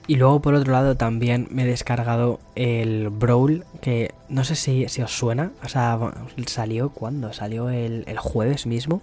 Y 0.09 0.17
luego 0.17 0.41
por 0.41 0.55
otro 0.55 0.73
lado 0.73 0.97
también 0.97 1.47
me 1.51 1.63
he 1.63 1.67
descargado 1.67 2.41
el 2.55 3.11
Brawl, 3.11 3.65
que 3.81 4.13
no 4.29 4.43
sé 4.43 4.57
si, 4.57 4.89
si 4.89 5.03
os 5.03 5.17
suena, 5.17 5.53
o 5.63 5.69
sea, 5.69 5.99
salió 6.47 6.91
cuando, 6.91 7.33
salió 7.33 7.69
el, 7.71 8.05
el 8.09 8.19
jueves 8.19 8.67
mismo. 8.67 9.03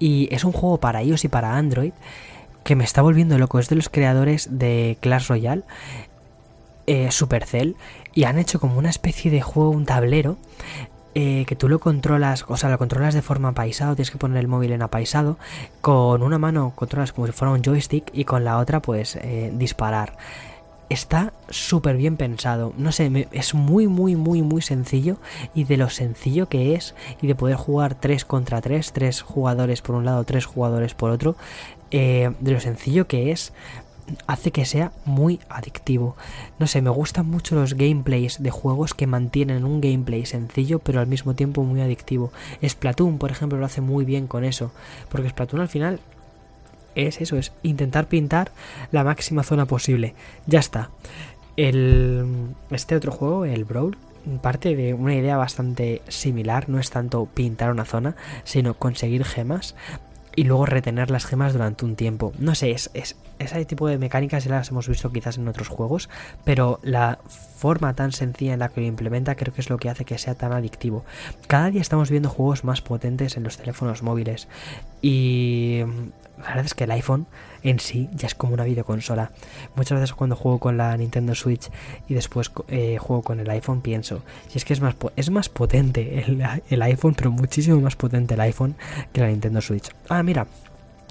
Y 0.00 0.28
es 0.34 0.44
un 0.44 0.52
juego 0.52 0.80
para 0.80 1.02
iOS 1.02 1.24
y 1.24 1.28
para 1.28 1.56
Android 1.56 1.92
que 2.66 2.74
me 2.74 2.82
está 2.82 3.00
volviendo 3.00 3.38
loco. 3.38 3.60
Es 3.60 3.68
de 3.68 3.76
los 3.76 3.88
creadores 3.88 4.58
de 4.58 4.98
Clash 5.00 5.28
Royale, 5.28 5.62
eh, 6.86 7.12
Supercell, 7.12 7.76
y 8.12 8.24
han 8.24 8.40
hecho 8.40 8.58
como 8.58 8.76
una 8.76 8.90
especie 8.90 9.30
de 9.30 9.40
juego, 9.40 9.70
un 9.70 9.86
tablero, 9.86 10.36
eh, 11.14 11.44
que 11.46 11.54
tú 11.54 11.68
lo 11.68 11.78
controlas, 11.78 12.44
o 12.48 12.56
sea, 12.56 12.68
lo 12.68 12.76
controlas 12.76 13.14
de 13.14 13.22
forma 13.22 13.50
apaisado, 13.50 13.94
tienes 13.94 14.10
que 14.10 14.18
poner 14.18 14.38
el 14.38 14.48
móvil 14.48 14.72
en 14.72 14.82
apaisado, 14.82 15.38
con 15.80 16.24
una 16.24 16.38
mano 16.38 16.72
controlas 16.74 17.12
como 17.12 17.28
si 17.28 17.32
fuera 17.32 17.54
un 17.54 17.62
joystick 17.62 18.10
y 18.12 18.24
con 18.24 18.44
la 18.44 18.58
otra 18.58 18.82
pues 18.82 19.14
eh, 19.14 19.52
disparar. 19.54 20.16
Está 20.88 21.32
súper 21.48 21.96
bien 21.96 22.16
pensado, 22.16 22.72
no 22.76 22.92
sé, 22.92 23.28
es 23.32 23.54
muy 23.54 23.88
muy 23.88 24.14
muy 24.14 24.42
muy 24.42 24.62
sencillo 24.62 25.16
y 25.52 25.64
de 25.64 25.76
lo 25.76 25.88
sencillo 25.88 26.48
que 26.48 26.74
es 26.74 26.94
y 27.20 27.26
de 27.26 27.34
poder 27.34 27.56
jugar 27.56 27.96
3 27.96 28.24
contra 28.24 28.60
3, 28.60 28.92
3 28.92 29.22
jugadores 29.22 29.82
por 29.82 29.96
un 29.96 30.04
lado, 30.04 30.22
3 30.22 30.44
jugadores 30.44 30.94
por 30.94 31.10
otro, 31.10 31.34
eh, 31.90 32.32
de 32.40 32.52
lo 32.52 32.60
sencillo 32.60 33.06
que 33.06 33.30
es, 33.32 33.52
hace 34.26 34.50
que 34.50 34.64
sea 34.64 34.92
muy 35.04 35.40
adictivo. 35.48 36.16
No 36.58 36.66
sé, 36.66 36.82
me 36.82 36.90
gustan 36.90 37.26
mucho 37.26 37.54
los 37.54 37.74
gameplays 37.74 38.42
de 38.42 38.50
juegos 38.50 38.94
que 38.94 39.06
mantienen 39.06 39.64
un 39.64 39.80
gameplay 39.80 40.26
sencillo 40.26 40.78
pero 40.78 41.00
al 41.00 41.06
mismo 41.06 41.34
tiempo 41.34 41.62
muy 41.62 41.80
adictivo. 41.80 42.32
Splatoon, 42.66 43.18
por 43.18 43.30
ejemplo, 43.30 43.58
lo 43.58 43.66
hace 43.66 43.80
muy 43.80 44.04
bien 44.04 44.26
con 44.26 44.44
eso, 44.44 44.72
porque 45.08 45.30
Splatoon 45.30 45.62
al 45.62 45.68
final 45.68 46.00
es 46.94 47.20
eso, 47.20 47.36
es 47.36 47.52
intentar 47.62 48.08
pintar 48.08 48.52
la 48.90 49.04
máxima 49.04 49.42
zona 49.42 49.66
posible. 49.66 50.14
Ya 50.46 50.60
está. 50.60 50.90
El, 51.56 52.54
este 52.70 52.96
otro 52.96 53.12
juego, 53.12 53.44
el 53.44 53.64
Brawl, 53.64 53.96
parte 54.42 54.74
de 54.74 54.92
una 54.94 55.14
idea 55.14 55.36
bastante 55.36 56.02
similar, 56.08 56.68
no 56.68 56.78
es 56.78 56.90
tanto 56.90 57.26
pintar 57.26 57.70
una 57.70 57.84
zona, 57.84 58.16
sino 58.44 58.74
conseguir 58.74 59.24
gemas 59.24 59.74
y 60.36 60.44
luego 60.44 60.66
retener 60.66 61.10
las 61.10 61.24
gemas 61.24 61.54
durante 61.54 61.84
un 61.84 61.96
tiempo. 61.96 62.32
No 62.38 62.54
sé, 62.54 62.70
es, 62.70 62.90
ese 62.92 63.64
tipo 63.64 63.88
de 63.88 63.98
mecánicas 63.98 64.44
ya 64.44 64.50
las 64.52 64.70
hemos 64.70 64.86
visto 64.86 65.10
quizás 65.10 65.38
en 65.38 65.48
otros 65.48 65.68
juegos, 65.68 66.08
pero 66.44 66.78
la 66.82 67.18
forma 67.56 67.94
tan 67.94 68.12
sencilla 68.12 68.52
en 68.52 68.60
la 68.60 68.68
que 68.68 68.82
lo 68.82 68.86
implementa 68.86 69.34
creo 69.34 69.52
que 69.52 69.62
es 69.62 69.70
lo 69.70 69.78
que 69.78 69.88
hace 69.88 70.04
que 70.04 70.18
sea 70.18 70.34
tan 70.34 70.52
adictivo. 70.52 71.04
Cada 71.48 71.70
día 71.70 71.80
estamos 71.80 72.10
viendo 72.10 72.28
juegos 72.28 72.64
más 72.64 72.82
potentes 72.82 73.36
en 73.38 73.44
los 73.44 73.56
teléfonos 73.56 74.02
móviles 74.02 74.46
y 75.00 75.80
la 76.38 76.48
verdad 76.48 76.66
es 76.66 76.74
que 76.74 76.84
el 76.84 76.90
iPhone 76.90 77.26
en 77.62 77.80
sí 77.80 78.08
ya 78.12 78.26
es 78.26 78.34
como 78.34 78.54
una 78.54 78.64
videoconsola. 78.64 79.30
Muchas 79.74 79.98
veces 79.98 80.14
cuando 80.14 80.36
juego 80.36 80.58
con 80.58 80.76
la 80.76 80.96
Nintendo 80.96 81.34
Switch 81.34 81.70
y 82.08 82.14
después 82.14 82.50
eh, 82.68 82.98
juego 82.98 83.22
con 83.22 83.40
el 83.40 83.50
iPhone 83.50 83.80
pienso, 83.80 84.22
si 84.48 84.58
es 84.58 84.64
que 84.64 84.72
es 84.72 84.80
más, 84.80 84.94
es 85.16 85.30
más 85.30 85.48
potente 85.48 86.24
el, 86.68 86.82
iPhone, 86.82 87.14
pero 87.14 87.30
muchísimo 87.30 87.80
más 87.80 87.96
potente 87.96 88.34
el 88.34 88.40
iPhone 88.40 88.76
que 89.12 89.20
la 89.20 89.28
Nintendo 89.28 89.60
Switch. 89.60 89.90
Ah, 90.08 90.22
mira, 90.22 90.46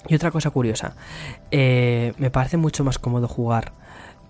y 0.08 0.16
otra 0.16 0.32
cosa 0.32 0.50
curiosa, 0.52 0.94
eh, 1.52 2.14
me 2.18 2.30
parece 2.30 2.58
mucho 2.58 2.84
más 2.84 3.00
cómodo 3.00 3.28
jugar 3.28 3.74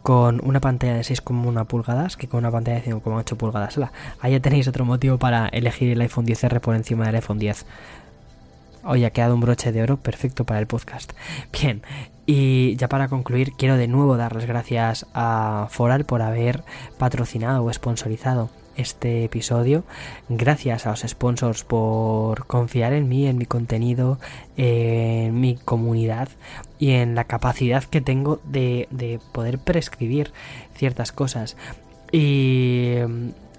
con 0.06 0.40
una 0.44 0.62
pantalla 0.62 0.94
de 0.94 1.02
6,1 1.02 1.66
pulgadas 1.66 2.16
que 2.16 2.28
con 2.28 2.38
una 2.38 2.52
pantalla 2.52 2.80
de 2.80 2.92
5,8 2.92 3.38
pulgadas. 3.38 3.80
Ahí 4.20 4.34
ya 4.34 4.40
tenéis 4.40 4.68
otro 4.68 4.86
motivo 4.86 5.18
para 5.18 5.48
elegir 5.48 5.92
el 5.92 6.02
iPhone 6.02 6.28
10R 6.28 6.60
por 6.60 6.76
encima 6.76 7.08
del 7.08 7.16
iPhone 7.16 7.40
10. 7.40 7.66
Hoy 8.88 9.04
ha 9.04 9.10
quedado 9.10 9.34
un 9.34 9.42
broche 9.42 9.72
de 9.72 9.82
oro 9.82 9.98
perfecto 9.98 10.44
para 10.46 10.60
el 10.60 10.68
podcast. 10.68 11.14
Bien, 11.60 11.82
y 12.28 12.76
ya 12.76 12.88
para 12.88 13.08
concluir, 13.08 13.54
quiero 13.58 13.78
de 13.78 13.88
nuevo 13.88 14.16
dar 14.16 14.36
las 14.36 14.46
gracias 14.46 15.08
a 15.16 15.68
Foral 15.72 16.06
por 16.06 16.22
haber 16.22 16.64
patrocinado 17.00 17.64
o 17.64 17.74
sponsorizado 17.74 18.52
este 18.78 19.24
episodio. 19.24 19.86
Gracias 20.30 20.86
a 20.86 20.92
los 20.92 21.02
sponsors 21.02 21.64
por 21.64 22.46
confiar 22.46 22.94
en 22.94 23.10
mí, 23.10 23.26
en 23.26 23.40
mi 23.40 23.48
contenido, 23.48 24.20
en 24.56 25.40
mi 25.40 25.56
comunidad 25.56 26.30
y 26.78 26.92
en 26.92 27.16
la 27.16 27.24
capacidad 27.24 27.84
que 27.84 28.02
tengo 28.02 28.40
de, 28.44 28.88
de 28.92 29.20
poder 29.32 29.58
prescribir 29.58 30.32
ciertas 30.76 31.12
cosas. 31.12 31.58
Y 32.12 32.98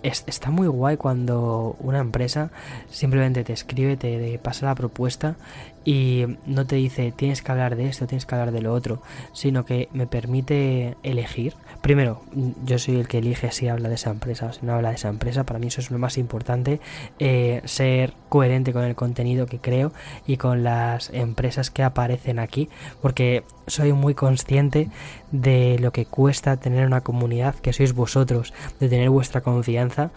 está 0.06 0.50
muy 0.50 0.68
guay 0.68 0.96
cuando 0.96 1.76
una 1.80 1.98
empresa 1.98 2.50
simplemente 2.88 3.44
te 3.44 3.52
escribe, 3.52 3.96
te, 3.96 4.38
pasa 4.38 4.66
la 4.66 4.74
propuesta 4.74 5.36
y 5.84 6.24
no 6.46 6.66
te 6.66 6.76
dice 6.76 7.12
tienes 7.12 7.42
que 7.42 7.52
hablar 7.52 7.76
de 7.76 7.88
esto, 7.88 8.06
tienes 8.06 8.26
que 8.26 8.34
hablar 8.34 8.52
de 8.52 8.62
lo 8.62 8.72
otro, 8.72 9.02
sino 9.32 9.64
que 9.64 9.88
me 9.92 10.06
permite 10.06 10.96
elegir. 11.02 11.54
Primero, 11.86 12.20
yo 12.64 12.80
soy 12.80 12.96
el 12.96 13.06
que 13.06 13.18
elige 13.18 13.52
si 13.52 13.68
habla 13.68 13.88
de 13.88 13.94
esa 13.94 14.10
empresa 14.10 14.46
o 14.46 14.52
si 14.52 14.66
no 14.66 14.72
habla 14.72 14.88
de 14.88 14.96
esa 14.96 15.06
empresa. 15.06 15.44
Para 15.46 15.60
mí 15.60 15.68
eso 15.68 15.80
es 15.80 15.92
lo 15.92 16.00
más 16.00 16.18
importante, 16.18 16.80
eh, 17.20 17.62
ser 17.64 18.12
coherente 18.28 18.72
con 18.72 18.82
el 18.82 18.96
contenido 18.96 19.46
que 19.46 19.60
creo 19.60 19.92
y 20.26 20.36
con 20.36 20.64
las 20.64 21.10
empresas 21.10 21.70
que 21.70 21.84
aparecen 21.84 22.40
aquí, 22.40 22.68
porque 23.00 23.44
soy 23.68 23.92
muy 23.92 24.14
consciente 24.14 24.90
de 25.30 25.78
lo 25.78 25.92
que 25.92 26.06
cuesta 26.06 26.56
tener 26.56 26.88
una 26.88 27.02
comunidad 27.02 27.54
que 27.54 27.72
sois 27.72 27.92
vosotros, 27.92 28.52
de 28.80 28.88
tener 28.88 29.08
vuestra 29.08 29.42
confianza 29.42 30.10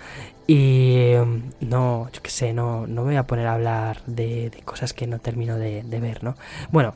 y 0.47 1.11
mm, 1.23 1.69
no, 1.69 2.09
yo 2.11 2.23
qué 2.23 2.31
sé, 2.31 2.51
no, 2.51 2.87
no 2.87 3.03
me 3.03 3.09
voy 3.09 3.17
a 3.17 3.27
poner 3.27 3.45
a 3.45 3.53
hablar 3.53 4.01
de, 4.07 4.51
cosas 4.65 4.93
que 4.93 5.05
no 5.05 5.19
termino 5.19 5.55
de, 5.55 5.83
ver, 6.01 6.23
¿no? 6.23 6.33
Bueno, 6.71 6.95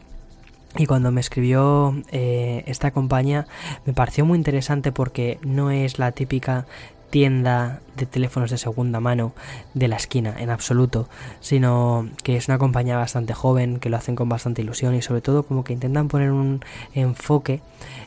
y 0.77 0.85
cuando 0.85 1.11
me 1.11 1.21
escribió 1.21 1.95
eh, 2.11 2.63
esta 2.67 2.91
compañía 2.91 3.47
me 3.85 3.93
pareció 3.93 4.25
muy 4.25 4.37
interesante 4.37 4.91
porque 4.91 5.39
no 5.43 5.71
es 5.71 5.99
la 5.99 6.11
típica 6.11 6.65
tienda 7.13 7.79
de 7.95 8.07
teléfonos 8.07 8.49
de 8.49 8.57
segunda 8.57 8.99
mano 8.99 9.33
de 9.75 9.87
la 9.87 9.97
esquina 9.97 10.33
en 10.39 10.49
absoluto, 10.49 11.07
sino 11.41 12.09
que 12.23 12.37
es 12.37 12.47
una 12.47 12.57
compañía 12.57 12.97
bastante 12.97 13.35
joven, 13.35 13.77
que 13.77 13.91
lo 13.91 13.97
hacen 13.97 14.15
con 14.15 14.29
bastante 14.29 14.63
ilusión 14.63 14.95
y 14.95 15.03
sobre 15.03 15.21
todo 15.21 15.43
como 15.43 15.63
que 15.63 15.73
intentan 15.73 16.07
poner 16.07 16.31
un 16.31 16.61
enfoque 16.95 17.61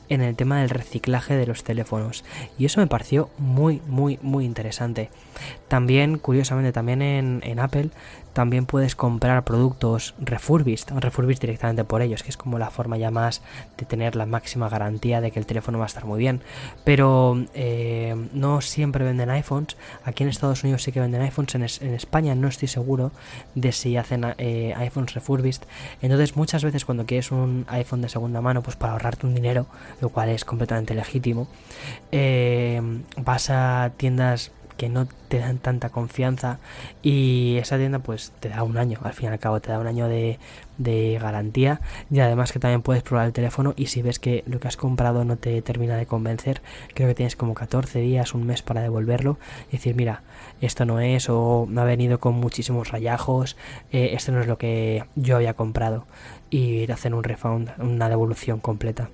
en 0.08 0.22
el 0.22 0.34
tema 0.34 0.58
del 0.58 0.70
reciclaje 0.70 1.36
de 1.36 1.46
los 1.46 1.62
teléfonos 1.62 2.24
y 2.58 2.64
eso 2.64 2.80
me 2.80 2.88
pareció 2.88 3.30
muy 3.38 3.80
muy 3.86 4.18
muy 4.22 4.44
interesante. 4.44 5.08
También, 5.68 6.18
curiosamente, 6.18 6.72
también 6.72 7.00
en, 7.00 7.42
en 7.44 7.60
Apple 7.60 7.90
también 8.36 8.66
puedes 8.66 8.94
comprar 8.94 9.44
productos 9.44 10.14
refurbished, 10.20 10.90
refurbished 11.00 11.40
directamente 11.40 11.84
por 11.84 12.02
ellos, 12.02 12.22
que 12.22 12.28
es 12.28 12.36
como 12.36 12.58
la 12.58 12.68
forma 12.68 12.98
ya 12.98 13.10
más 13.10 13.40
de 13.78 13.86
tener 13.86 14.14
la 14.14 14.26
máxima 14.26 14.68
garantía 14.68 15.22
de 15.22 15.30
que 15.30 15.38
el 15.38 15.46
teléfono 15.46 15.78
va 15.78 15.84
a 15.84 15.86
estar 15.86 16.04
muy 16.04 16.18
bien. 16.18 16.42
Pero 16.84 17.42
eh, 17.54 18.14
no 18.34 18.60
siempre 18.60 19.06
venden 19.06 19.30
iPhones. 19.30 19.78
Aquí 20.04 20.22
en 20.22 20.28
Estados 20.28 20.64
Unidos 20.64 20.82
sí 20.82 20.92
que 20.92 21.00
venden 21.00 21.22
iPhones. 21.22 21.80
En, 21.80 21.94
España 21.94 22.34
no 22.34 22.48
estoy 22.48 22.68
seguro 22.68 23.10
de 23.54 23.72
si 23.72 23.96
hacen 23.96 24.26
eh, 24.36 24.74
iPhones 24.76 25.14
refurbished. 25.14 25.62
Entonces 26.02 26.36
muchas 26.36 26.62
veces 26.62 26.84
cuando 26.84 27.06
quieres 27.06 27.32
un 27.32 27.64
iPhone 27.68 28.02
de 28.02 28.10
segunda 28.10 28.42
mano, 28.42 28.62
pues 28.62 28.76
para 28.76 28.92
ahorrarte 28.92 29.26
un 29.26 29.34
dinero, 29.34 29.64
lo 30.02 30.10
cual 30.10 30.28
es 30.28 30.44
completamente 30.44 30.94
legítimo, 30.94 31.48
eh, 32.12 32.82
vas 33.16 33.48
a 33.48 33.92
tiendas 33.96 34.52
que 34.76 34.88
no 34.88 35.06
te 35.28 35.38
dan 35.38 35.58
tanta 35.58 35.88
confianza 35.90 36.58
y 37.02 37.56
esa 37.58 37.78
tienda 37.78 37.98
pues 37.98 38.32
te 38.40 38.48
da 38.48 38.62
un 38.62 38.78
año, 38.78 39.00
al 39.02 39.12
fin 39.12 39.28
y 39.28 39.32
al 39.32 39.38
cabo 39.38 39.60
te 39.60 39.70
da 39.70 39.78
un 39.78 39.86
año 39.86 40.08
de, 40.08 40.38
de 40.78 41.18
garantía 41.20 41.80
y 42.10 42.20
además 42.20 42.52
que 42.52 42.58
también 42.58 42.82
puedes 42.82 43.02
probar 43.02 43.26
el 43.26 43.32
teléfono 43.32 43.74
y 43.76 43.86
si 43.86 44.02
ves 44.02 44.18
que 44.18 44.44
lo 44.46 44.60
que 44.60 44.68
has 44.68 44.76
comprado 44.76 45.24
no 45.24 45.36
te 45.36 45.60
termina 45.62 45.96
de 45.96 46.06
convencer, 46.06 46.62
creo 46.94 47.08
que 47.08 47.14
tienes 47.14 47.36
como 47.36 47.54
14 47.54 48.00
días, 48.00 48.34
un 48.34 48.46
mes 48.46 48.62
para 48.62 48.82
devolverlo 48.82 49.38
y 49.68 49.72
decir 49.72 49.94
mira, 49.96 50.22
esto 50.60 50.84
no 50.84 51.00
es 51.00 51.28
o 51.28 51.66
me 51.68 51.80
ha 51.80 51.84
venido 51.84 52.20
con 52.20 52.34
muchísimos 52.34 52.90
rayajos, 52.90 53.56
eh, 53.92 54.10
esto 54.12 54.32
no 54.32 54.40
es 54.40 54.46
lo 54.46 54.58
que 54.58 55.04
yo 55.16 55.36
había 55.36 55.54
comprado 55.54 56.06
y 56.50 56.86
te 56.86 56.92
hacen 56.92 57.14
un 57.14 57.24
refund, 57.24 57.70
una 57.78 58.08
devolución 58.08 58.60
completa. 58.60 59.08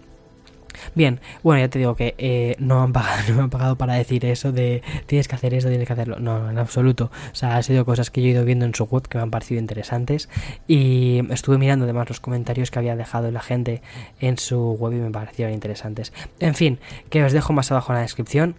Bien, 0.94 1.20
bueno, 1.42 1.60
ya 1.60 1.68
te 1.68 1.78
digo 1.78 1.94
que 1.94 2.14
eh, 2.18 2.56
no, 2.58 2.82
han 2.82 2.92
pagado, 2.92 3.22
no 3.28 3.34
me 3.34 3.42
han 3.42 3.50
pagado 3.50 3.76
para 3.76 3.94
decir 3.94 4.24
eso 4.24 4.52
de 4.52 4.82
tienes 5.06 5.28
que 5.28 5.34
hacer 5.34 5.54
esto, 5.54 5.68
tienes 5.68 5.86
que 5.86 5.92
hacerlo. 5.92 6.18
No, 6.18 6.50
en 6.50 6.58
absoluto. 6.58 7.10
O 7.32 7.34
sea, 7.34 7.56
ha 7.56 7.62
sido 7.62 7.84
cosas 7.84 8.10
que 8.10 8.22
yo 8.22 8.28
he 8.28 8.30
ido 8.30 8.44
viendo 8.44 8.64
en 8.64 8.74
su 8.74 8.84
web 8.84 9.06
que 9.08 9.18
me 9.18 9.22
han 9.22 9.30
parecido 9.30 9.60
interesantes. 9.60 10.28
Y 10.66 11.22
estuve 11.30 11.58
mirando 11.58 11.84
además 11.84 12.08
los 12.08 12.20
comentarios 12.20 12.70
que 12.70 12.78
había 12.78 12.96
dejado 12.96 13.30
la 13.30 13.40
gente 13.40 13.82
en 14.20 14.38
su 14.38 14.72
web 14.72 14.92
y 14.92 14.96
me 14.96 15.10
parecieron 15.10 15.54
interesantes. 15.54 16.12
En 16.40 16.54
fin, 16.54 16.78
que 17.10 17.24
os 17.24 17.32
dejo 17.32 17.52
más 17.52 17.70
abajo 17.70 17.92
en 17.92 17.96
la 17.96 18.02
descripción. 18.02 18.56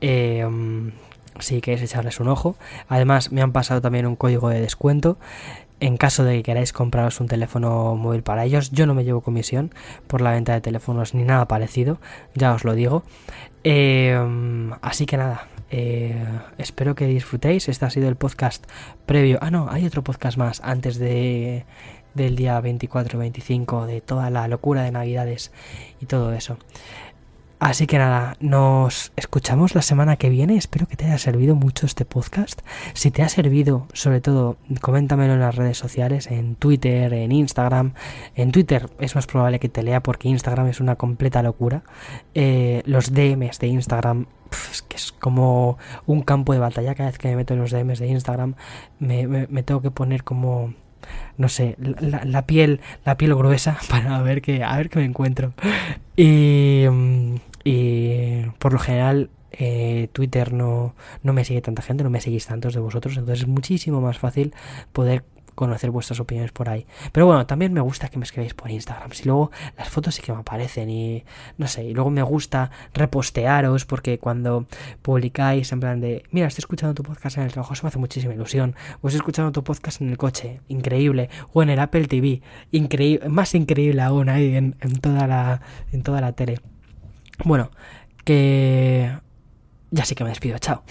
Eh, 0.00 0.46
si 1.40 1.60
queréis 1.60 1.82
echarles 1.82 2.20
un 2.20 2.28
ojo. 2.28 2.56
Además, 2.88 3.32
me 3.32 3.42
han 3.42 3.52
pasado 3.52 3.80
también 3.80 4.06
un 4.06 4.16
código 4.16 4.48
de 4.48 4.60
descuento 4.60 5.18
en 5.80 5.96
caso 5.96 6.24
de 6.24 6.36
que 6.36 6.42
queráis 6.42 6.72
compraros 6.72 7.20
un 7.20 7.28
teléfono 7.28 7.94
móvil 7.96 8.22
para 8.22 8.44
ellos, 8.44 8.70
yo 8.70 8.86
no 8.86 8.94
me 8.94 9.04
llevo 9.04 9.20
comisión 9.20 9.74
por 10.06 10.20
la 10.20 10.32
venta 10.32 10.54
de 10.54 10.60
teléfonos 10.60 11.14
ni 11.14 11.24
nada 11.24 11.48
parecido, 11.48 11.98
ya 12.34 12.54
os 12.54 12.64
lo 12.64 12.74
digo. 12.74 13.02
Em, 13.64 14.72
así 14.80 15.06
que 15.06 15.16
nada, 15.16 15.48
eh, 15.70 16.24
espero 16.58 16.94
que 16.94 17.06
disfrutéis. 17.06 17.68
Este 17.68 17.84
ha 17.84 17.90
sido 17.90 18.08
el 18.08 18.16
podcast 18.16 18.64
previo. 19.06 19.38
Ah, 19.40 19.50
no, 19.50 19.68
hay 19.70 19.84
otro 19.84 20.02
podcast 20.02 20.38
más 20.38 20.60
antes 20.64 20.98
de 20.98 21.64
del 22.14 22.34
día 22.34 22.58
24-25 22.62 23.84
de 23.84 24.00
toda 24.00 24.30
la 24.30 24.48
locura 24.48 24.82
de 24.82 24.90
Navidades 24.90 25.52
y 26.00 26.06
todo 26.06 26.32
eso. 26.32 26.56
Así 27.58 27.86
que 27.86 27.96
nada, 27.96 28.36
nos 28.38 29.12
escuchamos 29.16 29.74
la 29.74 29.80
semana 29.80 30.16
que 30.16 30.28
viene. 30.28 30.56
Espero 30.56 30.86
que 30.86 30.96
te 30.96 31.06
haya 31.06 31.16
servido 31.16 31.54
mucho 31.54 31.86
este 31.86 32.04
podcast. 32.04 32.60
Si 32.92 33.10
te 33.10 33.22
ha 33.22 33.30
servido, 33.30 33.86
sobre 33.94 34.20
todo, 34.20 34.58
coméntamelo 34.82 35.32
en 35.34 35.40
las 35.40 35.56
redes 35.56 35.78
sociales, 35.78 36.26
en 36.26 36.56
Twitter, 36.56 37.14
en 37.14 37.32
Instagram. 37.32 37.94
En 38.34 38.52
Twitter 38.52 38.90
es 39.00 39.14
más 39.14 39.26
probable 39.26 39.58
que 39.58 39.70
te 39.70 39.82
lea 39.82 40.02
porque 40.02 40.28
Instagram 40.28 40.66
es 40.66 40.80
una 40.80 40.96
completa 40.96 41.42
locura. 41.42 41.82
Eh, 42.34 42.82
los 42.84 43.14
DMs 43.14 43.58
de 43.58 43.68
Instagram 43.68 44.26
es 44.70 44.82
que 44.82 44.96
es 44.96 45.12
como 45.12 45.78
un 46.04 46.20
campo 46.20 46.52
de 46.52 46.58
batalla. 46.58 46.94
Cada 46.94 47.08
vez 47.08 47.18
que 47.18 47.28
me 47.28 47.36
meto 47.36 47.54
en 47.54 47.60
los 47.60 47.70
DMs 47.70 48.00
de 48.00 48.08
Instagram, 48.08 48.54
me, 48.98 49.26
me, 49.26 49.62
tengo 49.62 49.80
que 49.80 49.90
poner 49.90 50.24
como 50.24 50.74
no 51.38 51.48
sé, 51.48 51.76
la, 51.78 52.46
piel, 52.46 52.80
la 53.04 53.16
piel 53.16 53.34
gruesa 53.34 53.78
para 53.90 54.20
ver 54.22 54.42
qué, 54.42 54.62
a 54.64 54.76
ver 54.76 54.88
qué 54.88 54.98
me 54.98 55.04
encuentro. 55.04 55.52
Y, 56.16 56.84
y 57.64 58.42
por 58.58 58.72
lo 58.72 58.78
general 58.78 59.30
eh, 59.52 60.08
Twitter 60.12 60.52
no, 60.52 60.94
no 61.22 61.32
me 61.32 61.44
sigue 61.44 61.62
tanta 61.62 61.82
gente, 61.82 62.04
no 62.04 62.10
me 62.10 62.20
seguís 62.20 62.46
tantos 62.46 62.74
de 62.74 62.80
vosotros, 62.80 63.16
entonces 63.16 63.42
es 63.42 63.48
muchísimo 63.48 64.00
más 64.00 64.18
fácil 64.18 64.54
poder 64.92 65.24
conocer 65.56 65.90
vuestras 65.90 66.20
opiniones 66.20 66.52
por 66.52 66.68
ahí. 66.68 66.86
Pero 67.10 67.26
bueno, 67.26 67.44
también 67.46 67.72
me 67.72 67.80
gusta 67.80 68.08
que 68.08 68.18
me 68.18 68.24
escribáis 68.24 68.54
por 68.54 68.70
Instagram. 68.70 69.10
Si 69.10 69.24
luego 69.24 69.50
las 69.76 69.88
fotos 69.88 70.14
sí 70.14 70.22
que 70.22 70.32
me 70.32 70.38
aparecen 70.38 70.88
y 70.88 71.24
no 71.58 71.66
sé, 71.66 71.82
y 71.82 71.94
luego 71.94 72.10
me 72.10 72.22
gusta 72.22 72.70
repostearos 72.94 73.84
porque 73.84 74.20
cuando 74.20 74.66
publicáis 75.02 75.72
en 75.72 75.80
plan 75.80 76.00
de, 76.00 76.22
mira, 76.30 76.46
estoy 76.46 76.62
escuchando 76.62 76.94
tu 76.94 77.02
podcast 77.02 77.38
en 77.38 77.44
el 77.44 77.52
trabajo, 77.52 77.74
eso 77.74 77.82
me 77.82 77.88
hace 77.88 77.98
muchísima 77.98 78.34
ilusión. 78.34 78.76
O 79.00 79.08
estoy 79.08 79.18
escuchando 79.18 79.50
tu 79.50 79.64
podcast 79.64 80.00
en 80.00 80.10
el 80.10 80.18
coche, 80.18 80.60
increíble. 80.68 81.30
O 81.52 81.62
en 81.62 81.70
el 81.70 81.80
Apple 81.80 82.06
TV, 82.06 82.42
increíble, 82.70 83.28
más 83.28 83.54
increíble 83.56 84.02
aún 84.02 84.28
ahí 84.28 84.54
en, 84.54 84.76
en 84.80 85.00
toda 85.00 85.26
la 85.26 85.62
en 85.90 86.02
toda 86.02 86.20
la 86.20 86.32
tele. 86.32 86.60
Bueno, 87.44 87.70
que 88.24 89.10
ya 89.90 90.04
sí 90.04 90.14
que 90.14 90.24
me 90.24 90.30
despido, 90.30 90.58
chao. 90.58 90.84